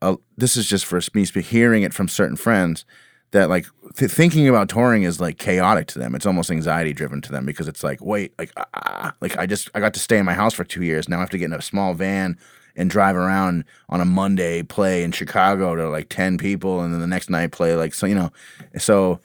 uh, 0.02 0.16
this 0.36 0.56
is 0.56 0.66
just 0.66 0.84
for 0.84 1.00
me 1.14 1.24
hearing 1.24 1.82
it 1.82 1.94
from 1.94 2.08
certain 2.08 2.36
friends 2.36 2.84
that 3.32 3.48
like 3.48 3.66
th- 3.96 4.10
thinking 4.10 4.48
about 4.48 4.68
touring 4.68 5.02
is 5.02 5.20
like 5.20 5.38
chaotic 5.38 5.86
to 5.88 5.98
them. 5.98 6.14
It's 6.14 6.26
almost 6.26 6.50
anxiety 6.50 6.92
driven 6.92 7.20
to 7.22 7.32
them 7.32 7.44
because 7.44 7.68
it's 7.68 7.82
like, 7.82 8.00
wait, 8.00 8.32
like 8.38 8.52
ah, 8.74 9.14
like 9.20 9.36
I 9.36 9.46
just 9.46 9.70
I 9.74 9.80
got 9.80 9.94
to 9.94 10.00
stay 10.00 10.18
in 10.18 10.26
my 10.26 10.34
house 10.34 10.54
for 10.54 10.64
2 10.64 10.82
years. 10.82 11.08
Now 11.08 11.16
I 11.16 11.20
have 11.20 11.30
to 11.30 11.38
get 11.38 11.46
in 11.46 11.52
a 11.52 11.62
small 11.62 11.94
van 11.94 12.38
and 12.76 12.90
drive 12.90 13.16
around 13.16 13.64
on 13.88 14.00
a 14.00 14.04
Monday, 14.04 14.62
play 14.62 15.02
in 15.02 15.12
Chicago 15.12 15.74
to 15.74 15.88
like 15.88 16.08
10 16.08 16.38
people, 16.38 16.80
and 16.80 16.92
then 16.92 17.00
the 17.00 17.06
next 17.06 17.30
night 17.30 17.52
play 17.52 17.74
like, 17.74 17.94
so, 17.94 18.06
you 18.06 18.14
know, 18.14 18.30
so 18.78 19.18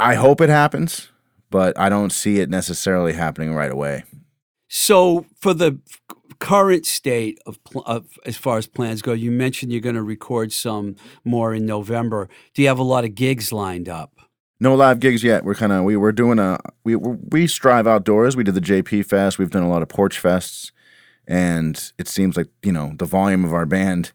I 0.00 0.14
hope 0.14 0.40
it 0.40 0.48
happens, 0.48 1.10
but 1.50 1.78
I 1.78 1.88
don't 1.88 2.10
see 2.10 2.40
it 2.40 2.48
necessarily 2.48 3.12
happening 3.12 3.54
right 3.54 3.70
away. 3.70 4.04
So, 4.68 5.26
for 5.36 5.54
the 5.54 5.78
current 6.38 6.86
state 6.86 7.38
of, 7.46 7.58
of 7.84 8.18
as 8.24 8.36
far 8.36 8.58
as 8.58 8.66
plans 8.66 9.02
go, 9.02 9.12
you 9.12 9.30
mentioned 9.30 9.72
you're 9.72 9.80
going 9.80 9.96
to 9.96 10.02
record 10.02 10.52
some 10.52 10.96
more 11.24 11.54
in 11.54 11.66
November. 11.66 12.28
Do 12.54 12.62
you 12.62 12.68
have 12.68 12.78
a 12.78 12.84
lot 12.84 13.04
of 13.04 13.14
gigs 13.14 13.52
lined 13.52 13.88
up? 13.88 14.12
No 14.58 14.74
live 14.74 15.00
gigs 15.00 15.22
yet. 15.22 15.44
We're 15.44 15.54
kind 15.54 15.72
of 15.72 15.84
we 15.84 15.96
we're 15.96 16.12
doing 16.12 16.38
a 16.38 16.58
we 16.82 16.96
we 16.96 17.46
strive 17.46 17.86
outdoors. 17.86 18.36
We 18.36 18.44
did 18.44 18.54
the 18.54 18.60
JP 18.60 19.04
Fest. 19.04 19.38
We've 19.38 19.50
done 19.50 19.62
a 19.62 19.68
lot 19.68 19.82
of 19.82 19.88
porch 19.88 20.22
fests, 20.22 20.72
and 21.26 21.92
it 21.98 22.08
seems 22.08 22.36
like 22.36 22.48
you 22.62 22.72
know 22.72 22.92
the 22.96 23.04
volume 23.04 23.44
of 23.44 23.52
our 23.52 23.66
band. 23.66 24.12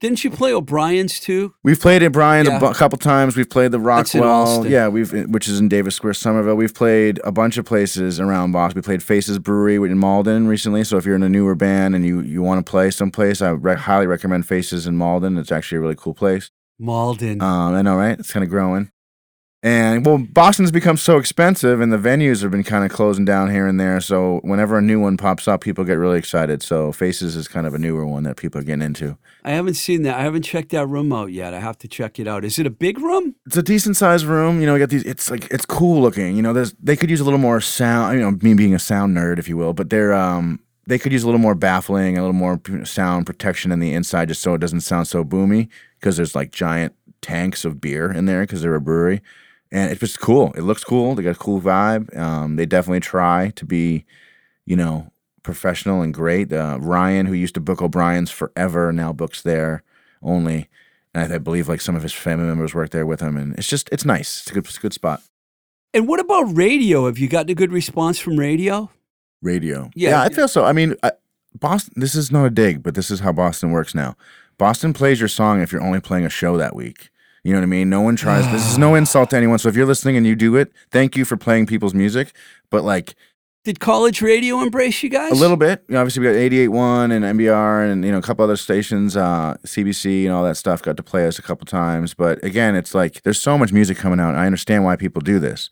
Didn't 0.00 0.22
you 0.24 0.30
play 0.30 0.52
O'Brien's 0.52 1.18
too? 1.18 1.54
We've 1.62 1.80
played 1.80 2.02
at 2.02 2.12
Brian's 2.12 2.48
Yeah. 2.48 2.58
a 2.58 2.60
bu- 2.60 2.72
couple 2.74 2.98
times. 2.98 3.36
We've 3.36 3.48
played 3.48 3.70
the 3.70 3.78
Rockwell, 3.80 4.66
yeah, 4.66 4.88
we've 4.88 5.12
which 5.30 5.48
is 5.48 5.58
in 5.60 5.68
Davis 5.68 5.94
Square, 5.94 6.14
Somerville. 6.14 6.56
We've 6.56 6.74
played 6.74 7.20
a 7.24 7.32
bunch 7.32 7.56
of 7.56 7.64
places 7.64 8.20
around 8.20 8.52
Boston. 8.52 8.78
We 8.78 8.82
played 8.82 9.02
Faces 9.02 9.38
Brewery 9.38 9.76
in 9.76 9.98
Malden 9.98 10.46
recently. 10.46 10.84
So 10.84 10.98
if 10.98 11.06
you're 11.06 11.16
in 11.16 11.22
a 11.22 11.28
newer 11.28 11.54
band 11.54 11.94
and 11.94 12.04
you 12.04 12.20
you 12.20 12.42
want 12.42 12.64
to 12.64 12.68
play 12.70 12.90
someplace, 12.90 13.40
I 13.40 13.50
re- 13.50 13.76
highly 13.76 14.06
recommend 14.06 14.46
Faces 14.46 14.86
in 14.86 14.96
Malden. 14.96 15.38
It's 15.38 15.52
actually 15.52 15.78
a 15.78 15.80
really 15.80 15.96
cool 15.96 16.14
place. 16.14 16.50
Malden. 16.78 17.40
Um, 17.40 17.74
I 17.74 17.82
know, 17.82 17.96
right? 17.96 18.18
It's 18.18 18.32
kind 18.32 18.44
of 18.44 18.50
growing. 18.50 18.90
And 19.64 20.04
well, 20.04 20.18
Boston's 20.18 20.70
become 20.70 20.98
so 20.98 21.16
expensive, 21.16 21.80
and 21.80 21.90
the 21.90 21.96
venues 21.96 22.42
have 22.42 22.50
been 22.50 22.64
kind 22.64 22.84
of 22.84 22.90
closing 22.90 23.24
down 23.24 23.50
here 23.50 23.66
and 23.66 23.80
there. 23.80 23.98
So 23.98 24.40
whenever 24.42 24.76
a 24.76 24.82
new 24.82 25.00
one 25.00 25.16
pops 25.16 25.48
up, 25.48 25.62
people 25.62 25.84
get 25.84 25.94
really 25.94 26.18
excited. 26.18 26.62
So 26.62 26.92
Faces 26.92 27.34
is 27.34 27.48
kind 27.48 27.66
of 27.66 27.72
a 27.72 27.78
newer 27.78 28.06
one 28.06 28.24
that 28.24 28.36
people 28.36 28.60
are 28.60 28.62
getting 28.62 28.82
into. 28.82 29.16
I 29.42 29.52
haven't 29.52 29.74
seen 29.74 30.02
that. 30.02 30.18
I 30.18 30.22
haven't 30.22 30.42
checked 30.42 30.68
that 30.72 30.86
room 30.86 31.14
out 31.14 31.32
yet. 31.32 31.54
I 31.54 31.60
have 31.60 31.78
to 31.78 31.88
check 31.88 32.20
it 32.20 32.28
out. 32.28 32.44
Is 32.44 32.58
it 32.58 32.66
a 32.66 32.70
big 32.70 32.98
room? 32.98 33.36
It's 33.46 33.56
a 33.56 33.62
decent 33.62 33.96
sized 33.96 34.26
room. 34.26 34.60
You 34.60 34.66
know, 34.66 34.74
we 34.74 34.80
got 34.80 34.90
these. 34.90 35.04
It's 35.04 35.30
like 35.30 35.50
it's 35.50 35.64
cool 35.64 36.02
looking. 36.02 36.36
You 36.36 36.42
know, 36.42 36.52
there's 36.52 36.74
they 36.74 36.94
could 36.94 37.08
use 37.08 37.20
a 37.20 37.24
little 37.24 37.38
more 37.38 37.62
sound. 37.62 38.18
You 38.18 38.20
know, 38.22 38.32
me 38.42 38.52
being 38.52 38.74
a 38.74 38.78
sound 38.78 39.16
nerd, 39.16 39.38
if 39.38 39.48
you 39.48 39.56
will, 39.56 39.72
but 39.72 39.88
they're 39.88 40.12
um 40.12 40.60
they 40.86 40.98
could 40.98 41.12
use 41.12 41.22
a 41.22 41.26
little 41.26 41.40
more 41.40 41.54
baffling, 41.54 42.18
a 42.18 42.20
little 42.20 42.34
more 42.34 42.60
sound 42.84 43.24
protection 43.24 43.72
in 43.72 43.80
the 43.80 43.94
inside, 43.94 44.28
just 44.28 44.42
so 44.42 44.52
it 44.52 44.58
doesn't 44.58 44.82
sound 44.82 45.08
so 45.08 45.24
boomy. 45.24 45.68
Because 45.98 46.18
there's 46.18 46.34
like 46.34 46.50
giant 46.50 46.94
tanks 47.22 47.64
of 47.64 47.80
beer 47.80 48.12
in 48.12 48.26
there 48.26 48.42
because 48.42 48.60
they're 48.60 48.74
a 48.74 48.80
brewery, 48.82 49.22
and 49.74 49.90
it's 49.90 49.98
just 49.98 50.20
cool. 50.20 50.52
It 50.56 50.62
looks 50.62 50.84
cool. 50.84 51.16
They 51.16 51.24
got 51.24 51.34
a 51.34 51.38
cool 51.38 51.60
vibe. 51.60 52.16
Um, 52.16 52.54
they 52.54 52.64
definitely 52.64 53.00
try 53.00 53.50
to 53.56 53.64
be, 53.66 54.04
you 54.64 54.76
know, 54.76 55.10
professional 55.42 56.00
and 56.00 56.14
great. 56.14 56.52
Uh, 56.52 56.78
Ryan, 56.80 57.26
who 57.26 57.32
used 57.32 57.54
to 57.54 57.60
book 57.60 57.82
O'Brien's 57.82 58.30
forever, 58.30 58.92
now 58.92 59.12
books 59.12 59.42
there 59.42 59.82
only. 60.22 60.68
And 61.12 61.32
I, 61.32 61.34
I 61.34 61.38
believe 61.38 61.68
like 61.68 61.80
some 61.80 61.96
of 61.96 62.04
his 62.04 62.12
family 62.12 62.46
members 62.46 62.72
work 62.72 62.90
there 62.90 63.04
with 63.04 63.20
him, 63.20 63.36
and 63.36 63.58
it's 63.58 63.68
just 63.68 63.88
it's 63.90 64.04
nice. 64.04 64.42
It's 64.42 64.50
a 64.52 64.54
good, 64.54 64.64
it's 64.64 64.78
a 64.78 64.80
good 64.80 64.94
spot. 64.94 65.22
And 65.92 66.06
what 66.06 66.20
about 66.20 66.56
radio? 66.56 67.06
Have 67.06 67.18
you 67.18 67.28
gotten 67.28 67.50
a 67.50 67.54
good 67.54 67.72
response 67.72 68.20
from 68.20 68.38
radio? 68.38 68.90
Radio. 69.42 69.90
Yeah. 69.96 70.10
yeah 70.10 70.22
I 70.22 70.28
feel 70.28 70.46
so. 70.46 70.64
I 70.64 70.72
mean, 70.72 70.94
I, 71.02 71.12
Boston. 71.58 71.94
This 71.96 72.14
is 72.14 72.30
not 72.30 72.44
a 72.44 72.50
dig, 72.50 72.80
but 72.84 72.94
this 72.94 73.10
is 73.10 73.20
how 73.20 73.32
Boston 73.32 73.72
works 73.72 73.92
now. 73.92 74.16
Boston 74.56 74.92
plays 74.92 75.18
your 75.18 75.28
song 75.28 75.60
if 75.60 75.72
you're 75.72 75.82
only 75.82 76.00
playing 76.00 76.24
a 76.24 76.30
show 76.30 76.56
that 76.56 76.76
week. 76.76 77.10
You 77.44 77.52
know 77.52 77.58
what 77.58 77.64
I 77.64 77.66
mean? 77.66 77.90
No 77.90 78.00
one 78.00 78.16
tries. 78.16 78.50
this 78.50 78.66
is 78.70 78.78
no 78.78 78.94
insult 79.00 79.30
to 79.30 79.36
anyone. 79.36 79.58
So 79.58 79.68
if 79.68 79.76
you're 79.76 79.86
listening 79.86 80.16
and 80.16 80.26
you 80.26 80.34
do 80.34 80.56
it, 80.56 80.72
thank 80.90 81.16
you 81.16 81.24
for 81.24 81.36
playing 81.36 81.66
people's 81.66 81.94
music. 81.94 82.32
But 82.70 82.82
like 82.84 83.14
Did 83.64 83.80
college 83.80 84.20
radio 84.22 84.60
embrace 84.60 85.02
you 85.02 85.10
guys? 85.10 85.30
a 85.30 85.34
little 85.34 85.56
bit. 85.58 85.84
You 85.88 85.94
know, 85.94 86.00
obviously, 86.00 86.20
we 86.26 86.32
got 86.32 86.38
88.1 86.38 87.12
and 87.12 87.38
MBR 87.38 87.90
and 87.92 88.04
you 88.04 88.10
know 88.12 88.18
a 88.18 88.22
couple 88.22 88.42
other 88.44 88.56
stations, 88.56 89.16
uh, 89.16 89.56
CBC 89.66 90.24
and 90.24 90.32
all 90.32 90.42
that 90.44 90.56
stuff. 90.56 90.82
Got 90.82 90.96
to 90.96 91.02
play 91.02 91.26
us 91.26 91.38
a 91.38 91.42
couple 91.42 91.66
times. 91.66 92.14
But 92.14 92.42
again, 92.42 92.74
it's 92.76 92.94
like 92.94 93.22
there's 93.22 93.40
so 93.40 93.56
much 93.58 93.72
music 93.72 93.96
coming 93.98 94.20
out. 94.20 94.34
I 94.34 94.46
understand 94.46 94.84
why 94.84 94.96
people 94.96 95.20
do 95.20 95.38
this, 95.38 95.68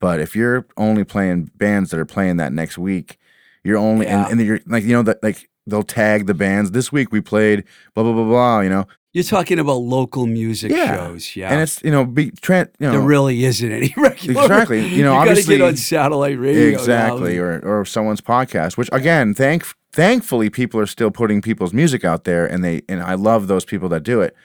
but 0.00 0.20
if 0.20 0.36
you're 0.36 0.64
only 0.76 1.02
playing 1.04 1.50
bands 1.56 1.90
that 1.90 1.98
are 2.00 2.04
playing 2.06 2.36
that 2.38 2.52
next 2.52 2.78
week, 2.78 3.18
you're 3.64 3.78
only 3.78 4.06
Yeah. 4.06 4.24
and, 4.28 4.38
and 4.38 4.46
you're 4.46 4.60
like 4.66 4.84
you 4.84 4.92
know 4.92 5.02
that 5.02 5.22
like 5.24 5.48
they'll 5.66 5.82
tag 5.82 6.26
the 6.26 6.34
bands. 6.34 6.70
This 6.70 6.92
week 6.92 7.10
we 7.10 7.20
played 7.20 7.64
blah 7.94 8.04
blah 8.04 8.12
blah 8.12 8.24
blah. 8.24 8.60
You 8.60 8.70
know, 8.70 8.86
You're 9.16 9.24
talking 9.24 9.58
about 9.58 9.76
local 9.78 10.26
music 10.26 10.70
Yeah. 10.72 10.94
shows, 10.94 11.34
yeah. 11.34 11.50
and 11.50 11.62
it's 11.62 11.82
you 11.82 11.90
know 11.90 12.04
be 12.04 12.32
tran 12.32 12.68
you 12.78 12.86
know 12.86 12.92
there 12.92 13.00
really 13.00 13.46
isn't 13.46 13.72
any 13.72 13.94
regular. 13.96 14.42
Exactly. 14.42 14.80
You 14.86 15.04
know, 15.04 15.12
you 15.14 15.18
gotta 15.20 15.30
obviously- 15.30 15.56
get 15.56 15.66
on 15.66 15.76
satellite 15.76 16.38
radio. 16.38 16.66
now. 16.66 16.78
exactly 16.78 17.38
or 17.38 17.60
or 17.64 17.86
someone's 17.86 18.20
podcast 18.20 18.76
which 18.76 18.90
again 18.92 19.32
thank 19.32 19.64
thankfully 19.90 20.50
people 20.50 20.78
are 20.78 20.86
still 20.86 21.10
putting 21.10 21.40
people's 21.40 21.72
music 21.72 22.04
out 22.04 22.24
there 22.24 22.44
and 22.44 22.62
they 22.62 22.82
and 22.90 23.02
i 23.02 23.14
love 23.14 23.46
those 23.46 23.64
people 23.64 23.88
that 23.88 24.02
do 24.02 24.20
it 24.20 24.36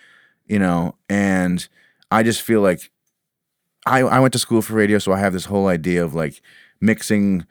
you 0.47 0.57
know 0.57 0.95
and 1.09 1.67
i 2.09 2.23
just 2.23 2.41
feel 2.41 2.61
like 2.61 2.89
i 3.85 3.99
i 3.99 4.19
went 4.21 4.31
to 4.31 4.39
school 4.39 4.61
for 4.61 4.73
radio 4.75 4.97
so 4.99 5.11
i 5.11 5.19
have 5.19 5.33
this 5.33 5.45
whole 5.51 5.67
idea 5.67 6.01
of 6.01 6.13
like 6.15 6.41
mixing 6.79 7.45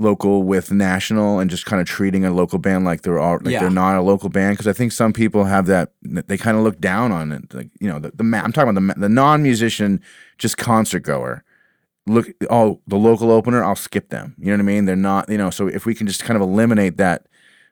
local 0.00 0.44
with 0.44 0.70
national 0.70 1.40
and 1.40 1.50
just 1.50 1.66
kind 1.66 1.80
of 1.80 1.86
treating 1.88 2.24
a 2.24 2.30
local 2.30 2.58
band 2.58 2.84
like 2.84 3.02
they're 3.02 3.18
all 3.18 3.38
like 3.42 3.52
Yeah. 3.52 3.60
they're 3.60 3.70
not 3.70 3.96
a 3.96 4.02
local 4.02 4.28
band 4.28 4.54
because 4.56 4.68
I 4.68 4.72
think 4.72 4.92
some 4.92 5.12
people 5.12 5.44
have 5.44 5.66
that 5.66 5.92
they 6.02 6.36
kind 6.38 6.56
of 6.56 6.62
look 6.62 6.80
down 6.80 7.10
on 7.10 7.32
it 7.32 7.52
like 7.52 7.68
you 7.80 7.88
know 7.88 7.98
the, 7.98 8.12
the 8.14 8.22
I'm 8.36 8.52
talking 8.52 8.76
about 8.76 8.94
the 8.94 9.00
the 9.00 9.08
non-musician 9.08 10.00
just 10.38 10.56
concert 10.56 11.00
goer. 11.00 11.42
Look 12.06 12.28
oh 12.48 12.80
the 12.86 12.96
local 12.96 13.30
opener 13.32 13.62
I'll 13.64 13.74
skip 13.76 14.08
them 14.10 14.34
you 14.38 14.46
know 14.46 14.52
what 14.52 14.60
I 14.60 14.62
mean? 14.74 14.84
They're 14.84 14.96
not 14.96 15.28
you 15.28 15.36
know 15.38 15.50
so 15.50 15.66
if 15.66 15.84
we 15.84 15.94
can 15.94 16.06
just 16.06 16.22
kind 16.24 16.36
of 16.36 16.42
eliminate 16.42 16.96
that 16.98 17.26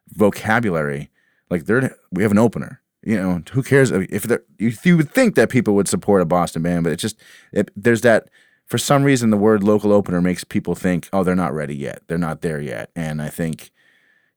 vocabulary 0.08 1.10
like 1.50 1.66
they're 1.66 1.96
we 2.10 2.22
have 2.22 2.32
an 2.32 2.38
opener 2.38 2.80
you 3.02 3.16
know? 3.16 3.40
Who 3.52 3.62
cares 3.62 3.92
if 3.92 4.26
you, 4.58 4.72
you 4.82 4.96
would 4.96 5.12
think 5.12 5.36
that 5.36 5.48
people 5.48 5.74
would 5.76 5.86
support 5.86 6.22
a 6.22 6.24
Boston 6.24 6.62
band 6.62 6.82
but 6.84 6.92
it's 6.92 7.02
just 7.02 7.16
it, 7.52 7.70
there's 7.76 8.00
that 8.00 8.28
for 8.66 8.78
some 8.78 9.04
reason 9.04 9.30
the 9.30 9.36
word 9.36 9.62
local 9.62 9.92
opener 9.92 10.20
makes 10.20 10.44
people 10.44 10.74
think 10.74 11.08
oh 11.12 11.24
they're 11.24 11.34
not 11.34 11.54
ready 11.54 11.76
yet. 11.76 12.02
They're 12.06 12.18
not 12.18 12.42
there 12.42 12.60
yet. 12.60 12.90
And 12.94 13.22
I 13.22 13.28
think 13.28 13.70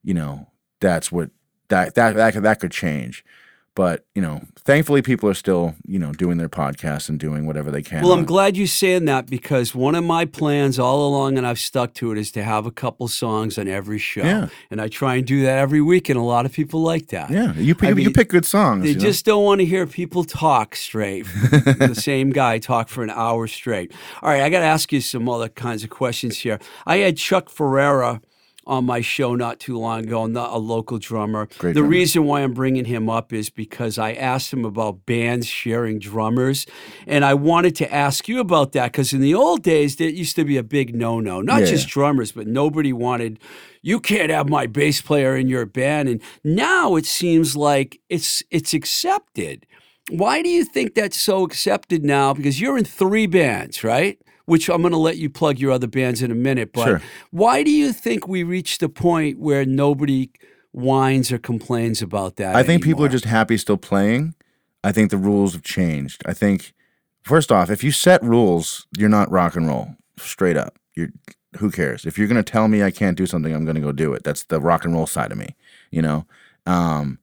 you 0.03 0.13
know 0.13 0.47
that's 0.79 1.11
what 1.11 1.31
that 1.69 1.95
that 1.95 2.15
that 2.15 2.41
that 2.41 2.59
could 2.59 2.71
change 2.71 3.25
but 3.79 4.03
you 4.13 4.21
know 4.21 4.41
thankfully 4.57 5.01
people 5.01 5.29
are 5.29 5.33
still 5.33 5.73
you 5.87 5.97
know 5.97 6.11
doing 6.11 6.37
their 6.37 6.49
podcasts 6.49 7.07
and 7.07 7.17
doing 7.17 7.47
whatever 7.47 7.71
they 7.71 7.81
can 7.81 8.03
Well, 8.03 8.11
I'm 8.11 8.25
glad 8.25 8.57
you're 8.57 8.67
saying 8.67 9.05
that 9.05 9.27
because 9.27 9.73
one 9.73 9.95
of 9.95 10.03
my 10.03 10.25
plans 10.25 10.77
all 10.77 11.07
along, 11.07 11.37
and 11.37 11.47
I've 11.47 11.59
stuck 11.59 11.93
to 11.93 12.11
it, 12.11 12.17
is 12.17 12.29
to 12.31 12.43
have 12.43 12.65
a 12.65 12.71
couple 12.71 13.07
songs 13.07 13.57
on 13.57 13.69
every 13.69 13.97
show. 13.97 14.25
Yeah. 14.25 14.49
And 14.69 14.81
I 14.81 14.89
try 14.89 15.15
and 15.15 15.25
do 15.25 15.43
that 15.43 15.59
every 15.59 15.79
week, 15.79 16.09
and 16.09 16.19
a 16.19 16.23
lot 16.23 16.45
of 16.45 16.51
people 16.51 16.81
like 16.81 17.07
that. 17.07 17.29
yeah 17.29 17.53
you 17.53 17.73
pick, 17.73 17.95
you, 17.95 18.03
you 18.03 18.11
pick 18.11 18.27
good 18.27 18.45
songs 18.45 18.83
They 18.83 18.89
you 18.89 18.95
know? 18.95 18.99
just 18.99 19.23
don't 19.23 19.45
want 19.45 19.59
to 19.61 19.65
hear 19.65 19.87
people 19.87 20.25
talk 20.25 20.75
straight. 20.75 21.23
the 21.23 21.95
same 21.95 22.31
guy 22.31 22.59
talk 22.59 22.89
for 22.89 23.01
an 23.01 23.11
hour 23.11 23.47
straight. 23.47 23.93
All 24.21 24.29
right, 24.29 24.41
I 24.41 24.49
got 24.49 24.59
to 24.59 24.65
ask 24.65 24.91
you 24.91 24.99
some 24.99 25.29
other 25.29 25.47
kinds 25.47 25.85
of 25.85 25.89
questions 25.89 26.39
here. 26.39 26.59
I 26.85 26.97
had 26.97 27.15
Chuck 27.15 27.47
Ferrera 27.47 28.19
on 28.69 28.85
my 28.85 29.01
show 29.01 29.35
not 29.35 29.59
too 29.59 29.77
long 29.77 30.05
ago, 30.05 30.27
not 30.27 30.53
a 30.53 30.57
local 30.57 30.97
drummer. 30.99 31.47
Great 31.57 31.73
the 31.73 31.79
drummer. 31.81 31.89
reason 31.89 32.23
why 32.25 32.41
I'm 32.41 32.53
bringing 32.53 32.85
him 32.85 33.09
up 33.09 33.33
is 33.33 33.49
because 33.49 33.97
I 33.97 34.13
asked 34.13 34.53
him 34.53 34.63
about 34.63 35.05
bands 35.05 35.47
sharing 35.47 35.99
drummers, 35.99 36.65
and 37.07 37.25
I 37.25 37.33
wanted 37.33 37.75
to 37.77 37.93
ask 37.93 38.27
you 38.29 38.39
about 38.39 38.71
that 38.73 38.91
because 38.91 39.11
in 39.11 39.21
the 39.21 39.33
old 39.33 39.63
days, 39.63 39.95
that 39.97 40.13
used 40.13 40.35
to 40.37 40.45
be 40.45 40.55
a 40.55 40.63
big 40.63 40.95
no-no. 40.95 41.41
Not 41.41 41.61
Yeah. 41.61 41.65
just 41.67 41.87
drummers, 41.89 42.31
but 42.31 42.47
nobody 42.47 42.93
wanted. 42.93 43.39
You 43.81 43.99
can't 43.99 44.29
have 44.29 44.47
my 44.49 44.67
bass 44.67 45.01
player 45.01 45.35
in 45.35 45.47
your 45.49 45.65
band, 45.65 46.07
and 46.09 46.21
now 46.43 46.95
it 46.95 47.05
seems 47.05 47.55
like 47.55 47.99
it's 48.09 48.43
it's 48.51 48.73
accepted. 48.73 49.65
Why 50.11 50.41
do 50.41 50.49
you 50.49 50.63
think 50.63 50.95
that's 50.95 51.19
so 51.19 51.43
accepted 51.43 52.03
now? 52.03 52.33
Because 52.33 52.59
you're 52.61 52.77
in 52.77 52.85
three 52.85 53.27
bands, 53.27 53.83
right? 53.83 54.19
Which 54.49 54.67
I'm 54.69 54.81
going 54.81 54.91
to 54.93 54.97
let 54.97 55.17
you 55.17 55.29
plug 55.29 55.59
your 55.59 55.71
other 55.71 55.87
bands 55.87 56.21
in 56.23 56.31
a 56.31 56.35
minute. 56.35 56.73
But 56.73 56.85
Sure. 56.85 57.01
why 57.31 57.61
do 57.63 57.71
you 57.71 57.93
think 57.93 58.27
we 58.27 58.41
reached 58.43 58.79
the 58.79 58.89
point 58.89 59.39
where 59.39 59.63
nobody 59.65 60.31
whines 60.71 61.31
or 61.31 61.37
complains 61.37 62.01
about 62.01 62.37
that? 62.37 62.55
I 62.55 62.63
think 62.63 62.83
people 62.83 63.05
are 63.05 63.09
just 63.09 63.25
happy 63.25 63.57
still 63.57 63.77
playing. 63.77 64.33
I 64.83 64.91
think 64.91 65.11
the 65.11 65.17
rules 65.17 65.53
have 65.53 65.61
changed. 65.63 66.23
I 66.25 66.33
think 66.33 66.73
first 67.21 67.51
off, 67.51 67.69
if 67.69 67.83
you 67.83 67.91
set 67.91 68.23
rules, 68.23 68.87
you're 68.97 69.09
not 69.09 69.29
rock 69.31 69.55
and 69.55 69.67
roll. 69.67 69.95
Straight 70.17 70.57
up. 70.57 70.79
You're 70.95 71.09
who 71.57 71.71
cares? 71.71 72.05
If 72.05 72.17
you're 72.17 72.27
gonna 72.27 72.43
tell 72.43 72.67
me 72.67 72.83
I 72.83 72.91
can't 72.91 73.17
do 73.17 73.25
something, 73.25 73.53
I'm 73.53 73.65
gonna 73.65 73.79
go 73.81 73.91
do 73.91 74.13
it. 74.13 74.23
That's 74.23 74.43
the 74.45 74.59
rock 74.59 74.85
and 74.85 74.93
roll 74.93 75.07
side 75.07 75.31
of 75.31 75.37
me, 75.37 75.55
you 75.91 76.01
know? 76.01 76.25
Um 76.65 77.19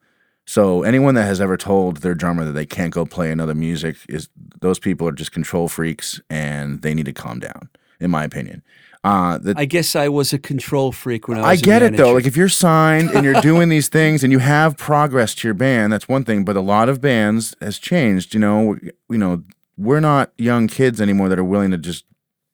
so 0.47 0.85
anyone 0.85 1.17
that 1.17 1.25
has 1.25 1.41
ever 1.41 1.57
told 1.57 1.99
their 1.99 2.15
drummer 2.15 2.45
that 2.45 2.53
they 2.53 2.67
can't 2.67 2.93
go 2.93 3.05
play 3.05 3.33
another 3.33 3.55
music 3.55 3.97
is 4.09 4.29
those 4.61 4.79
people 4.79 5.07
are 5.09 5.13
just 5.13 5.33
control 5.33 5.69
freaks 5.69 6.21
and 6.31 6.83
they 6.83 6.95
need 6.95 7.07
to 7.07 7.13
calm 7.13 7.41
down, 7.41 7.69
in 7.99 8.11
my 8.11 8.25
opinion. 8.25 8.63
Uh 9.03 9.39
the, 9.39 9.55
I 9.57 9.67
guess 9.67 9.95
I 9.95 10.09
was 10.09 10.33
a 10.33 10.39
control 10.39 10.93
freak 10.93 11.29
when 11.29 11.39
I 11.39 11.43
was. 11.43 11.63
I 11.63 11.65
get 11.65 11.83
it 11.83 11.97
though. 11.97 12.13
Like 12.13 12.27
if 12.27 12.37
you're 12.37 12.49
signed 12.49 13.11
and 13.11 13.25
you're 13.25 13.41
doing 13.41 13.69
these 13.69 13.89
things 13.99 14.25
and 14.25 14.33
you 14.33 14.39
have 14.39 14.77
progress 14.77 15.35
to 15.37 15.49
your 15.49 15.55
band, 15.55 15.93
that's 15.93 16.09
one 16.09 16.25
thing. 16.25 16.45
But 16.45 16.57
a 16.57 16.61
lot 16.61 16.89
of 16.89 17.01
bands 17.01 17.55
has 17.61 17.79
changed. 17.79 18.33
You 18.33 18.41
know, 18.41 18.77
you 19.11 19.19
know, 19.19 19.43
we're 19.77 20.01
not 20.01 20.33
young 20.39 20.69
kids 20.69 21.01
anymore 21.01 21.29
that 21.29 21.39
are 21.39 21.45
willing 21.45 21.73
to 21.73 21.79
just 21.79 22.05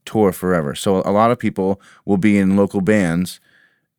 tour 0.05 0.33
forever. 0.33 0.75
So 0.75 1.03
a 1.05 1.13
lot 1.13 1.31
of 1.31 1.39
people 1.39 1.81
will 2.05 2.17
be 2.17 2.39
in 2.39 2.57
local 2.57 2.81
bands 2.81 3.39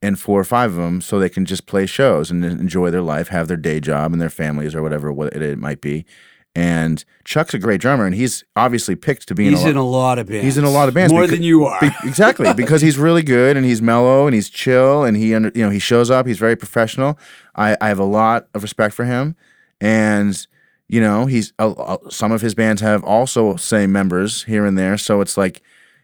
and 0.03 0.19
four 0.19 0.39
or 0.39 0.43
five 0.43 0.71
of 0.71 0.77
them 0.77 0.99
so 0.99 1.17
they 1.17 1.29
can 1.29 1.45
just 1.45 1.65
play 1.65 1.85
shows 1.85 2.29
and 2.29 2.43
enjoy 2.43 2.91
their 2.91 3.01
life, 3.01 3.29
have 3.29 3.47
their 3.47 3.57
day 3.57 3.79
job 3.79 4.11
and 4.11 4.21
their 4.21 4.29
families 4.29 4.75
or 4.75 4.83
whatever 4.83 5.11
what 5.11 5.33
it, 5.33 5.57
might 5.57 5.79
be. 5.79 6.05
And 6.55 7.03
Chuck's 7.23 7.53
a 7.55 7.57
great 7.57 7.81
drummer 7.81 8.05
and 8.05 8.13
he's 8.13 8.43
obviously 8.55 8.95
picked 8.95 9.27
to 9.29 9.33
be 9.33 9.49
he's 9.49 9.61
in 9.61 9.67
a 9.67 9.69
in 9.71 9.75
lot. 9.77 9.81
a 9.81 9.85
lot 9.85 10.19
of 10.19 10.27
bands. 10.27 10.43
He's 10.43 10.57
in 10.57 10.65
a 10.65 10.69
lot 10.69 10.87
of 10.89 10.93
bands 10.93 11.11
more 11.11 11.23
becau- 11.23 11.29
than 11.31 11.41
you 11.41 11.65
are. 11.65 11.79
Be- 11.79 11.89
exactly 12.03 12.53
because 12.55 12.81
he's 12.81 12.97
really 12.97 13.23
good 13.23 13.57
and 13.57 13.65
he's 13.65 13.81
mellow 13.81 14.27
and 14.27 14.35
he's 14.35 14.49
chill 14.49 15.03
and 15.03 15.15
he 15.17 15.33
under, 15.33 15.51
you 15.55 15.63
know 15.63 15.71
he 15.71 15.79
shows 15.79 16.11
up 16.11 16.27
he's 16.27 16.37
very 16.37 16.55
professional 16.57 17.17
I, 17.55 17.77
I 17.81 17.87
have 17.87 17.97
a 17.97 18.03
lot 18.03 18.49
of 18.53 18.61
respect 18.61 18.93
for 18.93 19.05
him 19.05 19.35
and 19.81 20.45
you 20.89 20.99
know 21.01 21.25
he's 21.25 21.53
uh, 21.57 21.71
uh, 21.71 22.09
some 22.09 22.31
of 22.31 22.41
his 22.41 22.53
bands 22.53 22.81
have 22.81 23.03
also 23.03 23.55
same 23.55 23.91
members 23.91 24.43
here 24.43 24.65
and 24.65 24.77
there 24.77 24.97
so 24.97 25.21
it's 25.21 25.37
like 25.37 25.63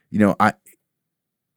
you 0.09 0.17
know 0.19 0.35
I 0.39 0.53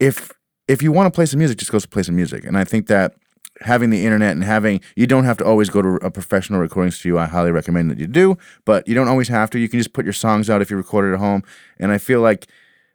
if 0.01 0.33
if 0.73 0.83
you 0.83 0.91
want 0.91 1.13
to 1.13 1.15
play 1.15 1.27
some 1.27 1.39
music 1.39 1.59
just 1.59 1.71
go 1.71 1.79
to 1.79 1.89
play 1.89 2.03
some 2.03 2.17
music. 2.17 2.45
And 2.45 2.57
I 2.57 2.65
think 2.65 2.87
that 2.87 3.15
having 3.61 3.91
the 3.91 4.05
internet 4.05 4.33
and 4.33 4.43
having 4.43 4.81
you 4.97 5.07
don't 5.07 5.25
have 5.25 5.37
to 5.37 5.45
always 5.45 5.69
go 5.69 5.83
to 5.83 5.89
a 5.97 6.11
professional 6.11 6.59
recording 6.59 6.91
studio. 6.91 7.19
I 7.19 7.27
highly 7.27 7.51
recommend 7.51 7.91
that 7.91 7.99
you 7.99 8.07
do 8.07 8.39
but 8.65 8.89
you 8.89 8.95
don't 8.95 9.09
always 9.09 9.29
have 9.29 9.51
to. 9.51 9.59
You 9.59 9.69
can 9.69 9.79
just 9.79 9.93
put 9.93 10.07
your 10.07 10.15
songs 10.15 10.49
out 10.49 10.63
if 10.63 10.71
you 10.71 10.77
record 10.77 11.11
it 11.11 11.15
at 11.15 11.21
home. 11.21 11.43
And 11.79 11.93
I 11.93 11.99
feel 11.99 12.21
like 12.21 12.49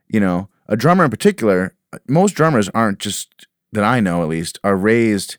you 0.10 0.20
know, 0.20 0.50
a 0.68 0.76
drummer 0.76 1.04
in 1.04 1.12
particular, 1.12 1.76
uh, 1.94 2.00
most 2.08 2.34
drummers 2.34 2.70
aren't 2.70 3.00
just 3.00 3.48
that 3.74 3.84
I 3.84 4.00
know 4.00 4.22
at 4.22 4.30
least 4.30 4.58
are 4.64 4.76
raised 4.76 5.38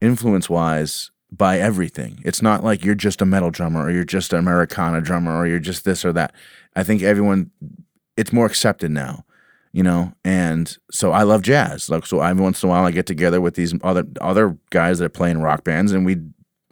influence 0.00 0.48
wise 0.48 1.10
by 1.30 1.58
everything. 1.58 2.20
It's 2.24 2.42
not 2.42 2.64
like 2.64 2.84
you're 2.84 2.94
just 2.94 3.20
a 3.20 3.26
metal 3.26 3.50
drummer 3.50 3.84
or 3.84 3.90
you're 3.90 4.04
just 4.04 4.32
an 4.32 4.38
Americana 4.38 5.00
drummer 5.00 5.36
or 5.36 5.46
you're 5.46 5.58
just 5.58 5.84
this 5.84 6.04
or 6.04 6.12
that. 6.14 6.34
I 6.74 6.82
think 6.82 7.02
everyone 7.02 7.50
it's 8.16 8.32
more 8.32 8.46
accepted 8.46 8.90
now, 8.90 9.24
you 9.78 9.84
know, 9.84 10.12
and 10.24 10.76
so 10.90 11.12
I 11.12 11.22
love 11.22 11.42
jazz. 11.42 11.88
Like 11.88 12.04
so 12.04 12.20
every 12.20 12.42
once 12.42 12.64
in 12.64 12.68
a 12.68 12.72
while 12.72 12.84
I 12.84 12.90
get 12.90 13.06
together 13.06 13.40
with 13.40 13.54
these 13.54 13.72
other 13.84 14.02
other 14.20 14.58
guys 14.70 14.98
that 14.98 15.04
are 15.04 15.08
playing 15.08 15.40
rock 15.40 15.62
bands 15.62 15.92
and 15.92 16.04
we 16.04 16.16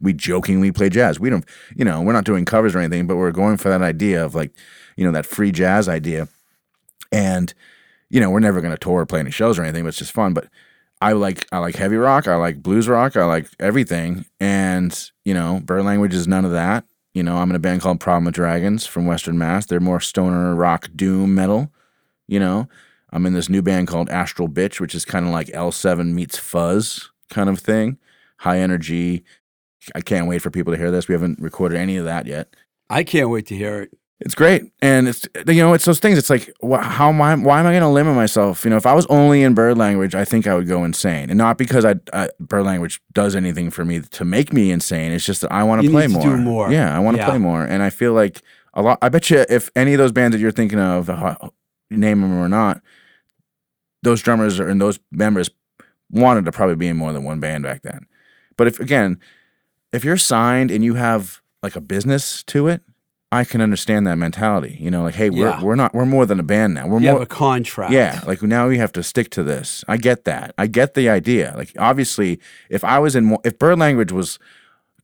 we 0.01 0.13
jokingly 0.13 0.73
play 0.73 0.89
jazz. 0.89 1.21
We 1.21 1.31
don't 1.31 1.45
you 1.77 1.85
know, 1.85 2.03
we're 2.03 2.15
not 2.15 2.25
doing 2.25 2.45
covers 2.45 2.75
or 2.75 2.81
anything, 2.81 3.07
but 3.07 3.15
we're 3.15 3.31
going 3.31 3.59
for 3.59 3.69
that 3.69 3.81
idea 3.81 4.25
of 4.25 4.35
like, 4.35 4.51
you 4.97 5.05
know, 5.05 5.13
that 5.13 5.25
free 5.25 5.53
jazz 5.53 5.89
idea. 5.89 6.27
And 7.13 7.55
you 8.11 8.19
know 8.19 8.29
we're 8.29 8.41
never 8.41 8.61
going 8.61 8.75
to 8.75 8.79
tour 8.79 9.03
or 9.03 9.07
play 9.07 9.21
any 9.21 9.31
shows 9.31 9.57
or 9.57 9.63
anything 9.63 9.85
but 9.85 9.91
it's 9.91 9.99
just 9.99 10.11
fun. 10.11 10.35
But 10.35 10.49
i 11.01 11.13
like 11.13 11.47
i 11.53 11.59
like 11.59 11.77
heavy 11.77 11.97
rock 11.97 12.27
i 12.27 12.35
like 12.35 12.61
blues 12.61 12.89
rock 12.89 13.17
i 13.17 13.25
like 13.25 13.47
everything. 13.61 14.27
And 14.41 15.11
you 15.25 15.33
know 15.33 15.61
bird 15.65 15.85
language 15.85 16.13
is 16.13 16.27
none 16.27 16.45
of 16.45 16.51
that. 16.51 16.83
You 17.15 17.23
know 17.23 17.37
i'm 17.37 17.51
in 17.51 17.57
a 17.57 17.61
band 17.61 17.83
called 17.83 18.01
problem 18.01 18.27
of 18.27 18.35
dragons 18.35 18.85
from 18.85 19.07
western 19.07 19.39
mass. 19.39 19.67
They're 19.67 19.79
more 19.79 20.01
stoner 20.01 20.57
rock 20.57 20.89
doom 20.97 21.37
metal 21.37 21.71
you 22.29 22.41
know 22.41 22.69
i'm 23.17 23.27
in 23.27 23.33
this 23.33 23.49
new 23.49 23.63
band 23.63 23.89
called 23.89 24.09
astral 24.11 24.49
bitch 24.49 24.79
which 24.81 24.95
is 24.95 25.05
kind 25.05 25.27
of 25.27 25.33
like 25.33 25.49
l7 25.49 26.13
meets 26.13 26.39
fuzz 26.39 27.11
kind 27.31 27.49
of 27.49 27.59
thing 27.59 27.99
high 28.39 28.59
energy 28.59 29.25
i 29.95 30.01
can't 30.01 30.27
wait 30.29 30.41
for 30.43 30.51
people 30.51 30.73
to 30.73 30.79
hear 30.79 30.91
this 30.91 31.09
we 31.09 31.13
haven't 31.15 31.41
recorded 31.41 31.79
any 31.79 31.97
of 31.97 32.05
that 32.05 32.27
yet 32.27 32.55
I 32.89 33.03
can't 33.03 33.31
wait 33.31 33.47
to 33.47 33.57
hear 33.57 33.83
it. 33.83 33.99
it's 34.21 34.37
great, 34.37 34.63
and 34.81 35.09
it's 35.09 35.27
you 35.49 35.55
know 35.61 35.73
it's 35.75 35.85
those 35.87 35.99
things. 35.99 36.17
It's 36.19 36.31
like 36.31 36.49
wh- 36.63 36.81
how 36.81 37.09
am 37.09 37.21
I? 37.21 37.35
Why 37.35 37.59
am 37.59 37.67
I 37.67 37.73
going 37.73 37.83
to 37.83 37.89
limit 37.89 38.15
myself? 38.15 38.65
You 38.65 38.71
know, 38.71 38.77
if 38.77 38.87
I 38.87 38.95
was 38.95 39.07
only 39.07 39.43
in 39.43 39.55
bird 39.55 39.77
language, 39.77 40.15
I 40.15 40.25
think 40.25 40.47
I 40.47 40.55
would 40.55 40.69
go 40.69 40.85
insane, 40.85 41.29
and 41.29 41.37
not 41.37 41.59
because 41.59 41.85
I, 41.85 41.97
I 42.13 42.29
bird 42.39 42.63
language 42.65 43.01
does 43.13 43.35
anything 43.35 43.71
for 43.71 43.85
me 43.85 43.99
to 44.03 44.25
make 44.25 44.53
me 44.53 44.71
insane. 44.71 45.11
It's 45.11 45.27
just 45.27 45.41
that 45.41 45.51
I 45.51 45.65
want 45.65 45.81
to 45.81 45.85
You 45.87 45.91
play 45.91 46.07
need 46.07 46.21
to 46.21 46.27
more. 46.29 46.37
do 46.37 46.43
more. 46.43 46.71
Yeah, 46.73 46.97
I 46.97 47.01
want 47.01 47.17
to 47.17 47.23
Yeah. 47.25 47.29
play 47.31 47.39
more, 47.39 47.65
and 47.65 47.83
I 47.83 47.91
feel 47.91 48.13
like 48.13 48.41
a 48.73 48.83
lot. 48.83 48.99
I 49.03 49.09
bet 49.09 49.31
you 49.31 49.45
if 49.49 49.69
any 49.75 49.95
of 49.95 49.99
those 49.99 50.13
bands 50.13 50.37
that 50.37 50.41
you're 50.41 50.53
thinking 50.53 50.79
of, 50.79 51.11
uh, 51.11 51.35
name 51.91 52.21
them 52.21 52.39
or 52.39 52.49
not, 52.49 52.83
those 54.07 54.23
drummers 54.23 54.59
and 54.59 54.81
those 54.81 54.99
members 55.11 55.51
wanted 56.11 56.45
to 56.47 56.53
probably 56.53 56.77
be 56.77 56.89
in 56.89 56.97
more 56.97 57.13
than 57.13 57.25
one 57.25 57.41
band 57.41 57.65
back 57.65 57.83
then. 57.83 58.07
But 58.57 58.67
if 58.69 58.81
again, 58.81 59.19
if 59.93 60.05
you're 60.05 60.17
signed 60.17 60.71
and 60.71 60.83
you 60.85 60.95
have 60.95 61.43
like 61.63 61.77
a 61.77 61.81
business 61.81 62.43
to 62.45 62.69
it, 62.69 62.83
I 63.33 63.43
can 63.45 63.61
understand 63.61 64.07
that 64.07 64.17
mentality. 64.17 64.79
You 64.81 64.91
know, 64.91 65.03
like, 65.03 65.17
hey, 65.17 65.31
we're 65.31 65.49
Yeah. 65.49 65.63
we're 65.63 65.75
not 65.75 65.93
we're 65.93 66.07
more 66.07 66.25
than 66.27 66.39
a 66.39 66.45
band 66.45 66.75
now. 66.75 66.87
We're 66.87 67.01
You 67.01 67.07
more 67.11 67.13
have 67.21 67.23
a 67.23 67.27
contract. 67.27 67.93
yeah, 67.93 68.21
like 68.27 68.41
now 68.43 68.69
we 68.69 68.79
have 68.79 68.93
to 68.93 69.03
stick 69.03 69.31
to 69.31 69.43
this. 69.43 69.85
I 69.89 69.97
get 69.97 70.25
that. 70.25 70.55
I 70.57 70.67
get 70.69 70.95
the 70.95 71.09
idea. 71.09 71.53
Like 71.57 71.73
obviously, 71.79 72.39
if 72.71 72.85
I 72.85 72.99
was 73.01 73.17
in 73.17 73.37
if 73.45 73.59
bird 73.59 73.79
language 73.79 74.13
was 74.13 74.39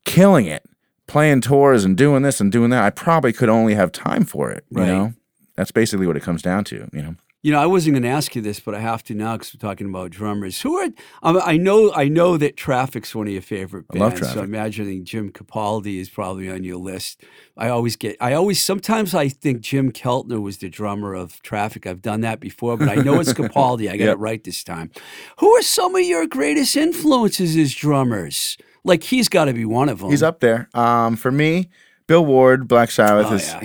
killing 0.05 0.47
it, 0.47 0.65
playing 1.09 1.41
tours 1.41 1.85
and 1.85 1.97
doing 1.97 2.23
this 2.23 2.41
and 2.41 2.51
doing 2.53 2.71
that, 2.71 2.85
I 2.85 2.91
probably 2.91 3.33
could 3.33 3.49
only 3.49 3.75
have 3.75 3.91
time 3.93 4.25
for 4.25 4.51
it, 4.53 4.65
you 4.71 4.79
Right. 4.81 4.87
know? 4.89 5.13
That's 5.57 5.71
basically 5.73 6.07
what 6.07 6.17
it 6.17 6.23
comes 6.23 6.41
down 6.43 6.65
to, 6.65 6.89
you 6.93 7.03
know. 7.03 7.15
You 7.45 7.51
know, 7.51 7.59
I 7.61 7.67
wasn't 7.67 7.95
going 7.95 8.05
to 8.05 8.09
ask 8.09 8.37
you 8.37 8.41
this, 8.43 8.61
but 8.61 8.73
I 8.73 8.79
have 8.79 9.03
to 9.05 9.15
now 9.17 9.33
because 9.37 9.53
we're 9.53 9.69
talking 9.69 9.89
about 9.89 10.13
drummers. 10.13 10.61
Who 10.61 10.77
are? 10.79 10.89
Um, 11.25 11.41
I 11.45 11.57
know, 11.57 11.93
I 11.93 12.07
know 12.07 12.37
that 12.37 12.57
Traffic's 12.57 13.17
one 13.17 13.27
of 13.27 13.33
your 13.33 13.43
favorite 13.43 13.87
I 13.93 13.99
bands. 13.99 14.21
love 14.21 14.31
So 14.31 14.39
I'm 14.39 14.45
imagining 14.45 15.05
Jim 15.05 15.33
Capaldi 15.33 15.99
is 15.99 16.09
probably 16.09 16.49
on 16.49 16.63
your 16.63 16.77
list. 16.77 17.25
I 17.57 17.69
always 17.69 17.97
get, 17.97 18.17
I 18.21 18.35
always, 18.35 18.63
sometimes 18.63 19.13
I 19.13 19.29
think 19.29 19.61
Jim 19.61 19.91
Keltner 19.91 20.41
was 20.41 20.59
the 20.59 20.69
drummer 20.69 21.15
of 21.15 21.43
Traffic. 21.43 21.85
I've 21.85 22.01
done 22.01 22.21
that 22.21 22.39
before, 22.39 22.77
but 22.77 22.89
I 22.89 22.95
know 22.95 23.19
it's 23.19 23.33
Capaldi. 23.35 23.89
I 23.91 23.97
got 23.97 24.05
Yep. 24.05 24.15
it 24.15 24.21
right 24.21 24.45
this 24.45 24.63
time. 24.63 24.93
Who 25.41 25.51
are 25.57 25.63
some 25.63 25.97
of 25.97 26.03
your 26.03 26.29
greatest 26.29 26.77
influences 26.77 27.57
as 27.57 27.75
drummers? 27.75 28.57
Like 28.85 29.03
he's 29.03 29.29
got 29.29 29.47
to 29.47 29.53
be 29.53 29.65
one 29.65 29.89
of 29.89 29.99
them. 29.99 30.11
He's 30.11 30.23
up 30.23 30.39
there. 30.39 30.69
Um, 30.75 31.17
for 31.17 31.33
me, 31.33 31.71
Bill 32.07 32.25
Ward, 32.25 32.69
Black 32.69 32.93
Sabbath 32.93 33.27
Oh, 33.31 33.35
is 33.35 33.49
yeah, 33.49 33.55
yeah. 33.55 33.61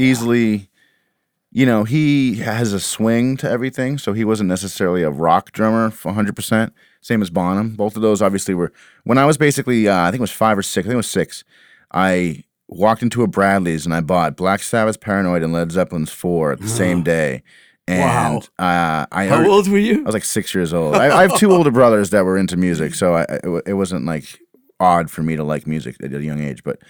You 1.57 1.65
know, 1.65 1.85
he 1.85 2.35
has 2.35 2.71
a 2.71 2.79
swing 2.79 3.35
to 3.35 3.49
everything. 3.49 3.97
So 3.97 4.13
he 4.13 4.23
wasn't 4.23 4.47
necessarily 4.47 5.01
a 5.01 5.09
rock 5.09 5.51
drummer 5.53 5.89
100%. 5.89 6.71
Same 7.01 7.21
as 7.23 7.31
Bonham. 7.31 7.75
Both 7.75 7.95
of 7.95 8.03
those 8.03 8.21
obviously 8.21 8.53
were. 8.53 8.71
When 9.05 9.17
I 9.17 9.25
was 9.25 9.39
basically, 9.39 9.87
uh, 9.87 10.01
I 10.01 10.11
think 10.11 10.19
it 10.19 10.21
was 10.21 10.31
five 10.31 10.55
or 10.55 10.61
six, 10.61 10.85
I 10.85 10.89
think 10.89 10.93
it 10.93 10.97
was 10.97 11.09
six, 11.09 11.43
I 11.91 12.43
walked 12.67 13.01
into 13.01 13.23
a 13.23 13.27
Bradley's 13.27 13.85
and 13.85 13.95
I 13.95 14.01
bought 14.01 14.35
Black 14.35 14.61
Sabbath, 14.61 14.99
Paranoid, 14.99 15.41
and 15.41 15.51
Led 15.51 15.71
Zeppelin's 15.71 16.11
4 16.11 16.51
at 16.51 16.59
the 16.59 16.69
same 16.69 17.01
day. 17.01 17.41
And 17.87 18.47
uh, 18.59 19.07
I 19.11 19.25
How 19.25 19.49
old 19.49 19.67
were 19.67 19.79
you? 19.79 20.01
I 20.01 20.03
was 20.03 20.13
like 20.13 20.25
six 20.25 20.53
years 20.53 20.75
old. 20.75 20.93
I, 20.93 21.21
I 21.21 21.21
have 21.23 21.39
two 21.39 21.51
older 21.51 21.71
brothers 21.71 22.11
that 22.11 22.23
were 22.23 22.37
into 22.37 22.55
music, 22.55 22.93
so 22.93 23.15
I, 23.15 23.23
it, 23.29 23.63
it 23.65 23.73
wasn't 23.73 24.05
like 24.05 24.39
odd 24.79 25.09
for 25.09 25.23
me 25.23 25.35
to 25.35 25.43
like 25.43 25.65
music 25.65 25.95
at 26.03 26.13
a 26.13 26.23
young 26.23 26.43
age. 26.43 26.63
But 26.63 26.83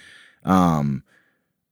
um, 0.44 1.04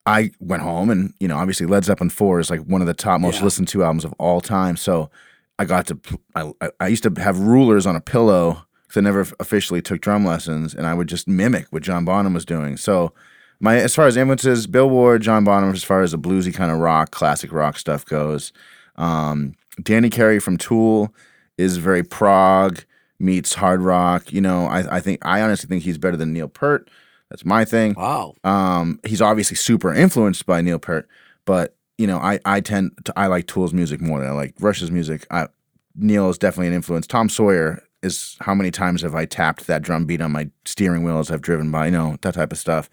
I 0.07 0.31
went 0.41 0.63
home, 0.63 0.89
and 0.91 1.13
you 1.21 1.29
know, 1.29 1.37
obviously 1.37 1.67
Led 1.67 1.85
Zeppelin 1.85 2.11
Four 2.11 2.39
is 2.41 2.51
like 2.51 2.61
one 2.61 2.81
of 2.81 2.87
the 2.87 2.95
top 2.95 3.21
most 3.21 3.39
Yeah. 3.39 3.45
listened 3.45 3.69
to 3.69 3.83
albums 3.85 4.05
of 4.05 4.13
all 4.19 4.41
time. 4.41 4.77
So 4.77 5.11
I 5.59 5.65
got 5.65 5.87
to, 5.89 5.99
I, 6.35 6.53
I- 6.61 6.71
I 6.81 6.87
used 6.89 7.03
to 7.03 7.13
have 7.21 7.39
rulers 7.41 7.87
on 7.87 7.97
a 7.97 8.01
pillow 8.01 8.63
because 8.87 8.99
I 8.99 9.01
never 9.03 9.27
officially 9.41 9.83
took 9.83 10.01
drum 10.01 10.25
lessons, 10.25 10.75
and 10.75 10.87
I 10.87 10.95
would 10.95 11.09
just 11.09 11.27
mimic 11.27 11.67
what 11.71 11.83
John 11.83 12.05
Bonham 12.05 12.35
was 12.35 12.45
doing. 12.45 12.77
So. 12.77 13.13
My 13.59 13.77
as 13.77 13.95
far 13.95 14.07
as 14.07 14.19
influences, 14.19 14.67
Bill 14.67 14.91
Ward, 14.91 15.23
John 15.23 15.43
Bonham, 15.43 15.73
as 15.73 15.83
far 15.83 16.03
as 16.03 16.13
the 16.13 16.19
bluesy 16.19 16.53
kind 16.53 16.71
of 16.71 16.77
rock, 16.79 17.11
classic 17.11 17.51
rock 17.51 17.79
stuff 17.79 18.05
goes. 18.05 18.53
Um, 18.97 19.55
Danny 19.83 20.11
Carey 20.11 20.39
from 20.41 20.59
Tool 20.59 21.15
is 21.57 21.79
very 21.79 22.03
prog, 22.03 22.85
meets 23.19 23.55
hard 23.55 23.81
rock. 23.81 24.31
You 24.31 24.43
know, 24.43 24.67
I 24.67 24.97
I 24.97 25.01
think 25.01 25.25
I 25.25 25.41
honestly 25.41 25.69
think 25.69 25.85
he's 25.85 25.97
better 25.97 26.19
than 26.19 26.35
Neil 26.35 26.49
Peart. 26.49 26.91
That's 27.31 27.45
my 27.45 27.65
thing. 27.65 27.95
Wow. 27.95 28.35
Um, 28.45 29.01
he's 29.05 29.21
obviously 29.21 29.57
super 29.57 29.93
influenced 29.93 30.47
by 30.47 30.61
Neil 30.61 30.79
Peart, 30.79 31.09
but 31.45 31.77
you 31.99 32.07
know, 32.07 32.19
I 32.19 32.39
I 32.45 32.61
tend 32.61 32.93
to 33.05 33.13
I 33.17 33.27
like 33.27 33.47
Tool's 33.47 33.73
music 33.73 34.01
more 34.01 34.21
than 34.21 34.29
I 34.29 34.33
like 34.33 34.55
Rush's 34.61 34.91
music. 34.91 35.27
I 35.31 35.49
Neil 35.95 36.29
is 36.29 36.39
definitely 36.39 36.69
an 36.69 36.75
influence. 36.75 37.07
Tom 37.07 37.29
Sawyer 37.29 37.83
is 38.03 38.37
how 38.41 38.55
many 38.55 38.71
times 38.71 39.03
have 39.03 39.15
I 39.15 39.25
tapped 39.25 39.67
that 39.67 39.83
drum 39.83 40.05
beat 40.07 40.21
on 40.21 40.33
my 40.33 40.51
steering 40.65 41.03
wheel 41.03 41.19
as 41.19 41.31
I've 41.31 41.41
driven 41.41 41.71
by, 41.71 41.87
you 41.87 41.93
know, 41.93 42.17
that 42.23 42.35
type 42.35 42.53
of 42.53 42.59
stuff. 42.59 42.89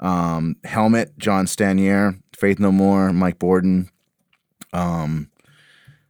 Um, 0.00 0.56
Helmet, 0.64 1.18
John 1.18 1.46
Stanier, 1.46 2.20
Faith 2.36 2.58
No 2.58 2.70
More, 2.70 3.12
Mike 3.12 3.38
Bordin. 3.38 3.88
Um, 4.72 5.30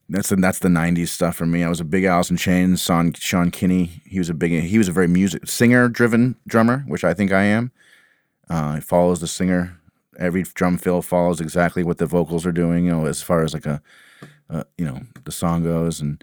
that's 0.08 0.28
the, 0.28 0.36
that's 0.36 0.58
the 0.58 0.68
'90s 0.68 1.08
stuff 1.08 1.36
for 1.36 1.46
me. 1.46 1.64
I 1.64 1.68
was 1.68 1.80
a 1.80 1.84
big 1.84 2.04
Alice 2.04 2.30
in 2.30 2.36
Chains, 2.36 2.82
Sean, 2.82 3.12
Sean 3.14 3.50
Kinney. 3.50 4.02
He 4.06 4.18
was 4.18 4.28
a 4.28 4.34
big 4.34 4.52
he 4.52 4.78
was 4.78 4.88
a 4.88 4.92
very 4.92 5.08
music 5.08 5.48
singer 5.48 5.88
driven 5.88 6.36
drummer, 6.46 6.84
which 6.86 7.04
I 7.04 7.14
think 7.14 7.32
I 7.32 7.44
am. 7.44 7.72
Uh, 8.48 8.76
he 8.76 8.80
follows 8.80 9.20
the 9.20 9.26
singer. 9.26 9.78
Every 10.18 10.42
drum 10.42 10.78
fill 10.78 11.02
follows 11.02 11.40
exactly 11.40 11.82
what 11.82 11.98
the 11.98 12.06
vocals 12.06 12.46
are 12.46 12.52
doing. 12.52 12.84
You 12.84 12.92
know, 12.92 13.06
as 13.06 13.22
far 13.22 13.42
as 13.42 13.54
like 13.54 13.66
a, 13.66 13.82
uh, 14.50 14.64
you 14.76 14.84
know, 14.84 15.00
the 15.24 15.32
song 15.32 15.64
goes. 15.64 16.00
And 16.00 16.22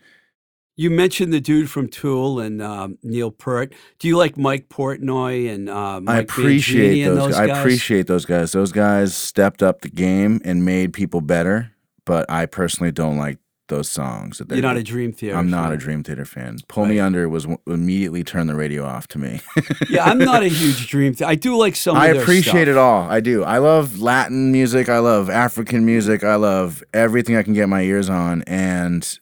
You 0.76 0.92
mentioned 0.92 1.34
the 1.34 1.42
dude 1.42 1.70
from 1.70 1.90
Tool 1.90 2.40
and 2.40 2.62
um, 2.62 3.00
Neil 3.04 3.32
Peart. 3.32 3.74
Do 4.00 4.08
you 4.08 4.16
like 4.16 4.38
Mike 4.38 4.70
Portnoy 4.70 5.52
and 5.52 5.70
uh, 5.70 6.00
Mike 6.00 6.16
I 6.16 6.20
appreciate 6.20 7.04
those. 7.04 7.18
those 7.18 7.36
I 7.36 7.46
appreciate 7.46 8.08
those 8.08 8.26
guys. 8.26 8.52
Those 8.52 8.72
guys 8.72 9.16
stepped 9.16 9.64
up 9.64 9.82
the 9.82 9.90
game 9.90 10.40
and 10.46 10.64
made 10.64 10.94
people 10.94 11.22
better. 11.22 11.72
But 12.06 12.30
I 12.30 12.46
personally 12.46 12.92
don't 12.92 13.18
like 13.18 13.38
those 13.72 13.90
songs. 13.90 14.38
That 14.38 14.48
they 14.50 14.58
You're 14.58 14.62
not 14.62 14.78
a 14.78 14.84
Dream 14.84 15.12
Theater. 15.12 15.36
I'm 15.36 15.50
not 15.50 15.64
fan. 15.66 15.72
a 15.74 15.78
Dream 15.78 16.04
Theater 16.04 16.26
fan. 16.26 16.60
Pull 16.68 16.86
Me 16.86 17.00
Under 17.00 17.28
was 17.28 17.48
immediately 17.66 18.24
turn 18.24 18.46
the 18.46 18.54
radio 18.54 18.86
off 18.86 19.08
to 19.10 19.18
me. 19.18 19.42
yeah, 19.90 20.04
I'm 20.06 20.20
not 20.20 20.44
a 20.44 20.48
huge 20.48 20.88
Dream 20.88 21.14
Theater. 21.16 21.32
I 21.32 21.36
do 21.36 21.58
like 21.58 21.76
some. 21.76 21.98
I 21.98 22.10
of 22.10 22.22
appreciate 22.22 22.66
stuff. 22.66 22.68
it 22.68 22.78
all. 22.78 23.10
I 23.10 23.20
do. 23.20 23.44
I 23.44 23.58
love 23.58 24.00
Latin 24.00 24.52
music. 24.52 24.88
I 24.90 25.00
love 25.00 25.30
African 25.32 25.84
music. 25.86 26.24
I 26.24 26.36
love 26.36 26.84
everything 26.94 27.36
I 27.36 27.42
can 27.42 27.54
get 27.54 27.68
my 27.68 27.82
ears 27.82 28.10
on. 28.10 28.44
And 28.44 29.20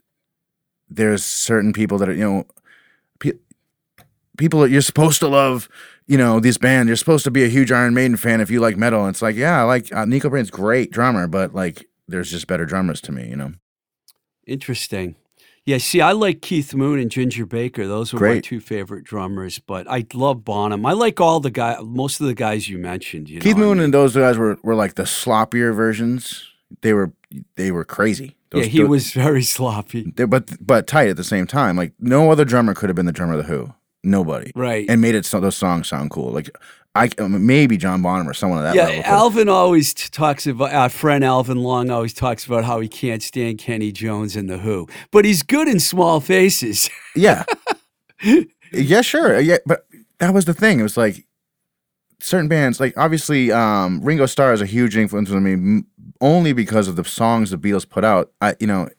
there's 0.90 1.24
certain 1.24 1.72
people 1.72 1.98
that 2.00 2.10
are, 2.10 2.14
you 2.14 2.24
know, 2.24 2.46
pe- 3.20 3.40
people 4.38 4.60
that 4.62 4.70
you're 4.72 4.82
supposed 4.82 5.20
to 5.20 5.28
love, 5.28 5.70
you 6.08 6.18
know, 6.18 6.40
this 6.40 6.58
band. 6.58 6.88
You're 6.90 6.96
supposed 6.98 7.24
to 7.26 7.32
be 7.32 7.44
a 7.44 7.48
huge 7.48 7.72
Iron 7.72 7.94
Maiden 7.94 8.18
fan 8.18 8.42
if 8.42 8.50
you 8.50 8.60
like 8.60 8.76
metal. 8.76 9.02
And 9.06 9.10
it's 9.14 9.22
like, 9.22 9.36
yeah, 9.36 9.62
I 9.62 9.64
like 9.64 9.94
uh, 9.94 10.06
Nicko 10.06 10.30
McBrain's 10.30 10.52
great 10.52 10.92
drummer, 10.92 11.28
but 11.28 11.54
like, 11.54 11.86
there's 12.08 12.32
just 12.32 12.48
better 12.48 12.66
drummers 12.66 13.02
to 13.02 13.12
me, 13.12 13.30
you 13.30 13.36
know. 13.36 13.54
Interesting. 14.50 15.16
Yeah, 15.66 15.78
see, 15.78 16.02
I 16.02 16.14
like 16.14 16.42
Keith 16.42 16.74
Moon 16.74 17.00
and 17.00 17.12
Ginger 17.12 17.46
Baker. 17.46 17.86
Those 17.88 18.12
were 18.12 18.20
my 18.20 18.40
two 18.40 18.60
favorite 18.60 19.04
drummers. 19.04 19.60
But 19.60 19.88
I 19.88 20.06
love 20.14 20.44
Bonham. 20.44 20.86
I 20.86 20.94
like 20.94 21.22
all 21.22 21.40
the 21.40 21.52
guy, 21.52 21.78
most 21.84 22.20
of 22.20 22.26
the 22.28 22.34
guys 22.34 22.68
you 22.68 22.80
mentioned. 22.80 23.30
You 23.30 23.40
Keith 23.40 23.56
know, 23.56 23.64
I 23.64 23.66
Moon 23.68 23.78
mean, 23.78 23.86
and 23.86 23.94
those 23.94 24.16
guys 24.16 24.38
were, 24.38 24.58
were 24.64 24.74
like 24.74 24.96
the 24.96 25.04
sloppier 25.04 25.76
versions. 25.76 26.44
They 26.82 26.94
were 26.94 27.12
they 27.56 27.72
were 27.72 27.86
crazy. 27.86 28.36
yeah, 28.54 28.64
he 28.64 28.80
those- 28.80 28.90
was 28.90 29.12
very 29.12 29.44
sloppy. 29.58 30.12
But 30.16 30.66
but 30.66 30.88
tight 30.88 31.10
at 31.10 31.18
the 31.18 31.24
same 31.24 31.46
time. 31.46 31.76
Like 31.78 31.94
no 32.00 32.32
other 32.32 32.46
drummer 32.46 32.74
could 32.74 32.90
have 32.90 32.96
been 32.96 33.06
the 33.06 33.12
drummer 33.12 33.34
of 33.34 33.40
the 33.46 33.54
Who. 33.54 33.74
Nobody. 34.04 34.52
Right. 34.56 34.90
And 34.90 35.02
made 35.02 35.14
it 35.14 35.26
so 35.26 35.40
those 35.40 35.58
songs 35.58 35.90
sound 35.90 36.10
cool. 36.10 36.32
Like 36.32 36.50
I 36.96 37.10
um, 37.20 37.46
maybe 37.46 37.78
John 37.78 38.02
Bonham 38.02 38.28
or 38.28 38.34
someone 38.34 38.60
of 38.60 38.64
that 38.66 38.76
yeah, 38.76 38.88
level. 38.88 39.04
Alvin 39.06 39.50
always 39.50 39.94
talks 39.94 40.48
about 40.48 40.74
our 40.74 40.90
friend 40.90 41.24
Alvin 41.24 41.60
Long 41.60 41.90
always 41.90 42.14
talks 42.14 42.46
about 42.46 42.66
how 42.66 42.80
he 42.80 42.88
can't 42.88 43.22
stand 43.22 43.60
Kenny 43.60 43.92
Jones 43.92 44.36
and 44.36 44.50
the 44.50 44.58
Who, 44.58 44.88
but 45.12 45.24
he's 45.24 45.44
good 45.44 45.68
in 45.68 45.80
small 45.80 46.20
faces. 46.20 46.90
yeah. 47.16 47.44
yeah, 48.72 49.02
sure. 49.02 49.40
Yeah, 49.40 49.58
but 49.66 49.86
that 50.18 50.34
was 50.34 50.46
the 50.46 50.54
thing. 50.54 50.80
It 50.80 50.84
was 50.84 50.98
like 50.98 51.26
certain 52.20 52.48
bands, 52.48 52.80
like 52.80 52.98
obviously 52.98 53.52
um, 53.52 54.02
Ringo 54.02 54.26
Starr 54.26 54.54
is 54.54 54.62
a 54.62 54.66
huge 54.66 54.98
influence 54.98 55.32
on 55.32 55.44
me, 55.44 55.54
m- 55.54 55.88
only 56.22 56.54
because 56.54 56.88
of 56.88 56.96
the 56.96 57.04
songs 57.04 57.52
the 57.52 57.58
Beatles 57.58 57.88
put 57.88 58.04
out. 58.04 58.32
I, 58.42 58.56
you 58.60 58.68
know, 58.68 58.90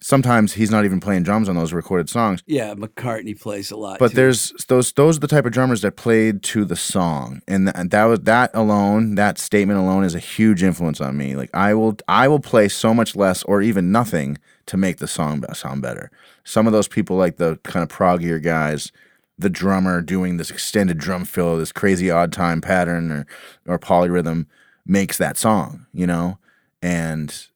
sometimes 0.00 0.54
he's 0.54 0.70
not 0.70 0.84
even 0.84 1.00
playing 1.00 1.22
drums 1.22 1.48
on 1.48 1.56
those 1.56 1.72
recorded 1.72 2.08
songs. 2.08 2.42
yeah, 2.46 2.74
McCartney 2.74 3.38
plays 3.38 3.70
a 3.70 3.76
lot. 3.76 3.98
But 3.98 4.10
too. 4.10 4.16
there's 4.16 4.52
those 4.68 4.92
those 4.92 5.16
are 5.16 5.20
the 5.20 5.28
type 5.28 5.44
of 5.44 5.52
drummers 5.52 5.82
that 5.82 5.96
played 5.96 6.42
to 6.44 6.64
the 6.64 6.76
song, 6.76 7.42
and, 7.48 7.66
th- 7.66 7.76
and 7.76 7.90
that 7.90 8.04
was 8.04 8.20
that 8.20 8.50
alone, 8.54 9.14
that 9.16 9.38
statement 9.38 9.78
alone 9.78 10.04
is 10.04 10.14
a 10.14 10.18
huge 10.18 10.62
influence 10.62 11.00
on 11.00 11.16
me. 11.16 11.34
Like 11.36 11.50
I 11.54 11.74
will 11.74 11.96
I 12.06 12.28
will 12.28 12.40
play 12.40 12.68
so 12.68 12.94
much 12.94 13.16
less 13.16 13.42
or 13.44 13.62
even 13.62 13.92
nothing 13.92 14.38
to 14.66 14.76
make 14.76 14.98
the 14.98 15.08
song 15.08 15.44
sound 15.54 15.82
better. 15.82 16.10
Some 16.44 16.66
of 16.66 16.72
those 16.72 16.88
people, 16.88 17.16
like 17.16 17.36
the 17.36 17.58
kind 17.64 17.82
of 17.82 17.88
proggier 17.88 18.42
guys, 18.42 18.92
the 19.38 19.50
drummer 19.50 20.00
doing 20.02 20.36
this 20.36 20.50
extended 20.50 20.98
drum 20.98 21.24
fill, 21.24 21.56
this 21.58 21.72
crazy 21.72 22.10
odd 22.10 22.32
time 22.32 22.60
pattern 22.60 23.10
or 23.10 23.26
or 23.66 23.78
polyrhythm, 23.78 24.46
makes 24.86 25.18
that 25.18 25.36
song, 25.36 25.86
you 25.92 26.06
know, 26.06 26.38
and. 26.80 27.47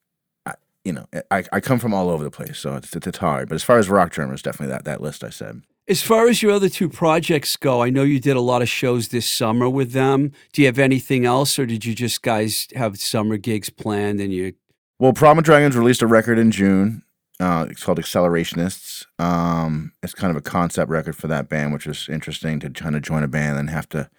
You 0.85 0.93
know, 0.93 1.05
I, 1.31 1.43
I 1.51 1.59
come 1.61 1.79
from 1.79 1.93
all 1.93 2.09
over 2.09 2.23
the 2.23 2.31
place, 2.31 2.57
so 2.59 2.75
it's, 2.75 2.93
it's 2.93 3.17
hard. 3.17 3.47
But 3.47 3.55
as 3.55 3.63
far 3.63 3.77
as 3.77 3.89
rock 3.89 4.11
drummers, 4.11 4.41
definitely 4.41 4.73
that, 4.73 4.83
that 4.85 5.01
list 5.01 5.23
I 5.23 5.29
said. 5.29 5.61
As 5.87 6.01
far 6.01 6.27
as 6.27 6.41
your 6.41 6.51
other 6.51 6.69
two 6.69 6.87
projects 6.89 7.55
go, 7.57 7.81
I 7.81 7.89
know 7.89 8.03
you 8.03 8.19
did 8.19 8.37
a 8.37 8.41
lot 8.41 8.61
of 8.61 8.69
shows 8.69 9.09
this 9.09 9.29
summer 9.29 9.69
with 9.69 9.91
them. 9.91 10.31
Do 10.53 10.61
you 10.61 10.67
have 10.67 10.79
anything 10.79 11.25
else, 11.25 11.57
or 11.59 11.65
did 11.65 11.83
you 11.85 11.93
just 11.93 12.21
guys 12.21 12.67
have 12.75 12.97
summer 12.99 13.37
gigs 13.37 13.69
planned 13.69 14.21
and 14.21 14.31
you? 14.31 14.53
Well, 14.99 15.13
Problem 15.13 15.43
Dragons 15.43 15.75
released 15.75 16.01
a 16.01 16.07
record 16.07 16.37
in 16.37 16.51
June. 16.51 17.03
Uh, 17.39 17.65
it's 17.69 17.83
called 17.83 17.99
Accelerationists. 17.99 19.05
Um, 19.19 19.91
it's 20.01 20.13
kind 20.13 20.31
of 20.31 20.37
a 20.37 20.41
concept 20.41 20.89
record 20.89 21.17
for 21.17 21.27
that 21.27 21.49
band, 21.49 21.73
which 21.73 21.85
was 21.85 22.07
interesting 22.07 22.59
to 22.61 22.69
kind 22.69 22.95
of 22.95 23.01
join 23.01 23.23
a 23.23 23.27
band 23.27 23.57
and 23.57 23.69
have 23.69 23.89
to. 23.89 24.09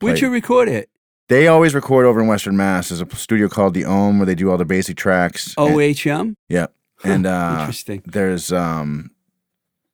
Where'd 0.00 0.20
you 0.20 0.28
record 0.28 0.68
it? 0.68 0.90
They 1.28 1.48
always 1.48 1.74
record 1.74 2.06
over 2.06 2.20
in 2.20 2.28
Western 2.28 2.56
Mass. 2.56 2.88
There's 2.88 3.00
a 3.00 3.16
studio 3.16 3.48
called 3.48 3.74
the 3.74 3.84
Ohm 3.84 4.18
where 4.18 4.26
they 4.26 4.34
do 4.36 4.50
all 4.50 4.56
the 4.58 4.64
basic 4.64 4.96
tracks. 4.96 5.54
OHM. 5.56 6.36
yeah, 6.48 6.66
and 7.02 7.26
uh, 7.26 7.56
Interesting. 7.60 8.02
there's 8.06 8.52
um, 8.52 9.10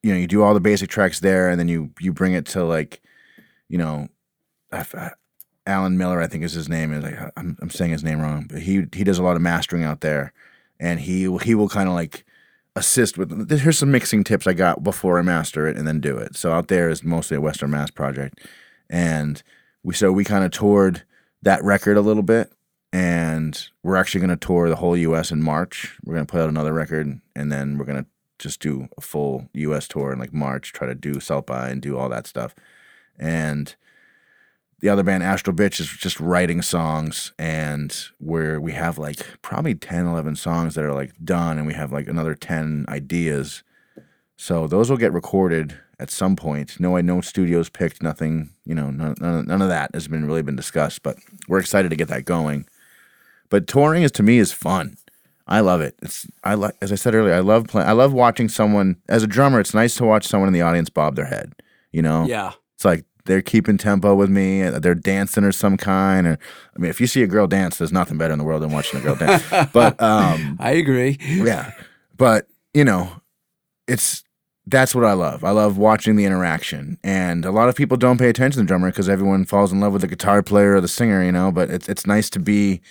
you 0.03 0.11
know, 0.13 0.19
you 0.19 0.27
do 0.27 0.43
all 0.43 0.53
the 0.53 0.59
basic 0.59 0.89
tracks 0.89 1.19
there, 1.21 1.49
and 1.49 1.59
then 1.59 1.67
you 1.67 1.91
you 1.99 2.13
bring 2.13 2.33
it 2.33 2.45
to 2.47 2.63
like, 2.63 3.01
you 3.67 3.77
know, 3.77 4.09
I 4.71 4.79
f- 4.79 4.93
I- 4.95 5.13
Alan 5.65 5.97
Miller, 5.97 6.21
I 6.21 6.27
think 6.27 6.43
is 6.43 6.53
his 6.53 6.69
name. 6.69 6.93
Is 6.93 7.03
like 7.03 7.17
I'm 7.37 7.57
I'm 7.61 7.69
saying 7.69 7.91
his 7.91 8.03
name 8.03 8.21
wrong, 8.21 8.45
but 8.49 8.59
he 8.61 8.85
he 8.93 9.03
does 9.03 9.17
a 9.17 9.23
lot 9.23 9.35
of 9.35 9.41
mastering 9.41 9.83
out 9.83 10.01
there, 10.01 10.33
and 10.79 10.99
he 10.99 11.35
he 11.41 11.55
will 11.55 11.69
kind 11.69 11.87
of 11.89 11.95
like 11.95 12.25
assist 12.75 13.17
with. 13.17 13.49
Here's 13.49 13.79
some 13.79 13.89
mixing 13.91 14.23
tips 14.23 14.45
I 14.45 14.53
got 14.53 14.83
before 14.83 15.17
I 15.17 15.23
master 15.23 15.65
it, 15.67 15.77
and 15.77 15.87
then 15.87 15.99
do 15.99 16.15
it. 16.17 16.35
So 16.35 16.51
out 16.51 16.67
there 16.67 16.89
is 16.89 17.03
mostly 17.03 17.37
a 17.37 17.41
Western 17.41 17.71
Mass 17.71 17.89
project, 17.89 18.39
and 18.89 19.41
we 19.83 19.95
so 19.95 20.11
we 20.11 20.23
kind 20.25 20.43
of 20.43 20.51
toured 20.51 21.03
that 21.43 21.63
record 21.63 21.97
a 21.97 22.01
little 22.01 22.23
bit. 22.23 22.51
And 22.91 23.59
we're 23.81 23.95
actually 23.95 24.19
going 24.21 24.37
to 24.37 24.45
tour 24.45 24.69
the 24.69 24.75
whole 24.75 24.95
U.S. 24.95 25.31
in 25.31 25.41
March. 25.41 25.97
We're 26.03 26.13
going 26.13 26.27
to 26.27 26.31
put 26.31 26.41
out 26.41 26.49
another 26.49 26.73
record, 26.73 27.19
and 27.35 27.51
then 27.51 27.77
we're 27.77 27.85
going 27.85 28.03
to 28.03 28.09
just 28.37 28.59
do 28.59 28.87
a 28.97 29.01
full 29.01 29.49
U.S. 29.53 29.87
tour 29.87 30.13
in 30.13 30.19
like 30.19 30.33
March. 30.33 30.73
Try 30.73 30.87
to 30.87 30.93
do 30.93 31.19
South 31.19 31.47
by 31.47 31.69
and 31.69 31.81
do 31.81 31.97
all 31.97 32.07
that 32.09 32.27
stuff. 32.27 32.53
And 33.17 33.75
the 34.79 34.89
other 34.89 35.01
band, 35.01 35.23
Astral 35.23 35.55
Bitch, 35.55 35.79
is 35.79 35.87
just 35.87 36.19
writing 36.19 36.61
songs, 36.61 37.33
and 37.39 37.95
where 38.19 38.59
we 38.61 38.73
have 38.73 38.99
like 38.99 39.41
probably 39.41 39.73
10, 39.73 40.05
11 40.05 40.35
songs 40.35 40.75
that 40.75 40.83
are 40.85 40.93
like 40.93 41.13
done, 41.23 41.57
and 41.57 41.65
we 41.65 41.73
have 41.73 41.91
like 41.91 42.07
another 42.07 42.35
10 42.35 42.85
ideas. 42.89 43.63
So 44.35 44.67
those 44.67 44.89
will 44.89 44.97
get 44.97 45.13
recorded 45.13 45.79
at 46.03 46.11
some 46.11 46.35
point. 46.35 46.79
No, 46.79 46.97
I 46.97 47.01
no 47.01 47.21
studios 47.21 47.69
picked, 47.69 48.03
nothing, 48.03 48.51
you 48.65 48.75
know, 48.75 48.91
none, 48.91 49.15
none, 49.19 49.47
none 49.47 49.61
of 49.61 49.69
that 49.69 49.89
has 49.95 50.07
been 50.07 50.25
really 50.25 50.43
been 50.43 50.55
discussed, 50.55 51.01
but 51.01 51.17
we're 51.47 51.59
excited 51.59 51.89
to 51.89 51.95
get 51.95 52.09
that 52.09 52.25
going. 52.25 52.65
But 53.49 53.65
touring 53.67 54.03
is 54.03 54.11
to 54.13 54.23
me 54.23 54.37
is 54.37 54.51
fun. 54.51 54.97
I 55.47 55.59
love 55.59 55.81
it. 55.81 55.95
It's 56.01 56.25
I 56.43 56.53
like 56.53 56.75
as 56.81 56.91
I 56.91 56.95
said 56.95 57.15
earlier, 57.15 57.33
I 57.33 57.39
love 57.39 57.67
playing. 57.67 57.87
I 57.89 57.91
love 57.93 58.13
watching 58.13 58.47
someone 58.49 58.97
as 59.09 59.23
a 59.23 59.27
drummer. 59.27 59.59
It's 59.59 59.73
nice 59.73 59.95
to 59.95 60.05
watch 60.05 60.25
someone 60.27 60.47
in 60.47 60.53
the 60.53 60.61
audience 60.61 60.89
bob 60.89 61.15
their 61.15 61.25
head. 61.25 61.53
You 61.91 62.01
know, 62.01 62.25
Yeah. 62.25 62.53
it's 62.75 62.85
like 62.85 63.03
they're 63.25 63.41
keeping 63.41 63.77
tempo 63.77 64.15
with 64.15 64.29
me. 64.29 64.63
uh, 64.63 64.79
They're 64.79 64.95
dancing 64.95 65.43
or 65.43 65.51
some 65.51 65.77
kind. 65.77 66.25
Or 66.27 66.37
I 66.75 66.79
mean, 66.79 66.89
if 66.89 66.99
you 67.01 67.07
see 67.07 67.23
a 67.23 67.27
girl 67.27 67.47
dance, 67.47 67.77
there's 67.77 67.91
nothing 67.91 68.17
better 68.17 68.33
in 68.33 68.39
the 68.39 68.45
world 68.45 68.63
than 68.63 68.71
watching 68.71 68.99
a 68.99 69.03
girl 69.03 69.15
dance. 69.15 69.43
But 69.73 70.01
um, 70.01 70.57
I 70.59 70.71
agree. 70.71 71.17
yeah, 71.21 71.71
but 72.17 72.47
you 72.73 72.83
know, 72.85 73.11
it's 73.87 74.23
that's 74.65 74.95
what 74.95 75.03
I 75.03 75.13
love. 75.13 75.43
I 75.43 75.51
love 75.51 75.77
watching 75.77 76.15
the 76.15 76.25
interaction, 76.25 76.97
and 77.03 77.43
a 77.45 77.51
lot 77.51 77.69
of 77.69 77.75
people 77.75 77.97
don't 77.97 78.17
pay 78.17 78.29
attention 78.29 78.59
to 78.59 78.63
the 78.63 78.67
drummer 78.67 78.89
because 78.89 79.09
everyone 79.09 79.45
falls 79.45 79.71
in 79.71 79.79
love 79.79 79.93
with 79.93 80.01
the 80.01 80.07
guitar 80.07 80.41
player 80.41 80.75
or 80.75 80.81
the 80.81 80.87
singer. 80.87 81.23
You 81.23 81.31
know, 81.31 81.51
but 81.51 81.69
it's 81.69 81.89
it's 81.89 82.07
nice 82.07 82.29
to 82.31 82.39
be 82.39 82.81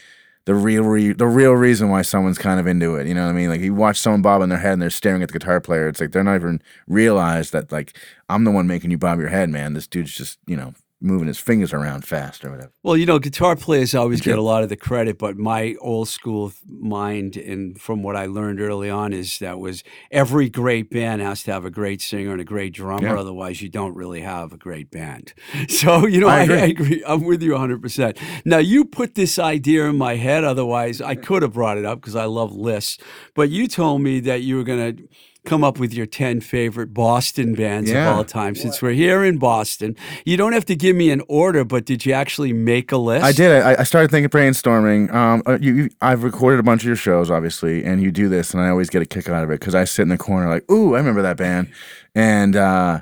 the 0.45 0.55
real 0.55 0.83
re- 0.83 1.13
the 1.13 1.27
real 1.27 1.53
reason 1.53 1.89
why 1.89 2.03
someone's 2.03 2.39
kind 2.39 2.61
of 2.61 2.67
into 2.67 2.97
it. 2.97 3.07
You 3.07 3.15
know 3.15 3.25
what 3.25 3.31
I 3.31 3.35
mean? 3.35 3.49
Like 3.49 3.61
you 3.61 3.75
watch 3.75 3.99
someone 3.99 4.23
bob 4.23 4.43
in 4.43 4.49
their 4.51 4.59
head 4.59 4.75
and 4.75 4.83
they're 4.83 4.91
staring 4.91 5.23
at 5.23 5.29
the 5.29 5.39
guitar 5.39 5.61
player. 5.61 5.89
It's 5.89 6.01
like 6.01 6.13
they're 6.13 6.25
not 6.25 6.35
even 6.35 6.61
realize 6.87 7.53
that 7.53 7.73
like 7.73 7.97
I'm 8.29 8.45
the 8.45 8.51
one 8.51 8.67
making 8.67 8.91
you 8.91 8.99
bob 8.99 9.19
your 9.19 9.29
head, 9.29 9.49
man. 9.51 9.75
This 9.75 9.87
dude's 9.87 10.15
just 10.15 10.39
you 10.47 10.57
know 10.57 10.75
moving 11.03 11.27
his 11.27 11.39
fingers 11.39 11.73
around 11.73 12.05
fast 12.05 12.45
or 12.45 12.51
whatever. 12.51 12.73
Well, 12.83 12.97
you 12.97 13.07
know, 13.07 13.19
guitar 13.19 13.57
players 13.57 13.95
always 13.95 14.21
get 14.21 14.39
a 14.39 14.43
lot 14.43 14.63
of 14.63 14.69
the 14.69 14.77
credit, 14.77 15.19
but 15.19 15.37
my 15.37 15.75
old 15.81 16.09
school 16.09 16.53
mind, 16.69 17.37
and 17.37 17.81
from 17.81 18.03
what 18.03 18.17
I 18.17 18.27
learned 18.27 18.61
early 18.61 18.91
on, 18.91 19.13
is 19.13 19.39
that 19.39 19.59
was 19.59 19.83
every 20.11 20.49
great 20.49 20.91
band 20.91 21.23
has 21.23 21.43
to 21.45 21.53
have 21.53 21.65
a 21.65 21.71
great 21.71 22.01
singer 22.01 22.33
and 22.33 22.41
a 22.41 22.45
great 22.45 22.75
drummer. 22.75 23.09
Yeah. 23.09 23.21
Otherwise, 23.21 23.63
you 23.63 23.69
don't 23.69 23.95
really 23.95 24.21
have 24.21 24.53
a 24.53 24.59
great 24.59 24.91
band. 24.91 25.33
So, 25.69 26.07
you 26.07 26.21
know, 26.21 26.29
I 26.29 26.43
I, 26.43 26.45
agree. 26.45 26.59
I 26.59 26.67
agree. 26.67 27.05
I'm 27.07 27.25
with 27.25 27.43
you 27.43 27.53
100%. 27.53 28.19
Now, 28.45 28.59
you 28.59 28.85
put 28.85 29.15
this 29.15 29.39
idea 29.39 29.87
in 29.87 29.97
my 29.97 30.17
head. 30.17 30.45
Otherwise, 30.45 31.01
I 31.01 31.15
could 31.15 31.43
have 31.43 31.55
brought 31.55 31.79
it 31.79 31.85
up 31.85 32.01
because 32.01 32.17
I 32.17 32.25
love 32.25 32.53
lists. 32.53 32.99
But 33.35 33.51
you 33.51 33.67
told 33.67 34.03
me 34.03 34.21
that 34.21 34.43
you 34.43 34.57
were 34.57 34.65
going 34.65 34.97
to 34.97 35.09
come 35.45 35.65
up 35.65 35.79
with 35.79 35.93
your 35.93 36.07
10 36.07 36.41
favorite 36.41 36.95
Boston 36.95 37.55
bands 37.55 37.91
Yeah. 37.91 38.11
of 38.11 38.17
all 38.17 38.25
time. 38.25 38.55
Since 38.55 38.81
we're 38.81 38.93
here 38.93 39.25
in 39.25 39.39
Boston, 39.39 39.97
you 40.25 40.37
don't 40.37 40.53
have 40.53 40.65
to 40.67 40.77
give 40.77 40.95
me 40.95 41.11
an 41.11 41.21
order, 41.29 41.65
but 41.65 41.85
did 41.85 42.07
you 42.07 42.13
actually 42.13 42.53
make 42.53 42.93
a 42.93 42.97
list? 42.97 43.25
I 43.25 43.33
did. 43.33 43.61
I, 43.63 43.81
I 43.81 43.83
started 43.83 44.11
thinking 44.13 44.31
brainstorming. 44.31 45.13
Um, 45.13 45.43
uh, 45.47 45.59
you, 45.61 45.75
you, 45.75 45.91
I've 46.01 46.23
recorded 46.23 46.61
a 46.61 46.63
bunch 46.63 46.83
of 46.83 46.87
your 46.87 46.95
shows, 46.97 47.29
obviously, 47.31 47.85
and 47.85 48.01
you 48.01 48.13
do 48.13 48.29
this, 48.29 48.55
and 48.55 48.63
I 48.63 48.69
always 48.69 48.89
get 48.89 49.03
a 49.03 49.07
kick 49.07 49.29
out 49.29 49.43
of 49.43 49.51
it 49.51 49.59
because 49.59 49.75
I 49.75 49.83
sit 49.85 50.03
in 50.03 50.09
the 50.11 50.19
corner 50.19 50.49
like, 50.49 50.71
"Ooh, 50.71 50.95
I 50.95 50.99
remember 50.99 51.23
that 51.23 51.37
band," 51.37 51.69
and 52.15 52.55
uh, 52.55 53.01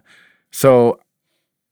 so 0.51 0.99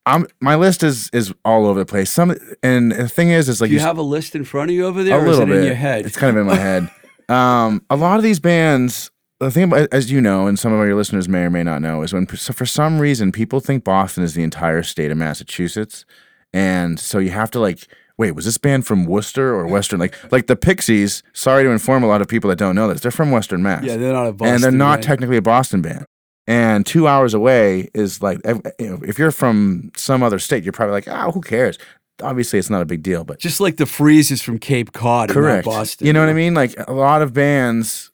I'm 0.05 0.27
my 0.41 0.55
list 0.55 0.83
is 0.83 1.09
is 1.15 1.33
all 1.47 1.67
over 1.67 1.79
the 1.79 1.87
place. 1.87 2.11
Some 2.11 2.37
and 2.63 2.93
the 2.93 3.09
thing 3.09 3.31
is, 3.31 3.49
is 3.49 3.61
like 3.63 3.69
Do 3.69 3.75
you 3.75 3.81
s- 3.81 3.87
have 3.87 3.97
a 3.99 4.03
list 4.03 4.35
in 4.35 4.45
front 4.45 4.71
of 4.71 4.75
you 4.77 4.85
over 4.85 5.03
there, 5.03 5.19
a 5.19 5.23
or 5.23 5.27
is 5.29 5.39
little 5.39 5.45
it 5.45 5.55
bit 5.55 5.59
in 5.61 5.65
your 5.67 5.75
head? 5.77 6.05
It's 6.05 6.17
kind 6.17 6.37
of 6.37 6.41
in 6.43 6.47
my 6.47 6.57
head. 6.57 6.91
Um, 7.31 7.83
a 7.91 7.97
lot 7.97 8.17
of 8.17 8.23
these 8.23 8.41
bands. 8.41 9.11
The 9.41 9.51
thing 9.53 9.65
about, 9.65 9.89
as 9.93 10.11
you 10.11 10.21
know, 10.21 10.49
and 10.49 10.59
some 10.59 10.73
of 10.73 10.85
your 10.85 10.97
listeners 10.97 11.29
may 11.29 11.43
or 11.43 11.51
may 11.51 11.63
not 11.63 11.81
know, 11.81 12.03
is 12.03 12.13
when 12.13 12.27
so 12.37 12.53
for 12.53 12.67
some 12.67 12.99
reason 12.99 13.31
people 13.31 13.61
think 13.61 13.85
Boston 13.85 14.25
is 14.25 14.35
the 14.35 14.43
entire 14.43 14.83
state 14.83 15.11
of 15.13 15.17
Massachusetts, 15.19 16.05
and 16.53 16.99
so 16.99 17.19
you 17.19 17.31
have 17.31 17.51
to 17.53 17.61
like, 17.61 17.87
wait, 18.17 18.33
was 18.33 18.45
this 18.45 18.59
band 18.59 18.85
from 18.85 19.05
Worcester 19.05 19.55
or 19.55 19.67
Western? 19.69 20.01
Like, 20.01 20.17
like 20.33 20.49
the 20.49 20.57
Pixies. 20.57 21.23
Sorry 21.35 21.63
to 21.63 21.71
inform 21.71 22.03
a 22.03 22.09
lot 22.09 22.21
of 22.21 22.27
people 22.27 22.51
that 22.51 22.59
don't 22.59 22.75
know 22.75 22.89
this, 22.89 23.01
they're 23.01 23.13
from 23.13 23.31
Western 23.31 23.63
Mass, 23.63 23.85
yeah, 23.85 23.97
they're 23.97 24.13
not 24.13 24.27
a 24.27 24.33
Boston 24.33 24.55
and 24.55 24.65
they're 24.65 24.73
not 24.73 24.97
band. 24.97 25.03
technically 25.05 25.37
a 25.37 25.43
Boston 25.43 25.83
band. 25.83 26.05
And 26.49 26.87
two 26.87 27.07
hours 27.07 27.35
away 27.35 27.91
is 27.95 28.23
like, 28.23 28.41
you 28.47 28.89
know, 28.89 28.99
if 29.07 29.19
you're 29.19 29.31
from 29.31 29.93
some 29.95 30.23
other 30.23 30.39
state, 30.39 30.65
you're 30.65 30.73
probably 30.73 30.95
like, 30.95 31.07
oh, 31.07 31.31
who 31.31 31.43
cares? 31.43 31.79
Obviously, 32.23 32.59
it's 32.59 32.71
not 32.71 32.81
a 32.81 32.87
big 32.87 33.03
deal, 33.03 33.23
but 33.23 33.39
Just 33.39 33.61
like 33.61 33.77
the 33.77 33.85
Freezes 33.87 34.41
is 34.41 34.43
from 34.43 34.59
Cape 34.59 34.93
Cod, 34.93 35.29
correct. 35.29 35.67
Boston. 35.67 36.07
You 36.07 36.13
know 36.15 36.21
what 36.21 36.31
I 36.31 36.33
mean? 36.33 36.55
Like 36.55 36.75
a 36.89 36.93
lot 36.93 37.21
of 37.23 37.33
bands, 37.35 38.08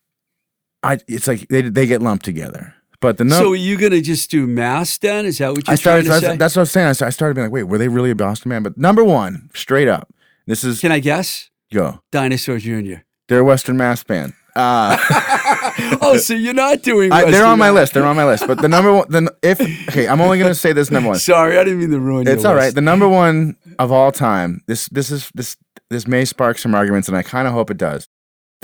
I 0.85 0.99
it's 1.09 1.27
like 1.27 1.49
they 1.49 1.63
they 1.63 1.87
get 1.87 2.03
lumped 2.03 2.25
together. 2.25 2.75
But 3.01 3.19
the 3.19 3.25
no, 3.25 3.39
So 3.39 3.53
are 3.53 3.57
you 3.57 3.77
gonna 3.77 4.01
just 4.01 4.31
do 4.31 4.47
Mass 4.47 4.97
then? 4.99 5.27
Is 5.27 5.39
that 5.39 5.53
what 5.53 5.67
you're 5.67 5.73
I 5.73 5.77
started. 5.77 6.07
trying 6.07 6.21
to 6.21 6.27
That's, 6.27 6.33
say? 6.35 6.37
that's 6.39 6.57
what 6.57 6.61
I 6.61 6.63
was 6.63 6.71
saying. 6.71 6.87
I 6.89 6.93
sta- 6.93 7.07
I 7.07 7.11
started 7.11 7.35
being 7.35 7.47
like, 7.47 7.53
wait, 7.53 7.65
were 7.65 7.77
they 7.79 7.89
really 7.89 8.11
a 8.11 8.15
Boston 8.15 8.49
band? 8.51 8.65
But 8.65 8.79
number 8.79 9.05
one, 9.05 9.51
straight 9.55 9.89
up, 9.89 10.09
this 10.47 10.65
is 10.65 10.81
Can 10.81 10.93
I 10.93 11.01
guess? 11.01 11.51
go. 11.73 12.01
Dinosaur 12.13 12.59
Jr. 12.59 13.03
They're 13.29 13.41
a 13.41 13.45
Western 13.45 13.77
Mass 13.77 14.03
band. 14.05 14.33
Uh, 14.57 14.97
oh, 16.01 16.17
so 16.17 16.33
you're 16.35 16.55
not 16.55 16.83
doing. 16.83 17.11
I, 17.13 17.29
they're 17.31 17.45
on 17.45 17.59
my 17.59 17.71
list. 17.71 17.93
They're 17.95 18.07
on 18.07 18.15
my 18.17 18.25
list. 18.25 18.47
But 18.47 18.63
the 18.63 18.69
number 18.69 18.93
one, 18.93 19.07
then 19.11 19.29
if 19.43 19.61
okay, 19.89 20.07
I'm 20.09 20.21
only 20.21 20.39
gonna 20.39 20.55
say 20.55 20.73
this 20.73 20.91
number 20.91 21.09
one. 21.11 21.19
Sorry, 21.35 21.59
I 21.59 21.65
didn't 21.65 21.81
mean 21.81 21.91
to 21.91 21.99
ruin 22.01 22.29
It's 22.29 22.45
all 22.45 22.55
right. 22.55 22.67
list. 22.67 22.77
The 22.77 22.81
number 22.81 23.09
one 23.09 23.57
of 23.79 23.91
all 23.91 24.13
time. 24.13 24.63
This 24.67 24.87
this 24.89 25.11
is 25.11 25.31
this 25.35 25.57
this 25.91 26.07
may 26.07 26.25
spark 26.25 26.57
some 26.59 26.75
arguments, 26.75 27.09
and 27.09 27.17
I 27.17 27.23
kind 27.23 27.47
of 27.49 27.53
hope 27.55 27.71
it 27.71 27.77
does. 27.77 28.09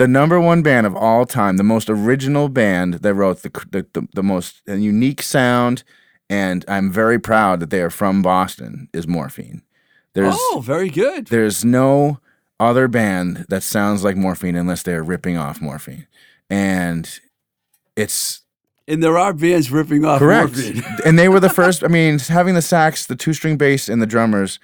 The 0.01 0.09
number 0.09 0.41
one 0.41 0.63
band 0.63 0.87
of 0.87 0.97
all 0.97 1.27
time, 1.27 1.59
the 1.59 1.63
most 1.63 1.91
original 1.91 2.49
band 2.49 2.95
that 2.95 3.13
wrote 3.13 3.43
the 3.43 3.51
the, 3.71 3.87
the, 3.93 4.09
the 4.15 4.23
most 4.23 4.63
uh, 4.67 4.73
unique 4.73 5.21
sound, 5.21 5.85
and 6.31 6.65
I'm 6.67 6.91
very 6.91 7.19
proud 7.19 7.61
that 7.61 7.69
they 7.69 7.83
are 7.83 7.91
from 7.91 8.23
Boston. 8.23 8.89
Is 8.95 9.07
Morphine. 9.07 9.61
There's 10.15 10.37
oh, 10.39 10.63
very 10.65 10.89
good. 10.89 11.27
there's 11.27 11.67
no 11.67 12.19
other 12.59 12.89
band 12.89 13.45
that 13.51 13.63
sounds 13.63 14.03
like 14.03 14.17
Morphine 14.17 14.57
unless 14.57 14.83
they're 14.83 15.03
ripping 15.03 15.37
off 15.37 15.61
Morphine, 15.61 16.07
and 16.49 17.21
it's 17.95 18.41
And 18.89 19.03
there 19.03 19.19
are 19.19 19.35
bands 19.35 19.71
ripping 19.71 20.07
off 20.07 20.21
Correct. 20.21 20.57
Morphine. 20.57 20.83
and 21.05 21.19
they 21.19 21.29
were 21.29 21.41
the 21.41 21.51
first. 21.51 21.85
I 21.85 21.89
mean, 21.89 22.21
having 22.21 22.55
the 22.55 22.63
sax, 22.63 23.05
the 23.05 23.17
two 23.17 23.35
string 23.35 23.59
bass, 23.59 23.91
and 23.91 24.01
the 24.01 24.07
drummers 24.07 24.61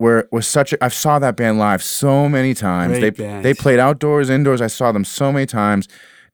were 0.00 0.28
was 0.32 0.48
such. 0.48 0.72
a 0.72 0.84
I 0.84 0.88
saw 0.88 1.20
that 1.20 1.36
band 1.36 1.58
live 1.58 1.82
so 1.82 2.28
many 2.28 2.54
times. 2.54 2.98
Great 2.98 3.00
they 3.02 3.10
band. 3.10 3.44
they 3.44 3.54
played 3.54 3.78
outdoors, 3.78 4.28
indoors. 4.30 4.60
I 4.60 4.66
saw 4.66 4.90
them 4.90 5.04
so 5.04 5.30
many 5.30 5.46
times. 5.46 5.86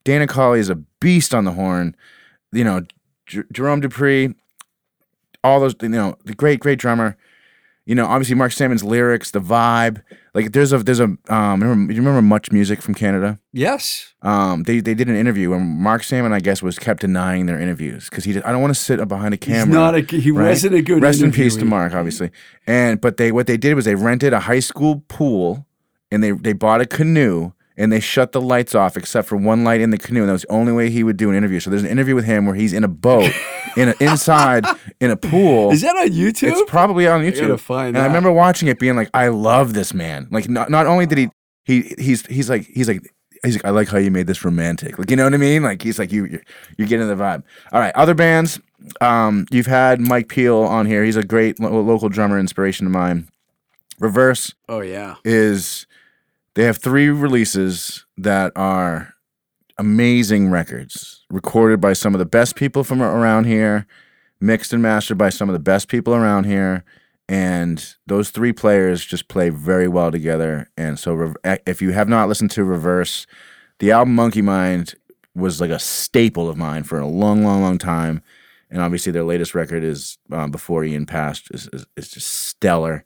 Dana 0.03 0.25
Colley 0.25 0.59
is 0.59 0.69
a 0.69 0.75
beast 0.75 1.35
on 1.35 1.43
the 1.43 1.51
horn. 1.51 1.95
You 2.51 2.63
know, 2.63 2.81
J- 3.27 3.43
Jerome 3.51 3.81
Deupree, 3.81 4.33
all 5.43 5.59
those. 5.59 5.75
You 5.81 5.89
know, 5.89 6.15
the 6.25 6.33
great 6.33 6.59
great 6.61 6.79
drummer. 6.79 7.15
You 7.87 7.95
know, 7.95 8.05
obviously 8.05 8.35
Mark 8.35 8.51
Sandman's 8.51 8.83
lyrics, 8.83 9.31
the 9.31 9.39
vibe. 9.39 10.03
Like 10.33 10.51
there's 10.51 10.73
a 10.73 10.79
there's 10.79 10.99
a 10.99 11.05
um. 11.29 11.63
Remember, 11.63 11.93
you 11.93 12.01
remember 12.01 12.21
Much 12.21 12.51
Music 12.51 12.81
from 12.81 12.93
Canada? 12.93 13.39
yes. 13.53 14.13
Um, 14.21 14.63
they 14.63 14.81
they 14.81 14.93
did 14.93 15.07
an 15.07 15.15
interview 15.15 15.53
and 15.53 15.79
Mark 15.79 16.03
Sandman, 16.03 16.33
I 16.33 16.41
guess, 16.41 16.61
was 16.61 16.77
kept 16.77 16.99
denying 16.99 17.45
their 17.45 17.57
interviews 17.57 18.09
because 18.09 18.25
he 18.25 18.33
did, 18.33 18.43
I 18.43 18.51
don't 18.51 18.61
want 18.61 18.75
to 18.75 18.79
sit 18.79 19.07
behind 19.07 19.33
a 19.33 19.37
camera. 19.37 19.65
He's 19.65 19.73
not 19.73 19.95
a. 19.95 20.01
He 20.01 20.31
right? 20.31 20.49
wasn't 20.49 20.75
a 20.75 20.81
good. 20.81 21.01
Rest 21.01 21.21
in 21.21 21.31
peace 21.31 21.55
to. 21.55 21.63
Mark, 21.63 21.93
obviously. 21.93 22.31
And 22.67 22.99
but 22.99 23.15
they 23.15 23.31
what 23.31 23.47
they 23.47 23.55
did 23.55 23.75
was 23.75 23.85
they 23.85 23.95
rented 23.95 24.33
a 24.33 24.41
high 24.41 24.59
school 24.59 25.05
pool 25.07 25.65
and 26.11 26.21
they 26.21 26.31
they 26.31 26.51
bought 26.51 26.81
a 26.81 26.85
canoe 26.85 27.53
and 27.77 27.91
they 27.91 27.99
shut 27.99 28.31
the 28.31 28.41
lights 28.41 28.73
off 28.75 28.97
except 28.97 29.27
for 29.27 29.37
one 29.37 29.63
light 29.63 29.81
in 29.81 29.91
the 29.91 29.97
canoe 29.97 30.21
and 30.21 30.29
that 30.29 30.33
was 30.33 30.41
the 30.41 30.51
only 30.51 30.73
way 30.73 30.89
he 30.89 31.03
would 31.03 31.17
do 31.17 31.29
an 31.29 31.35
interview. 31.35 31.59
So 31.59 31.69
there's 31.69 31.83
an 31.83 31.89
interview 31.89 32.15
with 32.15 32.25
him 32.25 32.45
where 32.45 32.55
he's 32.55 32.73
in 32.73 32.83
a 32.83 32.87
boat 32.87 33.31
in 33.77 33.89
a, 33.89 33.95
inside 33.99 34.65
in 34.99 35.11
a 35.11 35.17
pool. 35.17 35.71
Is 35.71 35.81
that 35.81 35.95
on 35.95 36.09
YouTube? 36.09 36.51
It's 36.51 36.69
probably 36.69 37.07
on 37.07 37.21
YouTube. 37.21 37.41
gotta 37.41 37.57
find 37.57 37.95
and 37.95 37.99
I 37.99 38.07
remember 38.07 38.31
watching 38.31 38.67
it, 38.67 38.79
being 38.79 38.95
like, 38.95 39.09
"I 39.13 39.27
love 39.29 39.73
this 39.73 39.93
man." 39.93 40.27
Like, 40.31 40.49
not 40.49 40.69
not 40.69 40.87
only 40.87 41.05
did 41.05 41.17
he 41.17 41.29
he 41.65 41.95
he's 41.97 42.25
he's 42.25 42.49
like 42.49 42.65
he's 42.65 42.87
like 42.87 43.13
he's 43.43 43.55
like, 43.55 43.65
"I 43.65 43.69
like 43.69 43.87
how 43.87 43.97
you 43.97 44.11
made 44.11 44.27
this 44.27 44.43
romantic." 44.43 44.97
Like, 44.97 45.09
you 45.09 45.15
know 45.15 45.23
what 45.23 45.33
I 45.33 45.37
mean? 45.37 45.63
Like, 45.63 45.81
he's 45.81 45.99
like, 45.99 46.11
"You 46.11 46.25
you're, 46.25 46.41
you're 46.77 46.87
getting 46.87 47.07
the 47.07 47.15
vibe." 47.15 47.43
All 47.71 47.79
right, 47.79 47.95
other 47.95 48.13
bands. 48.13 48.59
Um, 49.01 49.45
you've 49.51 49.65
had 49.65 49.99
Mike 49.99 50.29
Peel 50.29 50.57
on 50.57 50.85
here. 50.85 51.03
He's 51.03 51.15
a 51.15 51.23
great 51.23 51.59
lo- 51.59 51.81
local 51.81 52.09
drummer, 52.09 52.39
inspiration 52.39 52.85
of 52.85 52.93
mine. 52.93 53.27
Reverse 53.99 54.53
oh 54.69 54.81
yeah. 54.81 55.15
is 55.25 55.86
they 56.57 56.63
have 56.63 56.77
three 56.77 57.09
releases 57.09 58.03
that 58.17 58.51
are 58.55 59.13
amazing 59.77 60.49
records 60.49 61.23
recorded 61.29 61.79
by 61.79 61.93
some 61.93 62.15
of 62.15 62.19
the 62.19 62.25
best 62.25 62.55
people 62.55 62.83
from 62.83 62.99
around 62.99 63.43
here 63.43 63.85
mixed 64.41 64.73
and 64.73 64.81
mastered 64.81 65.19
by 65.19 65.29
some 65.29 65.47
of 65.49 65.53
the 65.53 65.59
best 65.59 65.87
people 65.87 66.15
around 66.15 66.45
here 66.45 66.83
and 67.29 67.93
those 68.07 68.31
three 68.31 68.51
players 68.51 69.05
just 69.05 69.27
play 69.27 69.49
very 69.49 69.87
well 69.87 70.11
together 70.11 70.67
and 70.75 70.97
so 70.97 71.35
if 71.67 71.79
you 71.79 71.91
have 71.91 72.09
not 72.09 72.27
listened 72.27 72.49
to 72.49 72.63
reverse 72.63 73.27
the 73.77 73.91
album 73.91 74.15
monkey 74.15 74.41
mind 74.41 74.95
was 75.35 75.61
like 75.61 75.69
a 75.69 75.77
staple 75.77 76.49
of 76.49 76.57
mine 76.57 76.81
for 76.81 76.97
a 76.97 77.07
long 77.07 77.43
long 77.43 77.61
long 77.61 77.77
time 77.77 78.19
and 78.71 78.81
obviously 78.81 79.11
their 79.11 79.23
latest 79.23 79.53
record 79.53 79.83
is 79.83 80.17
uh, 80.31 80.47
before 80.47 80.83
ian 80.83 81.05
passed 81.05 81.49
is, 81.51 81.69
is, 81.71 81.85
is 81.95 82.09
just 82.09 82.27
stellar. 82.27 83.03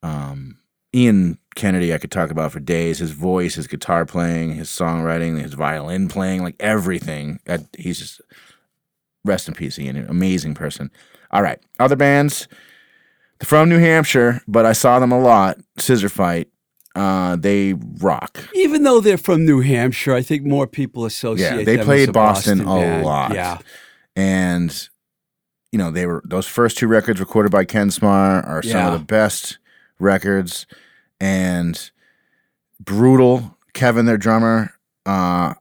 Um, 0.00 0.58
Ian 0.94 1.38
Kennedy, 1.58 1.92
I 1.92 1.98
could 1.98 2.10
talk 2.10 2.30
about 2.30 2.52
for 2.52 2.60
days. 2.60 2.98
His 3.00 3.10
voice, 3.10 3.56
his 3.56 3.66
guitar 3.66 4.06
playing, 4.06 4.54
his 4.54 4.68
songwriting, 4.68 5.40
his 5.42 5.54
violin 5.54 6.08
playing, 6.08 6.42
like 6.42 6.56
everything. 6.60 7.40
He's 7.76 7.98
just 7.98 8.20
rest 9.24 9.48
in 9.48 9.54
peace, 9.54 9.78
Ian. 9.78 9.96
An 9.96 10.08
amazing 10.08 10.54
person. 10.54 10.90
All 11.32 11.42
right, 11.42 11.58
other 11.80 11.96
bands. 11.96 12.48
From 13.44 13.68
New 13.68 13.78
Hampshire, 13.78 14.40
but 14.48 14.64
I 14.66 14.72
saw 14.72 14.98
them 14.98 15.12
a 15.12 15.18
lot. 15.20 15.58
Scissor 15.78 16.08
Fight. 16.08 16.48
Uh, 16.96 17.36
they 17.36 17.74
rock. 17.98 18.38
Even 18.54 18.82
though 18.82 19.00
they're 19.00 19.18
from 19.18 19.44
New 19.44 19.60
Hampshire, 19.60 20.14
I 20.14 20.22
think 20.22 20.44
more 20.44 20.66
people 20.66 21.04
associate. 21.04 21.58
Yeah, 21.58 21.62
they 21.64 21.76
them 21.76 21.84
played 21.84 22.08
a 22.08 22.12
Boston, 22.12 22.60
a 22.62 22.64
band. 22.64 23.04
lot. 23.04 23.34
Yeah. 23.34 23.58
and 24.16 24.88
you 25.70 25.78
know 25.78 25.90
they 25.90 26.06
were 26.06 26.22
those 26.24 26.46
first 26.46 26.78
two 26.78 26.88
records 26.88 27.20
recorded 27.20 27.52
by 27.52 27.64
Ken 27.64 27.88
Smar 27.90 28.44
are 28.48 28.62
some 28.62 28.70
Yeah. 28.72 28.92
of 28.94 28.98
the 28.98 29.04
best 29.04 29.58
records 30.00 30.66
and 31.20 31.90
brutal 32.80 33.56
Kevin 33.74 34.06
their 34.06 34.18
drummer. 34.18 34.72
Uh 35.06 35.54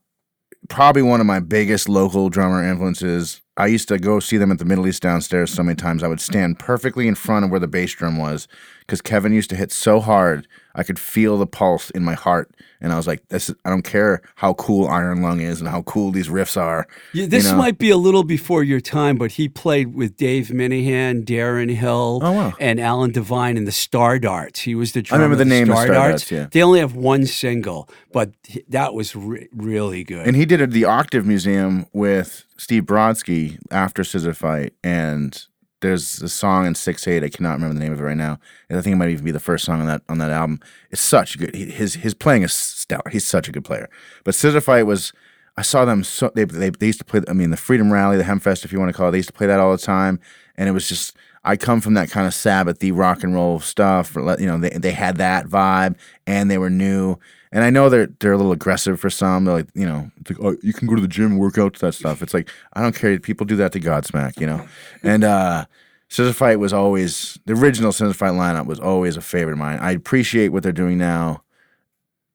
probably 0.70 1.02
one 1.02 1.22
of 1.22 1.26
my 1.26 1.40
biggest 1.40 1.88
local 1.88 2.30
drummer 2.30 2.64
influences. 2.64 3.42
I 3.56 3.68
used 3.68 3.88
to 3.88 3.98
go 3.98 4.20
see 4.20 4.38
them 4.38 4.52
at 4.52 4.60
the 4.60 4.66
Middle 4.66 4.88
East 4.88 5.02
downstairs 5.02 5.52
so 5.52 5.64
many 5.64 5.76
times 5.76 6.04
I 6.04 6.08
would 6.08 6.20
stand 6.20 6.60
perfectly 6.60 7.08
in 7.08 7.16
front 7.16 7.46
of 7.46 7.52
where 7.52 7.60
the 7.60 7.68
bass 7.68 7.94
drum 7.94 8.18
was 8.18 8.48
because 8.82 9.02
Kevin 9.02 9.34
used 9.34 9.50
to 9.52 9.56
hit 9.56 9.72
so 9.72 10.00
hard 10.00 10.48
I 10.78 10.84
could 10.84 11.00
feel 11.00 11.38
the 11.38 11.48
pulse 11.48 11.90
in 11.90 12.04
my 12.04 12.14
heart 12.14 12.52
and 12.80 12.94
I 12.94 12.96
was 12.98 13.08
like 13.08 13.28
this 13.30 13.50
is, 13.50 13.56
I 13.66 13.70
don't 13.72 13.82
care 13.82 14.22
how 14.36 14.54
cool 14.54 14.88
Iron 14.88 15.22
Lung 15.24 15.42
is 15.42 15.60
and 15.60 15.68
how 15.68 15.82
cool 15.82 16.12
these 16.12 16.28
riffs 16.30 16.56
are 16.56 16.86
Yeah, 17.14 17.26
this 17.26 17.46
know? 17.46 17.58
might 17.58 17.78
be 17.80 17.90
a 17.90 17.98
little 17.98 18.24
before 18.24 18.64
your 18.64 18.80
time, 18.80 19.18
but 19.18 19.32
he 19.32 19.50
played 19.50 19.96
with 19.96 20.16
Dave 20.16 20.52
Minehan, 20.54 21.24
Darren 21.26 21.74
Hill, 21.76 22.20
Oh, 22.22 22.32
wow. 22.32 22.54
and 22.60 22.80
Alan 22.80 23.12
Devine 23.12 23.58
in 23.58 23.66
the 23.66 23.72
Star 23.72 24.20
Darts. 24.20 24.60
He 24.62 24.76
was 24.76 24.92
the 24.94 25.02
drummer. 25.02 25.24
I 25.24 25.26
remember 25.26 25.44
the 25.44 25.50
name 25.50 25.70
of 25.72 25.76
Star 25.78 25.86
Star 25.88 25.96
Darts. 25.96 26.30
Darts, 26.30 26.32
yeah. 26.32 26.48
They 26.52 26.62
only 26.62 26.80
have 26.80 26.96
one 26.96 27.26
single, 27.26 27.90
but 28.14 28.32
that 28.70 28.94
was 28.94 29.16
re- 29.16 29.50
really 29.52 30.04
good. 30.04 30.28
And 30.28 30.36
he 30.36 30.46
did 30.46 30.62
it 30.62 30.66
at 30.66 30.72
the 30.72 30.86
Octave 30.86 31.26
Museum 31.26 31.88
with 31.94 32.46
Steve 32.58 32.84
Brodsky 32.84 33.58
after 33.72 34.04
Scissor 34.04 34.34
Fight, 34.36 34.74
and 34.84 35.44
there's 35.82 36.22
a 36.22 36.30
song 36.30 36.66
in 36.66 36.76
Six 36.76 37.08
Eight. 37.08 37.24
I 37.24 37.30
cannot 37.30 37.54
remember 37.54 37.76
the 37.76 37.80
name 37.80 37.94
of 37.94 38.00
it 38.00 38.04
right 38.04 38.18
now. 38.18 38.40
And 38.70 38.78
I 38.78 38.82
think 38.82 38.94
it 38.94 38.98
might 38.98 39.10
even 39.10 39.26
be 39.26 39.32
the 39.32 39.40
first 39.40 39.66
song 39.66 39.82
on 39.82 39.88
that 39.88 40.02
on 40.10 40.18
that 40.18 40.32
album. 40.32 40.60
It's 40.92 41.02
such 41.02 41.38
good. 41.38 41.56
His 41.56 41.96
his 41.96 42.14
playing 42.14 42.44
is 42.44 42.54
stellar. 42.54 43.10
He's 43.12 43.26
such 43.26 43.48
a 43.48 43.52
good 43.52 43.66
player. 43.66 43.90
But 44.24 44.36
Scissor 44.36 44.62
Fight 44.62 44.84
was. 44.84 45.14
I 45.60 45.64
saw 45.64 45.86
them. 45.86 46.04
So 46.04 46.32
they, 46.36 46.44
they 46.44 46.70
they 46.70 46.88
used 46.88 47.00
to 47.00 47.06
play. 47.06 47.22
I 47.28 47.34
mean, 47.34 47.50
the 47.50 47.58
Freedom 47.58 47.92
Rally, 47.92 48.18
the 48.18 48.24
Hempfest, 48.24 48.64
if 48.64 48.72
you 48.72 48.80
want 48.80 48.90
to 48.90 48.98
call 48.98 49.10
it. 49.10 49.12
They 49.12 49.18
used 49.18 49.30
to 49.30 49.34
play 49.34 49.48
that 49.48 49.60
all 49.60 49.72
the 49.72 49.78
time, 49.78 50.20
and 50.56 50.70
it 50.70 50.72
was 50.72 50.88
just. 50.88 51.16
I 51.44 51.56
come 51.56 51.80
from 51.80 51.94
that 51.94 52.10
kind 52.10 52.28
of 52.28 52.34
Sabbathy 52.34 52.92
rock 52.94 53.24
and 53.24 53.34
roll 53.34 53.62
stuff. 53.62 54.16
You 54.16 54.46
know, 54.46 54.58
they 54.58 54.70
they 54.70 54.92
had 54.92 55.18
that 55.18 55.48
vibe, 55.48 55.96
and 56.26 56.52
they 56.52 56.58
were 56.58 56.70
new. 56.70 57.18
And 57.52 57.64
I 57.64 57.70
know 57.70 57.90
they're 57.90 58.08
they're 58.20 58.34
a 58.34 58.38
little 58.38 58.52
aggressive 58.52 59.00
for 59.00 59.10
some. 59.10 59.46
They're 59.46 59.56
like, 59.56 59.70
you 59.74 59.86
know, 59.86 60.12
it's 60.20 60.32
like, 60.32 60.40
oh, 60.42 60.58
you 60.62 60.74
can 60.74 60.88
go 60.88 60.96
to 60.96 61.02
the 61.02 61.08
gym 61.08 61.32
and 61.32 61.40
work 61.40 61.58
out 61.58 61.78
that 61.80 61.94
stuff. 61.94 62.22
It's 62.22 62.34
like 62.34 62.50
I 62.74 62.82
don't 62.82 62.96
care. 62.96 63.18
People 63.20 63.46
do 63.46 63.56
that 63.58 63.72
to 63.74 63.80
Godsmack, 63.80 64.40
you 64.40 64.48
know. 64.48 64.66
And 65.04 65.24
uh, 65.24 65.66
Scissor 66.10 66.34
Fight 66.34 66.60
was 66.60 66.74
always 66.74 67.40
the 67.46 67.54
original 67.54 67.92
Scissor 67.92 68.14
Fight 68.14 68.34
lineup 68.34 68.66
was 68.66 68.80
always 68.80 69.18
a 69.18 69.22
favorite 69.22 69.54
of 69.54 69.60
mine. 69.60 69.80
I 69.80 69.92
appreciate 69.92 70.50
what 70.50 70.64
they're 70.64 70.72
doing 70.72 70.98
now. 70.98 71.44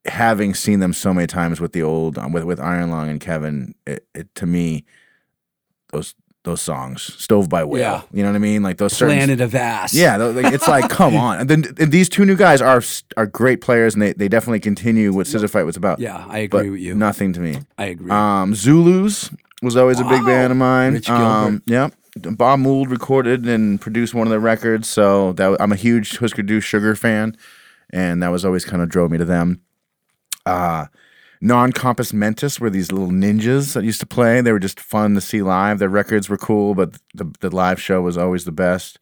Having 0.06 0.54
seen 0.54 0.80
them 0.80 0.92
so 0.92 1.14
many 1.14 1.26
times 1.28 1.60
with 1.60 1.72
the 1.72 1.82
old 1.82 2.18
um, 2.18 2.32
with 2.32 2.44
with 2.44 2.60
Iron 2.60 2.90
Lung 2.90 3.08
and 3.08 3.20
Kevin, 3.20 3.74
it, 3.86 4.06
it 4.14 4.34
to 4.36 4.46
me, 4.46 4.84
those 5.92 6.14
those 6.44 6.60
songs, 6.60 7.02
"Stove 7.22 7.48
by 7.48 7.62
Whale." 7.64 7.80
Yeah. 7.80 8.02
You 8.12 8.22
know 8.22 8.30
what 8.30 8.36
I 8.36 8.40
mean? 8.40 8.62
Like 8.62 8.78
those 8.78 8.92
certain 8.92 9.16
Planet 9.16 9.40
of 9.40 9.54
Ass. 9.54 9.94
yeah, 9.94 10.16
like, 10.16 10.52
it's 10.52 10.66
like, 10.68 10.88
come 10.90 11.16
on. 11.26 11.38
And 11.38 11.48
then 11.50 11.64
and 11.78 11.92
these 11.92 12.08
two 12.08 12.24
new 12.24 12.36
guys 12.36 12.60
are 12.60 12.82
are 13.16 13.26
great 13.26 13.60
players, 13.60 13.94
and 13.94 14.02
they, 14.02 14.12
they 14.12 14.28
definitely 14.28 14.60
continue 14.60 15.12
what 15.12 15.26
Scissor 15.26 15.48
Fight 15.48 15.64
was 15.64 15.76
about. 15.76 15.98
Yeah, 16.00 16.24
I 16.28 16.38
agree 16.38 16.70
with 16.70 16.80
you. 16.80 16.94
Nothing 16.94 17.32
to 17.34 17.40
me. 17.40 17.58
I 17.78 17.84
agree. 17.86 18.10
Um, 18.10 18.54
Zulus 18.54 19.30
was 19.62 19.76
always 19.76 20.00
a 20.00 20.04
big 20.04 20.20
Wow. 20.22 20.26
band 20.26 20.50
of 20.52 20.56
mine. 20.58 20.94
Rich 20.94 21.06
Gilbert. 21.06 21.22
Um, 21.22 21.62
yeah, 21.66 21.90
Bob 22.16 22.58
Mould 22.58 22.90
recorded 22.90 23.46
and 23.46 23.80
produced 23.80 24.12
one 24.14 24.26
of 24.26 24.30
their 24.30 24.40
records, 24.40 24.88
so 24.88 25.32
that 25.34 25.56
I'm 25.60 25.70
a 25.72 25.76
huge 25.76 26.16
Husker 26.18 26.42
Du 26.42 26.60
Sugar 26.60 26.96
fan, 26.96 27.36
and 27.90 28.22
that 28.22 28.28
was 28.28 28.44
always 28.44 28.64
kind 28.64 28.82
of 28.82 28.88
drove 28.88 29.10
me 29.12 29.18
to 29.18 29.24
them. 29.24 29.60
Uh, 30.44 30.86
Non 31.44 31.72
Compos 31.72 32.12
Mentis 32.12 32.60
were 32.60 32.70
these 32.70 32.92
little 32.92 33.08
ninjas 33.08 33.74
that 33.74 33.82
used 33.82 33.98
to 33.98 34.06
play. 34.06 34.40
They 34.40 34.52
were 34.52 34.60
just 34.60 34.78
fun 34.78 35.16
to 35.16 35.20
see 35.20 35.42
live. 35.42 35.80
Their 35.80 35.88
records 35.88 36.28
were 36.28 36.38
cool, 36.38 36.76
but 36.76 36.92
the 37.14 37.34
the 37.40 37.50
live 37.50 37.82
show 37.82 38.00
was 38.00 38.16
always 38.16 38.44
the 38.44 38.52
best. 38.52 39.00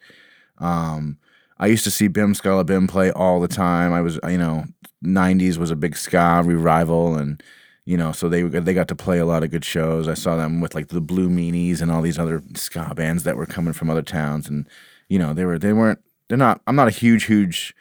Um, 0.57 1.19
I 1.59 1.67
used 1.67 1.85
to 1.85 1.91
see 1.91 2.09
Bim 2.09 2.33
Skala 2.33 2.65
Bim 2.65 2.87
play 2.87 3.11
all 3.13 3.41
the 3.41 3.49
time. 3.49 3.93
I 3.93 4.01
was, 4.01 4.19
you 4.27 4.39
know, 4.39 4.65
'90s 5.05 5.59
was 5.59 5.71
a 5.71 5.77
big 5.77 5.95
ska 5.95 6.43
revival, 6.43 7.15
and 7.15 7.43
you 7.85 7.99
know, 7.99 8.11
so 8.11 8.27
they 8.31 8.43
they 8.45 8.73
got 8.73 8.89
to 8.89 8.97
play 8.97 9.19
a 9.19 9.27
lot 9.27 9.45
of 9.45 9.51
good 9.51 9.65
shows. 9.65 10.09
I 10.09 10.15
saw 10.15 10.37
them 10.37 10.63
with 10.63 10.75
like 10.75 10.89
the 10.89 11.03
Blue 11.03 11.29
Meanies 11.29 11.83
and 11.83 11.93
all 11.93 12.01
these 12.01 12.19
other 12.19 12.43
ska 12.55 12.95
bands 12.95 13.25
that 13.25 13.37
were 13.37 13.45
coming 13.45 13.75
from 13.75 13.91
other 13.91 14.01
towns, 14.01 14.49
and 14.49 14.67
you 15.11 15.19
know, 15.19 15.35
they 15.35 15.45
were 15.45 15.59
they 15.59 15.75
weren't 15.75 15.99
they're 16.29 16.39
not. 16.39 16.63
I'm 16.67 16.77
not 16.77 16.89
a 16.89 16.91
huge 16.91 17.25
huge 17.25 17.75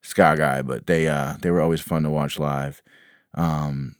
ska 0.00 0.34
guy, 0.38 0.62
but 0.62 0.86
they 0.86 1.08
uh 1.08 1.34
they 1.42 1.50
were 1.50 1.60
always 1.60 1.82
fun 1.82 2.04
to 2.04 2.10
watch 2.10 2.38
live. 2.38 2.80
Um, 3.34 3.96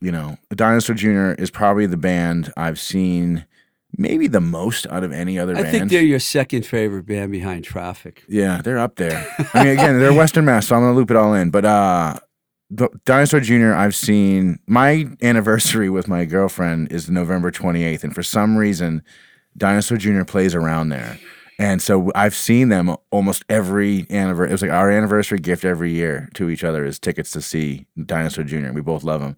you 0.00 0.10
know, 0.12 0.38
Dinosaur 0.54 0.94
Jr. 0.94 1.32
is 1.32 1.50
probably 1.50 1.86
the 1.86 1.96
band 1.96 2.52
I've 2.56 2.78
seen 2.80 3.44
maybe 3.96 4.26
the 4.28 4.40
most 4.40 4.86
out 4.88 5.04
of 5.04 5.12
any 5.12 5.38
other 5.38 5.56
I 5.56 5.62
band. 5.62 5.72
think 5.72 5.90
they're 5.90 6.02
your 6.02 6.20
second 6.20 6.64
favorite 6.64 7.06
band 7.06 7.32
behind 7.32 7.64
Traffic. 7.64 8.24
Yeah, 8.28 8.60
they're 8.62 8.78
up 8.78 8.96
there. 8.96 9.26
I 9.54 9.64
mean, 9.64 9.72
again, 9.72 9.98
they're 9.98 10.14
Western 10.14 10.44
Mass, 10.44 10.68
so 10.68 10.76
I'm 10.76 10.82
gonna 10.82 10.94
loop 10.96 11.10
it 11.10 11.16
all 11.16 11.34
in. 11.34 11.50
But 11.50 11.64
uh, 11.64 12.18
the 12.70 12.88
Dinosaur 13.04 13.40
Jr. 13.40 13.72
I've 13.74 13.94
seen. 13.94 14.58
My 14.66 15.06
anniversary 15.22 15.90
with 15.90 16.08
my 16.08 16.24
girlfriend 16.24 16.92
is 16.92 17.10
November 17.10 17.50
28th, 17.50 18.04
and 18.04 18.14
for 18.14 18.22
some 18.22 18.56
reason, 18.56 19.02
Dinosaur 19.56 19.98
Jr. 19.98 20.24
plays 20.24 20.54
around 20.54 20.90
there, 20.90 21.18
and 21.58 21.82
so 21.82 22.10
I've 22.14 22.34
seen 22.34 22.68
them 22.68 22.96
almost 23.10 23.44
every 23.48 24.06
anniversary. 24.08 24.50
It 24.50 24.52
was 24.52 24.62
like 24.62 24.70
our 24.70 24.90
anniversary 24.90 25.40
gift 25.40 25.64
every 25.64 25.92
year 25.92 26.28
to 26.34 26.48
each 26.48 26.64
other 26.64 26.84
is 26.84 26.98
tickets 26.98 27.32
to 27.32 27.42
see 27.42 27.86
Dinosaur 28.06 28.44
Jr. 28.44 28.72
We 28.72 28.80
both 28.80 29.02
love 29.04 29.20
them. 29.20 29.36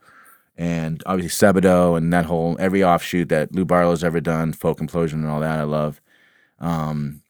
And 0.57 1.03
obviously 1.07 1.31
Sebadoh 1.31 1.97
and 1.97 2.13
that 2.13 2.27
whole 2.27 2.57
every 2.61 2.85
offshoot 2.85 3.29
that 3.31 3.55
Lou 3.55 3.65
Barlow's 3.65 4.05
ever 4.05 4.21
done, 4.21 4.53
Folk 4.53 4.79
Implosion 4.81 5.15
and 5.15 5.27
all 5.29 5.41
that, 5.41 5.59
I 5.59 5.65
love. 5.65 6.01
Um, 6.59 7.23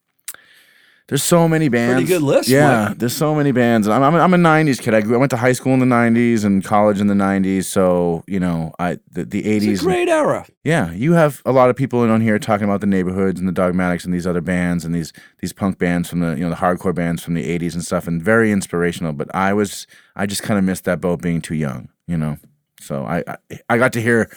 there's 1.08 1.22
so 1.22 1.46
many 1.46 1.68
bands. 1.68 1.94
Pretty 1.94 2.08
good 2.08 2.22
list, 2.22 2.48
Yeah, 2.48 2.88
Mike. 2.88 2.98
there's 2.98 3.14
so 3.14 3.34
many 3.34 3.52
bands. 3.52 3.86
I'm, 3.86 4.02
I'm, 4.02 4.14
I'm 4.14 4.32
a 4.32 4.36
'90s 4.38 4.80
kid. 4.80 4.94
I, 4.94 5.02
grew, 5.02 5.14
I 5.14 5.18
went 5.18 5.30
to 5.30 5.36
high 5.36 5.52
school 5.52 5.74
in 5.74 5.80
the 5.80 5.84
'90s 5.86 6.44
and 6.44 6.64
college 6.64 7.00
in 7.00 7.06
the 7.08 7.14
'90s. 7.14 7.64
So 7.64 8.24
you 8.26 8.40
know, 8.40 8.72
I 8.78 8.98
the, 9.10 9.24
the 9.24 9.42
'80s. 9.42 9.72
It's 9.72 9.82
a 9.82 9.84
great 9.84 10.08
era. 10.08 10.46
Yeah, 10.64 10.90
you 10.92 11.12
have 11.12 11.42
a 11.44 11.52
lot 11.52 11.68
of 11.68 11.76
people 11.76 12.02
in 12.04 12.08
on 12.10 12.22
here 12.22 12.38
talking 12.38 12.64
about 12.64 12.80
the 12.80 12.86
neighborhoods 12.86 13.38
and 13.38 13.46
the 13.48 13.52
Dogmatics 13.52 14.04
and 14.06 14.14
these 14.14 14.26
other 14.26 14.40
bands 14.40 14.84
and 14.86 14.94
these 14.94 15.12
these 15.40 15.52
punk 15.52 15.76
bands 15.78 16.08
from 16.08 16.20
the 16.20 16.30
you 16.30 16.44
know 16.44 16.50
the 16.50 16.56
hardcore 16.56 16.94
bands 16.94 17.22
from 17.22 17.34
the 17.34 17.58
'80s 17.58 17.74
and 17.74 17.84
stuff, 17.84 18.06
and 18.06 18.22
very 18.22 18.50
inspirational. 18.50 19.12
But 19.12 19.34
I 19.34 19.52
was 19.52 19.86
I 20.16 20.24
just 20.26 20.42
kind 20.42 20.56
of 20.56 20.64
missed 20.64 20.84
that 20.84 21.00
boat 21.00 21.20
being 21.20 21.42
too 21.42 21.56
young, 21.56 21.88
you 22.06 22.16
know. 22.16 22.38
So 22.82 23.04
I, 23.04 23.24
I 23.26 23.58
I 23.70 23.78
got 23.78 23.92
to 23.94 24.02
hear, 24.02 24.30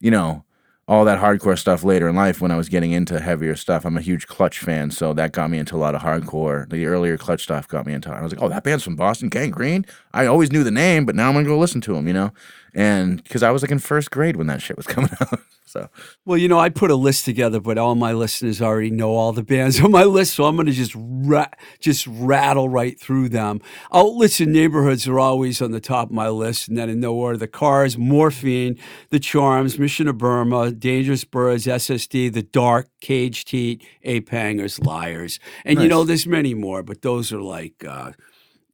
you 0.00 0.10
know, 0.10 0.44
all 0.88 1.04
that 1.04 1.20
hardcore 1.20 1.58
stuff 1.58 1.84
later 1.84 2.08
in 2.08 2.16
life 2.16 2.40
when 2.40 2.50
I 2.50 2.56
was 2.56 2.70
getting 2.70 2.92
into 2.92 3.20
heavier 3.20 3.54
stuff. 3.56 3.84
I'm 3.84 3.98
a 3.98 4.00
huge 4.00 4.26
Clutch 4.26 4.58
fan, 4.60 4.90
so 4.90 5.12
that 5.12 5.32
got 5.32 5.50
me 5.50 5.58
into 5.58 5.76
a 5.76 5.78
lot 5.78 5.94
of 5.94 6.00
hardcore. 6.00 6.68
The 6.70 6.86
earlier 6.86 7.18
Clutch 7.18 7.42
stuff 7.42 7.68
got 7.68 7.84
me 7.86 7.92
into. 7.92 8.10
I 8.10 8.22
was 8.22 8.32
like, 8.32 8.42
oh, 8.42 8.48
that 8.48 8.64
band's 8.64 8.84
from 8.84 8.96
Boston, 8.96 9.28
Gang 9.28 9.50
Green. 9.50 9.84
I 10.14 10.26
always 10.26 10.50
knew 10.50 10.64
the 10.64 10.70
name, 10.70 11.04
but 11.04 11.14
now 11.14 11.28
I'm 11.28 11.34
gonna 11.34 11.46
go 11.46 11.58
listen 11.58 11.82
to 11.82 11.94
them, 11.94 12.06
you 12.06 12.14
know. 12.14 12.32
And 12.78 13.20
because 13.24 13.42
I 13.42 13.50
was 13.50 13.62
like 13.62 13.72
in 13.72 13.80
first 13.80 14.12
grade 14.12 14.36
when 14.36 14.46
that 14.46 14.62
shit 14.62 14.76
was 14.76 14.86
coming 14.86 15.10
out, 15.20 15.40
so. 15.66 15.88
Well, 16.24 16.38
you 16.38 16.46
know, 16.46 16.60
I 16.60 16.68
put 16.68 16.92
a 16.92 16.94
list 16.94 17.24
together, 17.24 17.58
but 17.58 17.76
all 17.76 17.96
my 17.96 18.12
listeners 18.12 18.62
already 18.62 18.92
know 18.92 19.16
all 19.16 19.32
the 19.32 19.42
bands 19.42 19.80
on 19.80 19.90
my 19.90 20.04
list, 20.04 20.34
so 20.34 20.44
I'm 20.44 20.54
going 20.54 20.66
to 20.66 20.72
just 20.72 20.94
ra- 20.96 21.50
just 21.80 22.06
rattle 22.06 22.68
right 22.68 22.98
through 22.98 23.30
them. 23.30 23.60
Outlets 23.92 24.38
and 24.38 24.52
neighborhoods 24.52 25.08
are 25.08 25.18
always 25.18 25.60
on 25.60 25.72
the 25.72 25.80
top 25.80 26.10
of 26.10 26.14
my 26.14 26.28
list, 26.28 26.68
and 26.68 26.78
then 26.78 26.88
in 26.88 27.00
no 27.00 27.14
order: 27.14 27.36
the 27.36 27.48
Cars, 27.48 27.98
Morphine, 27.98 28.78
the 29.10 29.18
Charms, 29.18 29.76
Mission 29.76 30.06
of 30.06 30.16
Burma, 30.16 30.70
Dangerous 30.70 31.24
Birds, 31.24 31.66
SSD, 31.66 32.32
the 32.32 32.44
Dark, 32.44 32.88
Cage 33.00 33.44
Teat, 33.44 33.84
Ape 34.04 34.28
Hangers, 34.28 34.78
Liars, 34.78 35.40
and 35.64 35.82
you 35.82 35.88
know, 35.88 36.04
there's 36.04 36.28
many 36.28 36.54
more, 36.54 36.84
but 36.84 37.02
those 37.02 37.32
are 37.32 37.42
like, 37.42 37.84
uh, 37.84 38.12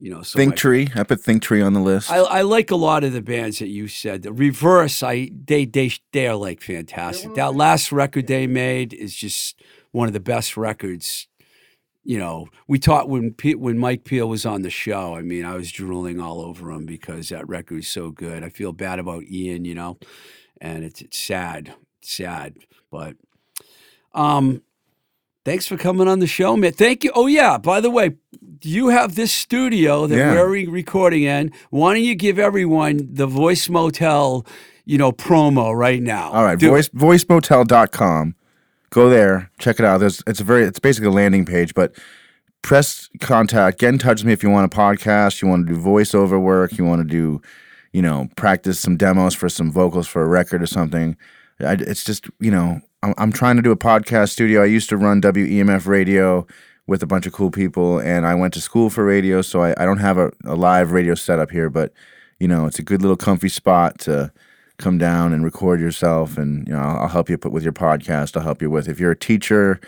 you 0.01 0.11
know, 0.11 0.23
so 0.23 0.37
Think 0.37 0.51
my- 0.53 0.57
Tree. 0.57 0.89
I 0.95 1.03
put 1.05 1.21
Think 1.21 1.43
Tree 1.43 1.63
on 1.63 1.73
the 1.73 1.81
list. 1.81 2.11
I, 2.11 2.19
I 2.19 2.43
like 2.43 2.71
a 2.71 2.77
lot 2.77 3.05
of 3.05 3.13
the 3.13 3.23
bands 3.23 3.59
that 3.61 3.69
you 3.69 3.89
said. 3.89 4.23
The 4.23 4.33
Reverse, 4.33 5.03
I 5.03 5.31
they 5.47 5.65
they 5.65 5.93
they 6.13 6.27
are 6.27 6.37
like 6.37 6.61
fantastic. 6.61 7.35
That 7.35 7.55
last 7.55 7.93
record 7.93 8.27
they 8.27 8.47
made 8.47 8.93
is 8.93 9.15
just 9.15 9.61
one 9.93 10.07
of 10.09 10.13
the 10.13 10.21
best 10.21 10.57
records. 10.57 11.29
You 12.07 12.19
know, 12.19 12.49
we 12.69 12.79
talked 12.79 13.09
when 13.09 13.33
Pe- 13.33 13.55
when 13.55 13.79
Mike 13.79 14.05
Peel 14.05 14.29
was 14.29 14.45
on 14.45 14.61
the 14.63 14.69
show. 14.71 15.15
I 15.15 15.23
mean, 15.23 15.47
I 15.47 15.55
was 15.55 15.73
drooling 15.73 16.21
all 16.21 16.43
over 16.43 16.71
him 16.71 16.85
because 16.85 17.31
that 17.31 17.49
record 17.49 17.79
is 17.79 17.89
so 17.89 18.11
good. 18.11 18.43
I 18.43 18.51
feel 18.51 18.73
bad 18.73 18.99
about 18.99 19.25
Ian, 19.25 19.65
you 19.65 19.75
know, 19.75 19.99
and 20.61 20.85
it's 20.85 21.01
it's 21.01 21.17
sad, 21.17 21.73
it's 22.03 22.13
sad, 22.13 22.57
but 22.91 23.17
um. 24.13 24.63
Thanks 25.47 25.67
for 25.67 25.77
coming 25.77 26.09
on 26.09 26.21
the 26.21 26.27
show, 26.27 26.57
man. 26.57 26.73
Thank 26.73 27.05
you. 27.05 27.13
Oh 27.15 27.27
yeah, 27.27 27.59
by 27.59 27.83
the 27.83 27.91
way, 27.91 28.13
you 28.65 28.89
have 28.89 29.15
this 29.15 29.33
studio 29.33 30.07
that 30.07 30.17
Yeah. 30.17 30.33
we're 30.35 30.69
recording 30.71 31.23
in. 31.25 31.53
Why 31.71 31.95
don't 31.95 32.03
you 32.05 32.15
give 32.15 32.39
everyone 32.39 33.09
the 33.11 33.27
Voice 33.27 33.69
Motel, 33.69 34.47
you 34.85 34.99
know, 34.99 35.13
promo 35.13 35.75
right 35.77 36.03
now? 36.03 36.31
All 36.31 36.45
right, 36.45 36.59
Do- 36.59 36.69
voice 36.71 36.89
voicemotel.com. 36.91 38.35
Go 38.91 39.09
there, 39.09 39.51
check 39.59 39.79
it 39.79 39.85
out. 39.85 39.99
There's 39.99 40.23
it's 40.27 40.41
a 40.41 40.45
very 40.45 40.65
it's 40.65 40.79
basically 40.79 41.09
a 41.09 41.13
landing 41.13 41.45
page, 41.45 41.75
but 41.75 41.97
press 42.63 43.11
contact, 43.21 43.79
get 43.81 43.89
in 43.89 43.99
touch 43.99 44.21
with 44.21 44.27
me 44.27 44.33
if 44.33 44.43
you 44.43 44.51
want 44.51 44.73
a 44.73 44.77
podcast, 44.77 45.43
you 45.43 45.49
want 45.49 45.67
to 45.67 45.75
do 45.75 45.79
voiceover 45.81 46.41
work, 46.41 46.79
you 46.79 46.85
want 46.85 47.03
to 47.03 47.09
do, 47.09 47.43
you 47.93 48.01
know, 48.01 48.29
practice 48.37 48.79
some 48.81 48.97
demos 48.97 49.35
for 49.35 49.49
some 49.49 49.71
vocals 49.71 50.07
for 50.07 50.23
a 50.23 50.27
record 50.29 50.63
or 50.63 50.67
something. 50.67 51.17
I, 51.61 51.73
it's 51.75 52.05
just, 52.05 52.27
you 52.41 52.51
know, 52.51 52.81
I'm, 53.03 53.15
I'm 53.19 53.33
trying 53.33 53.57
to 53.57 53.63
do 53.63 53.71
a 53.71 53.77
podcast 53.77 54.31
studio. 54.31 54.63
I 54.63 54.67
used 54.67 54.89
to 54.91 54.97
run 54.97 55.21
WEMF 55.21 55.87
radio 55.87 56.47
with 56.87 57.03
a 57.03 57.07
bunch 57.07 57.27
of 57.27 57.33
cool 57.33 57.51
people, 57.51 57.99
and 57.99 58.27
I 58.27 58.35
went 58.35 58.55
to 58.55 58.61
school 58.61 58.91
for 58.91 59.05
radio, 59.05 59.43
so 59.43 59.63
I, 59.63 59.75
I 59.79 59.85
don't 59.85 59.99
have 59.99 60.19
a, 60.19 60.31
a 60.45 60.55
live 60.55 60.93
radio 60.93 61.15
setup 61.15 61.51
here, 61.51 61.71
but, 61.71 61.93
you 62.39 62.49
know, 62.49 62.67
it's 62.67 62.79
a 62.79 62.83
good 62.83 63.01
little 63.01 63.17
comfy 63.17 63.49
spot 63.49 63.99
to 64.01 64.33
come 64.79 64.99
down 64.99 65.33
and 65.33 65.45
record 65.45 65.81
yourself 65.81 66.37
and 66.37 66.67
you 66.67 66.75
know 66.75 66.81
I'll, 66.81 67.03
I'll 67.03 67.09
help 67.09 67.31
you 67.31 67.39
put 67.39 67.53
with 67.53 67.63
your 67.63 67.73
podcast 67.73 68.37
i'll 68.37 68.43
help 68.43 68.61
you 68.61 68.71
with 68.71 68.89
if 68.89 68.99
you're 68.99 69.13
a 69.13 69.17
teacher 69.17 69.81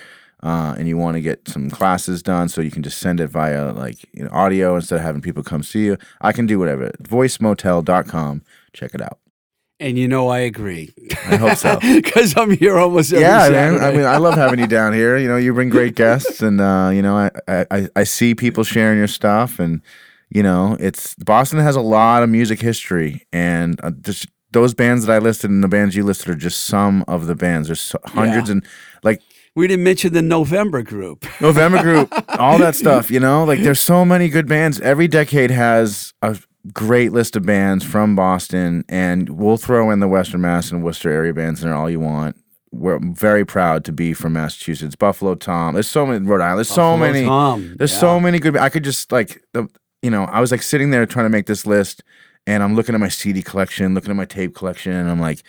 uh, 0.42 0.74
and 0.78 0.86
you 0.86 0.96
want 0.96 1.16
to 1.16 1.20
get 1.20 1.48
some 1.48 1.70
classes 1.70 2.22
done 2.22 2.48
so 2.48 2.60
you 2.60 2.70
can 2.70 2.82
just 2.82 2.98
send 2.98 3.20
it 3.20 3.28
via 3.28 3.72
like 3.72 4.04
you 4.12 4.22
know, 4.22 4.30
audio 4.30 4.76
instead 4.76 4.96
of 4.96 5.02
having 5.02 5.20
people 5.20 5.42
come 5.42 5.62
see 5.62 5.86
you 5.86 5.96
i 6.20 6.30
can 6.32 6.46
do 6.46 6.58
whatever. 6.58 6.92
voicemotel.com 7.02 8.42
check 8.72 8.94
it 8.94 9.02
out 9.02 9.18
and 9.78 9.98
you 9.98 10.08
know, 10.08 10.28
I 10.28 10.40
agree. 10.40 10.94
I 11.26 11.36
hope 11.36 11.56
so. 11.58 11.78
because 11.94 12.36
I'm 12.36 12.50
here 12.50 12.78
almost 12.78 13.12
every 13.12 13.24
yeah 13.24 13.48
man 13.50 13.80
i 13.82 13.90
mean 13.92 14.04
i 14.04 14.16
love 14.16 14.34
having 14.34 14.58
you 14.58 14.66
down 14.66 14.92
here 14.92 15.16
you 15.16 15.28
know 15.28 15.36
you 15.36 15.52
bring 15.52 15.68
great 15.68 15.94
guests 16.04 16.40
and 16.42 16.60
uh, 16.60 16.90
you 16.92 17.02
know 17.02 17.16
I, 17.16 17.30
I 17.70 17.88
i 17.96 18.04
see 18.04 18.34
people 18.34 18.64
sharing 18.64 18.98
your 18.98 19.08
stuff 19.08 19.58
and 19.58 19.82
you 20.30 20.42
know 20.42 20.76
it's 20.80 21.14
boston 21.16 21.58
has 21.58 21.76
a 21.76 21.80
lot 21.80 22.22
of 22.22 22.28
music 22.30 22.60
history 22.60 23.26
and 23.32 23.78
uh, 23.82 23.90
just 24.00 24.26
those 24.52 24.74
bands 24.74 25.04
that 25.06 25.12
i 25.12 25.18
listed 25.18 25.50
and 25.50 25.62
the 25.62 25.68
bands 25.68 25.94
you 25.96 26.04
listed 26.04 26.28
are 26.30 26.34
just 26.34 26.64
some 26.66 27.04
of 27.08 27.26
the 27.26 27.34
bands 27.34 27.68
there's 27.68 27.80
so- 27.80 27.98
hundreds 28.06 28.48
Yeah. 28.48 28.52
and 28.52 28.66
like 29.02 29.20
We 29.54 29.66
didn't 29.68 29.84
mention 29.84 30.12
the 30.12 30.22
November 30.22 30.82
group. 30.82 31.24
November 31.40 31.80
Group, 31.82 32.08
all 32.38 32.58
that 32.58 32.74
stuff, 32.76 33.10
you 33.10 33.20
know? 33.20 33.44
Like 33.48 33.60
there's 33.64 33.80
so 33.80 34.04
many 34.04 34.28
good 34.28 34.46
bands. 34.46 34.80
Every 34.82 35.08
decade 35.08 35.50
has 35.50 36.12
a 36.20 36.36
great 36.72 37.12
list 37.12 37.36
of 37.36 37.44
bands 37.44 37.84
from 37.84 38.16
Boston, 38.16 38.84
and 38.88 39.28
we'll 39.30 39.56
throw 39.56 39.90
in 39.90 40.00
the 40.00 40.08
Western 40.08 40.40
Mass 40.40 40.70
and 40.70 40.82
Worcester 40.82 41.10
area 41.10 41.32
bands 41.32 41.62
in 41.62 41.68
there 41.68 41.76
all 41.76 41.90
you 41.90 42.00
want. 42.00 42.36
We're 42.72 42.98
very 42.98 43.44
proud 43.44 43.84
to 43.86 43.92
be 43.92 44.12
from 44.12 44.34
Massachusetts. 44.34 44.96
Buffalo 44.96 45.34
Tom. 45.34 45.74
There's 45.74 45.86
so 45.86 46.04
many 46.04 46.26
Rhode 46.26 46.42
Island. 46.42 46.58
There's 46.58 46.68
so 46.68 46.96
many. 46.96 47.24
Tom, 47.24 47.74
There's 47.78 47.92
yeah. 47.92 48.00
so 48.00 48.20
many 48.20 48.38
good. 48.38 48.56
I 48.56 48.68
could 48.68 48.84
just 48.84 49.12
like 49.12 49.42
the, 49.52 49.68
you 50.02 50.10
know, 50.10 50.24
I 50.24 50.40
was 50.40 50.50
like 50.50 50.62
sitting 50.62 50.90
there 50.90 51.06
trying 51.06 51.24
to 51.24 51.30
make 51.30 51.46
this 51.46 51.64
list, 51.64 52.02
and 52.46 52.62
I'm 52.62 52.74
looking 52.74 52.94
at 52.94 53.00
my 53.00 53.08
CD 53.08 53.42
collection, 53.42 53.94
looking 53.94 54.10
at 54.10 54.16
my 54.16 54.24
tape 54.24 54.54
collection, 54.54 54.92
and 54.92 55.10
I'm 55.10 55.20
like, 55.20 55.42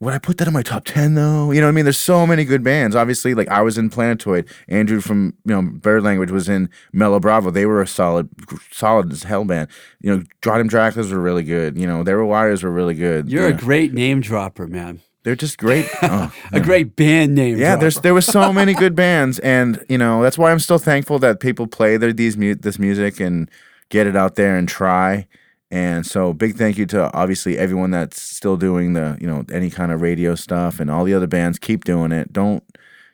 would 0.00 0.14
I 0.14 0.18
put 0.18 0.38
that 0.38 0.46
in 0.48 0.54
my 0.54 0.62
top 0.62 0.84
ten 0.84 1.14
though? 1.14 1.50
You 1.50 1.60
know 1.60 1.66
what 1.66 1.72
I 1.72 1.74
mean? 1.74 1.84
There's 1.84 1.98
so 1.98 2.26
many 2.26 2.44
good 2.44 2.62
bands. 2.64 2.96
Obviously, 2.96 3.34
like 3.34 3.48
I 3.48 3.60
was 3.62 3.76
in 3.76 3.90
Planetoid. 3.90 4.48
Andrew 4.68 5.00
from 5.00 5.34
you 5.44 5.54
know 5.54 5.62
Bird 5.62 6.02
Language 6.02 6.30
was 6.30 6.48
in 6.48 6.70
Mellow 6.92 7.20
Bravo. 7.20 7.50
They 7.50 7.66
were 7.66 7.82
a 7.82 7.86
solid, 7.86 8.28
solid 8.72 9.12
as 9.12 9.24
hell 9.24 9.44
band. 9.44 9.68
You 10.00 10.16
know, 10.16 10.22
Drottim 10.42 10.70
Draculas 10.70 11.12
were 11.12 11.20
really 11.20 11.42
good. 11.42 11.76
You 11.78 11.86
know, 11.86 12.02
Were 12.02 12.24
Wires 12.24 12.62
were 12.62 12.70
really 12.70 12.94
good. 12.94 13.28
You're 13.30 13.48
Yeah. 13.48 13.54
a 13.54 13.58
great 13.58 13.92
name 13.92 14.20
dropper, 14.20 14.66
man. 14.66 15.00
They're 15.22 15.36
just 15.36 15.58
great. 15.58 15.86
Oh, 16.02 16.32
A 16.52 16.60
great 16.60 16.96
band 16.96 17.34
name. 17.34 17.56
yeah, 17.58 17.76
there's 17.76 18.00
there 18.00 18.14
was 18.14 18.26
so 18.26 18.52
many 18.52 18.74
good 18.74 18.94
bands, 18.94 19.38
and 19.40 19.84
you 19.88 19.98
know 19.98 20.22
that's 20.22 20.36
why 20.38 20.50
I'm 20.50 20.58
still 20.60 20.78
thankful 20.78 21.18
that 21.20 21.40
people 21.40 21.66
play 21.66 21.96
their 21.96 22.12
these 22.12 22.36
mu- 22.36 22.54
this 22.54 22.78
music 22.78 23.20
and 23.20 23.50
get 23.90 24.06
it 24.06 24.16
out 24.16 24.34
there 24.36 24.56
and 24.56 24.68
try. 24.68 25.26
And 25.74 26.06
so, 26.06 26.32
big 26.32 26.54
thank 26.54 26.78
you 26.78 26.86
to 26.86 27.12
obviously 27.14 27.58
everyone 27.58 27.90
that's 27.90 28.22
still 28.22 28.56
doing 28.56 28.92
the 28.92 29.18
you 29.20 29.26
know 29.26 29.44
any 29.50 29.70
kind 29.70 29.90
of 29.90 30.02
radio 30.02 30.36
stuff 30.36 30.78
and 30.78 30.88
all 30.88 31.02
the 31.02 31.14
other 31.14 31.26
bands. 31.26 31.58
Keep 31.58 31.82
doing 31.82 32.12
it. 32.12 32.32
Don't 32.32 32.62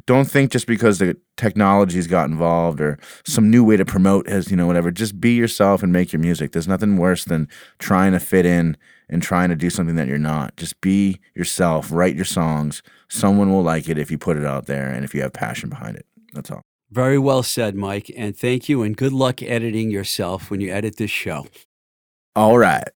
don't 0.04 0.26
think 0.26 0.52
just 0.52 0.66
because 0.66 0.98
the 0.98 1.16
technology's 1.38 2.06
got 2.06 2.28
involved 2.28 2.78
or 2.78 2.98
some 3.24 3.50
new 3.50 3.64
way 3.64 3.78
to 3.78 3.86
promote 3.86 4.28
has 4.28 4.50
you 4.50 4.58
know 4.58 4.66
whatever. 4.66 4.90
Just 4.90 5.18
be 5.18 5.32
yourself 5.32 5.82
and 5.82 5.90
make 5.90 6.12
your 6.12 6.20
music. 6.20 6.52
There's 6.52 6.68
nothing 6.68 6.98
worse 6.98 7.24
than 7.24 7.48
trying 7.78 8.12
to 8.12 8.20
fit 8.20 8.44
in 8.44 8.76
and 9.08 9.22
trying 9.22 9.48
to 9.48 9.56
do 9.56 9.70
something 9.70 9.96
that 9.96 10.06
you're 10.06 10.18
not. 10.18 10.54
Just 10.58 10.78
be 10.82 11.18
yourself. 11.34 11.90
Write 11.90 12.14
your 12.14 12.26
songs. 12.26 12.82
Someone 13.08 13.50
will 13.50 13.62
like 13.62 13.88
it 13.88 13.96
if 13.96 14.10
you 14.10 14.18
put 14.18 14.36
it 14.36 14.44
out 14.44 14.66
there 14.66 14.86
and 14.86 15.02
if 15.02 15.14
you 15.14 15.22
have 15.22 15.32
passion 15.32 15.70
behind 15.70 15.96
it. 15.96 16.04
That's 16.34 16.50
all. 16.50 16.60
Very 16.90 17.18
well 17.18 17.42
said, 17.42 17.74
Mike. 17.74 18.10
And 18.18 18.36
thank 18.36 18.68
you, 18.68 18.82
and 18.82 18.94
good 18.94 19.14
luck 19.14 19.42
editing 19.42 19.90
yourself 19.90 20.50
when 20.50 20.60
you 20.60 20.70
edit 20.70 20.96
this 20.98 21.10
show. 21.10 21.46
All 22.36 22.56
right. 22.56 22.88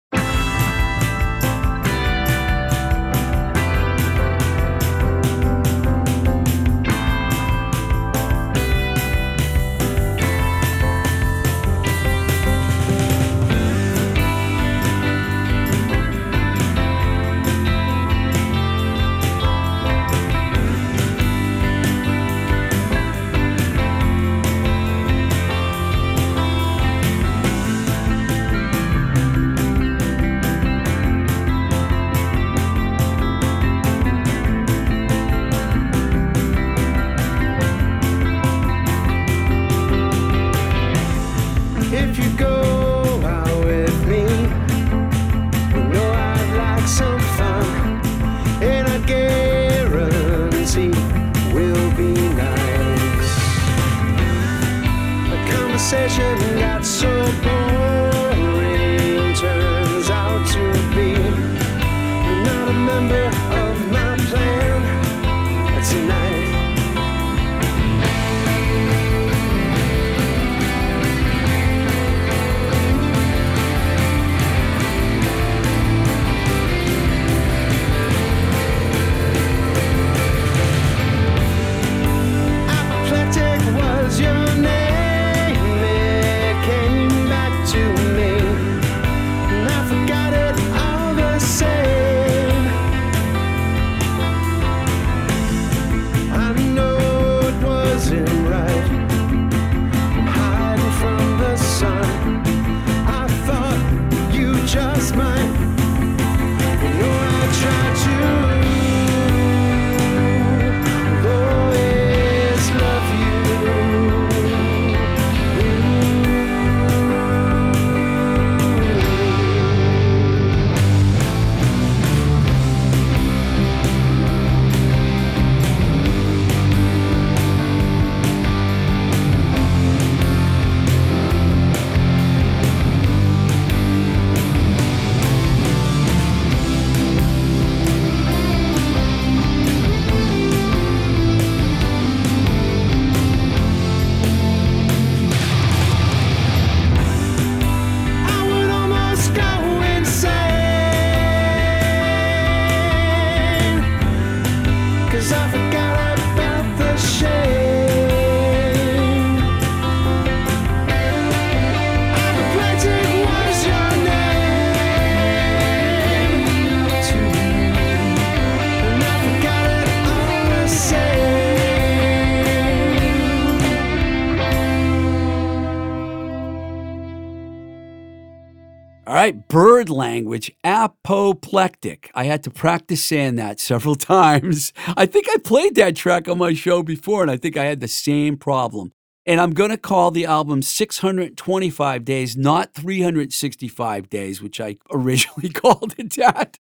Language, 180.13 180.51
apoplectic. 180.63 182.11
I 182.13 182.25
had 182.25 182.43
to 182.43 182.51
practice 182.51 183.03
saying 183.03 183.35
that 183.35 183.59
several 183.59 183.95
times. 184.17 184.71
I 184.95 185.05
think 185.07 185.25
I 185.29 185.37
played 185.37 185.75
that 185.75 185.95
track 185.95 186.27
on 186.27 186.37
my 186.37 186.53
show 186.53 186.83
before, 186.83 187.23
and 187.23 187.31
I 187.31 187.37
think 187.37 187.57
I 187.57 187.65
had 187.65 187.79
the 187.79 187.87
same 187.87 188.37
problem. 188.37 188.91
And 189.25 189.39
I'm 189.39 189.51
going 189.51 189.71
to 189.71 189.77
call 189.77 190.11
the 190.11 190.25
album 190.25 190.61
625 190.61 192.05
Days, 192.05 192.37
not 192.37 192.73
365 192.73 194.09
Days, 194.09 194.41
which 194.41 194.59
I 194.61 194.77
originally 194.91 195.49
called 195.61 195.95
it 195.97 196.13
that. 196.17 196.57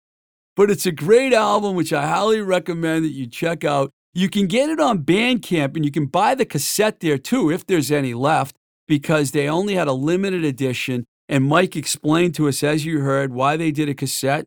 But 0.55 0.71
it's 0.71 0.85
a 0.85 0.91
great 0.91 1.33
album, 1.33 1.75
which 1.75 1.93
I 1.93 2.07
highly 2.07 2.41
recommend 2.41 3.05
that 3.05 3.09
you 3.19 3.27
check 3.27 3.63
out. 3.63 3.91
You 4.15 4.29
can 4.29 4.47
get 4.47 4.69
it 4.69 4.79
on 4.79 5.03
Bandcamp, 5.03 5.75
and 5.75 5.83
you 5.85 5.91
can 5.91 6.05
buy 6.05 6.35
the 6.35 6.45
cassette 6.45 6.99
there 6.99 7.17
too, 7.17 7.51
if 7.51 7.65
there's 7.65 7.91
any 7.91 8.13
left, 8.13 8.55
because 8.87 9.31
they 9.31 9.47
only 9.47 9.75
had 9.75 9.87
a 9.87 9.93
limited 9.93 10.43
edition. 10.43 11.05
And 11.29 11.45
Mike 11.45 11.75
explained 11.75 12.35
to 12.35 12.47
us, 12.47 12.63
as 12.63 12.85
you 12.85 12.99
heard, 12.99 13.33
why 13.33 13.57
they 13.57 13.71
did 13.71 13.89
a 13.89 13.93
cassette. 13.93 14.45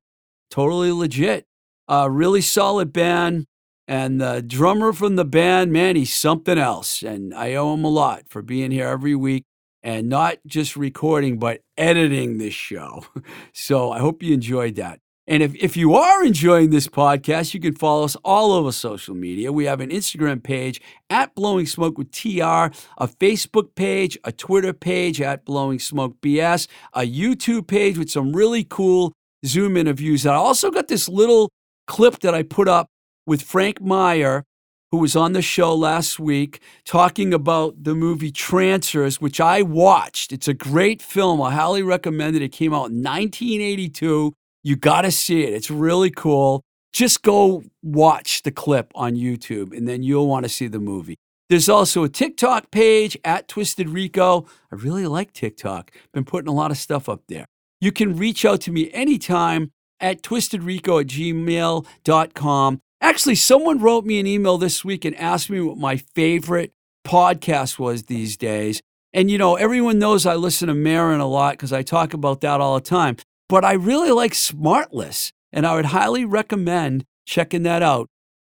Totally 0.50 0.92
legit. 0.92 1.46
Uh, 1.88 2.08
really 2.10 2.40
solid 2.40 2.92
band. 2.92 3.46
And 3.88 4.20
the 4.20 4.42
drummer 4.42 4.92
from 4.92 5.16
the 5.16 5.24
band, 5.24 5.72
man, 5.72 5.96
he's 5.96 6.12
something 6.12 6.58
else. 6.58 7.02
And 7.02 7.32
I 7.32 7.54
owe 7.54 7.74
him 7.74 7.84
a 7.84 7.88
lot 7.88 8.24
for 8.28 8.42
being 8.42 8.70
here 8.70 8.88
every 8.88 9.14
week 9.14 9.44
and 9.82 10.08
not 10.08 10.38
just 10.46 10.76
recording, 10.76 11.38
but 11.38 11.60
editing 11.76 12.38
this 12.38 12.54
show. 12.54 13.04
So 13.52 13.90
I 13.90 14.00
hope 14.00 14.22
you 14.22 14.34
enjoyed 14.34 14.74
that. 14.76 15.00
And 15.28 15.42
if, 15.42 15.54
if 15.56 15.76
you 15.76 15.94
are 15.94 16.24
enjoying 16.24 16.70
this 16.70 16.86
podcast, 16.86 17.52
you 17.52 17.58
can 17.58 17.74
follow 17.74 18.04
us 18.04 18.16
all 18.24 18.52
over 18.52 18.70
social 18.70 19.14
media. 19.14 19.50
We 19.50 19.64
have 19.64 19.80
an 19.80 19.90
Instagram 19.90 20.42
page 20.42 20.80
at 21.10 21.34
Blowing 21.34 21.66
Smoke 21.66 21.98
with 21.98 22.12
TR, 22.12 22.70
a 22.98 23.08
Facebook 23.08 23.74
page, 23.74 24.16
a 24.22 24.30
Twitter 24.30 24.72
page 24.72 25.20
at 25.20 25.44
Blowing 25.44 25.80
Smoke 25.80 26.20
BS, 26.20 26.68
a 26.92 27.00
YouTube 27.00 27.66
page 27.66 27.98
with 27.98 28.08
some 28.08 28.32
really 28.34 28.62
cool 28.62 29.12
Zoom 29.44 29.76
interviews. 29.76 30.26
I 30.26 30.34
also 30.34 30.70
got 30.70 30.86
this 30.86 31.08
little 31.08 31.50
clip 31.88 32.20
that 32.20 32.34
I 32.34 32.44
put 32.44 32.68
up 32.68 32.86
with 33.26 33.42
Frank 33.42 33.80
Meyer, 33.80 34.44
who 34.92 34.98
was 34.98 35.16
on 35.16 35.32
the 35.32 35.42
show 35.42 35.74
last 35.74 36.20
week, 36.20 36.60
talking 36.84 37.34
about 37.34 37.82
the 37.82 37.96
movie 37.96 38.30
Trancers, 38.30 39.20
which 39.20 39.40
I 39.40 39.62
watched. 39.62 40.32
It's 40.32 40.46
a 40.46 40.54
great 40.54 41.02
film. 41.02 41.42
I 41.42 41.52
highly 41.52 41.82
recommend 41.82 42.36
it. 42.36 42.42
It 42.42 42.52
came 42.52 42.72
out 42.72 42.90
in 42.90 43.02
1982. 43.02 44.32
You 44.66 44.74
got 44.74 45.02
to 45.02 45.12
see 45.12 45.44
it. 45.44 45.52
It's 45.52 45.70
really 45.70 46.10
cool. 46.10 46.64
Just 46.92 47.22
go 47.22 47.62
watch 47.84 48.42
the 48.42 48.50
clip 48.50 48.90
on 48.96 49.14
YouTube 49.14 49.72
and 49.72 49.86
then 49.86 50.02
you'll 50.02 50.26
want 50.26 50.44
to 50.44 50.48
see 50.48 50.66
the 50.66 50.80
movie. 50.80 51.14
There's 51.48 51.68
also 51.68 52.02
a 52.02 52.08
TikTok 52.08 52.72
page 52.72 53.16
at 53.24 53.46
Twisted 53.46 53.88
Rico. 53.88 54.44
I 54.72 54.74
really 54.74 55.06
like 55.06 55.32
TikTok. 55.32 55.92
Been 56.12 56.24
putting 56.24 56.48
a 56.48 56.52
lot 56.52 56.72
of 56.72 56.78
stuff 56.78 57.08
up 57.08 57.22
there. 57.28 57.46
You 57.80 57.92
can 57.92 58.16
reach 58.16 58.44
out 58.44 58.60
to 58.62 58.72
me 58.72 58.90
anytime 58.92 59.70
at 60.00 60.22
twistedrico 60.22 61.00
at 61.00 61.06
gmail.com. 61.06 62.80
Actually, 63.00 63.36
someone 63.36 63.78
wrote 63.78 64.04
me 64.04 64.18
an 64.18 64.26
email 64.26 64.58
this 64.58 64.84
week 64.84 65.04
and 65.04 65.14
asked 65.14 65.48
me 65.48 65.60
what 65.60 65.78
my 65.78 65.96
favorite 65.96 66.72
podcast 67.06 67.78
was 67.78 68.06
these 68.06 68.36
days. 68.36 68.82
And, 69.12 69.30
you 69.30 69.38
know, 69.38 69.54
everyone 69.54 70.00
knows 70.00 70.26
I 70.26 70.34
listen 70.34 70.66
to 70.66 70.74
Maron 70.74 71.20
a 71.20 71.28
lot 71.28 71.52
because 71.52 71.72
I 71.72 71.82
talk 71.82 72.14
about 72.14 72.40
that 72.40 72.60
all 72.60 72.74
the 72.74 72.80
time. 72.80 73.16
But 73.48 73.64
I 73.64 73.72
really 73.72 74.10
like 74.10 74.32
Smartless, 74.32 75.30
and 75.52 75.66
I 75.66 75.76
would 75.76 75.86
highly 75.86 76.24
recommend 76.24 77.04
checking 77.26 77.62
that 77.62 77.82
out. 77.82 78.08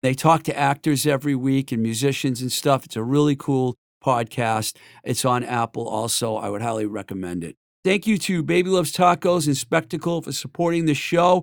They 0.03 0.15
talk 0.15 0.45
to 0.45 0.57
actors 0.57 1.07
every 1.07 1.35
week 1.35 1.73
and 1.73 1.83
musicians 1.83 2.41
and 2.41 2.53
stuff. 2.53 2.85
It's 2.85 2.97
a 2.97 3.03
really 3.03 3.37
cool 3.37 3.77
podcast. 4.05 4.77
It's 5.05 5.25
on 5.25 5.43
Apple 5.45 5.89
also. 5.89 6.37
I 6.37 6.49
would 6.49 6.63
highly 6.63 6.87
recommend 6.87 7.45
it. 7.45 7.57
Thank 7.85 8.07
you 8.07 8.19
to 8.19 8.43
Baby 8.43 8.71
Loves 8.71 8.93
Tacos 8.93 9.47
and 9.47 9.57
Spectacle 9.57 10.23
for 10.23 10.33
supporting 10.33 10.87
the 10.87 10.95
show 10.95 11.43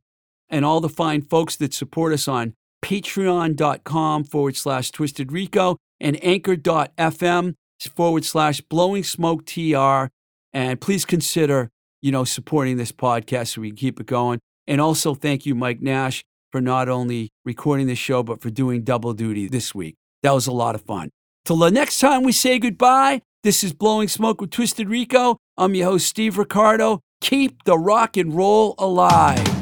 and 0.49 0.63
all 0.63 0.79
the 0.79 0.89
fine 0.89 1.21
folks 1.21 1.55
that 1.57 1.73
support 1.73 2.13
us 2.13 2.27
on 2.27 2.53
patreon.com 2.83 4.23
forward 4.23 4.55
slash 4.55 4.91
twisted 4.91 5.31
rico 5.31 5.77
and 5.99 6.23
anchor.fm 6.23 7.55
forward 7.95 8.25
slash 8.25 8.61
blowing 8.61 9.03
smoke 9.03 9.45
tr. 9.45 10.05
And 10.53 10.79
please 10.79 11.03
consider 11.03 11.71
you 12.05 12.11
know, 12.11 12.23
supporting 12.23 12.77
this 12.77 12.91
podcast 12.91 13.47
so 13.47 13.61
we 13.61 13.69
can 13.69 13.77
keep 13.77 13.99
it 13.99 14.05
going. 14.05 14.39
And 14.67 14.79
also 14.79 15.15
thank 15.15 15.47
you, 15.47 15.55
Mike 15.55 15.81
Nash, 15.81 16.23
for 16.51 16.61
not 16.61 16.87
only 16.87 17.29
recording 17.43 17.87
the 17.87 17.95
show, 17.95 18.21
but 18.21 18.41
for 18.41 18.51
doing 18.51 18.83
double 18.83 19.13
duty 19.13 19.47
this 19.47 19.73
week. 19.73 19.95
That 20.21 20.29
was 20.29 20.45
a 20.45 20.51
lot 20.51 20.75
of 20.75 20.83
fun. 20.83 21.09
Till 21.45 21.57
the 21.57 21.71
next 21.71 21.97
time 21.97 22.21
we 22.21 22.31
say 22.31 22.59
goodbye, 22.59 23.23
this 23.41 23.63
is 23.63 23.73
Blowing 23.73 24.07
Smoke 24.07 24.39
with 24.39 24.51
Twisted 24.51 24.87
Rico. 24.87 25.37
I'm 25.57 25.73
your 25.73 25.89
host, 25.89 26.05
Steve 26.05 26.37
Ricardo. 26.37 26.99
Keep 27.21 27.63
the 27.63 27.77
rock 27.77 28.17
and 28.17 28.35
roll 28.35 28.75
alive. 28.77 29.54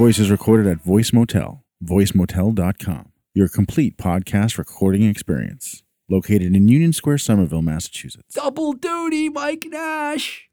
Voice 0.00 0.18
is 0.18 0.30
recorded 0.30 0.66
at 0.66 0.80
Voice 0.80 1.12
Motel, 1.12 1.62
voicemotel.com, 1.84 3.12
your 3.34 3.48
complete 3.48 3.98
podcast 3.98 4.56
recording 4.56 5.02
experience. 5.02 5.82
Located 6.08 6.56
in 6.56 6.68
Union 6.68 6.94
Square, 6.94 7.18
Somerville, 7.18 7.60
Massachusetts. 7.60 8.34
Double 8.34 8.72
duty, 8.72 9.28
Mike 9.28 9.66
Nash. 9.68 10.49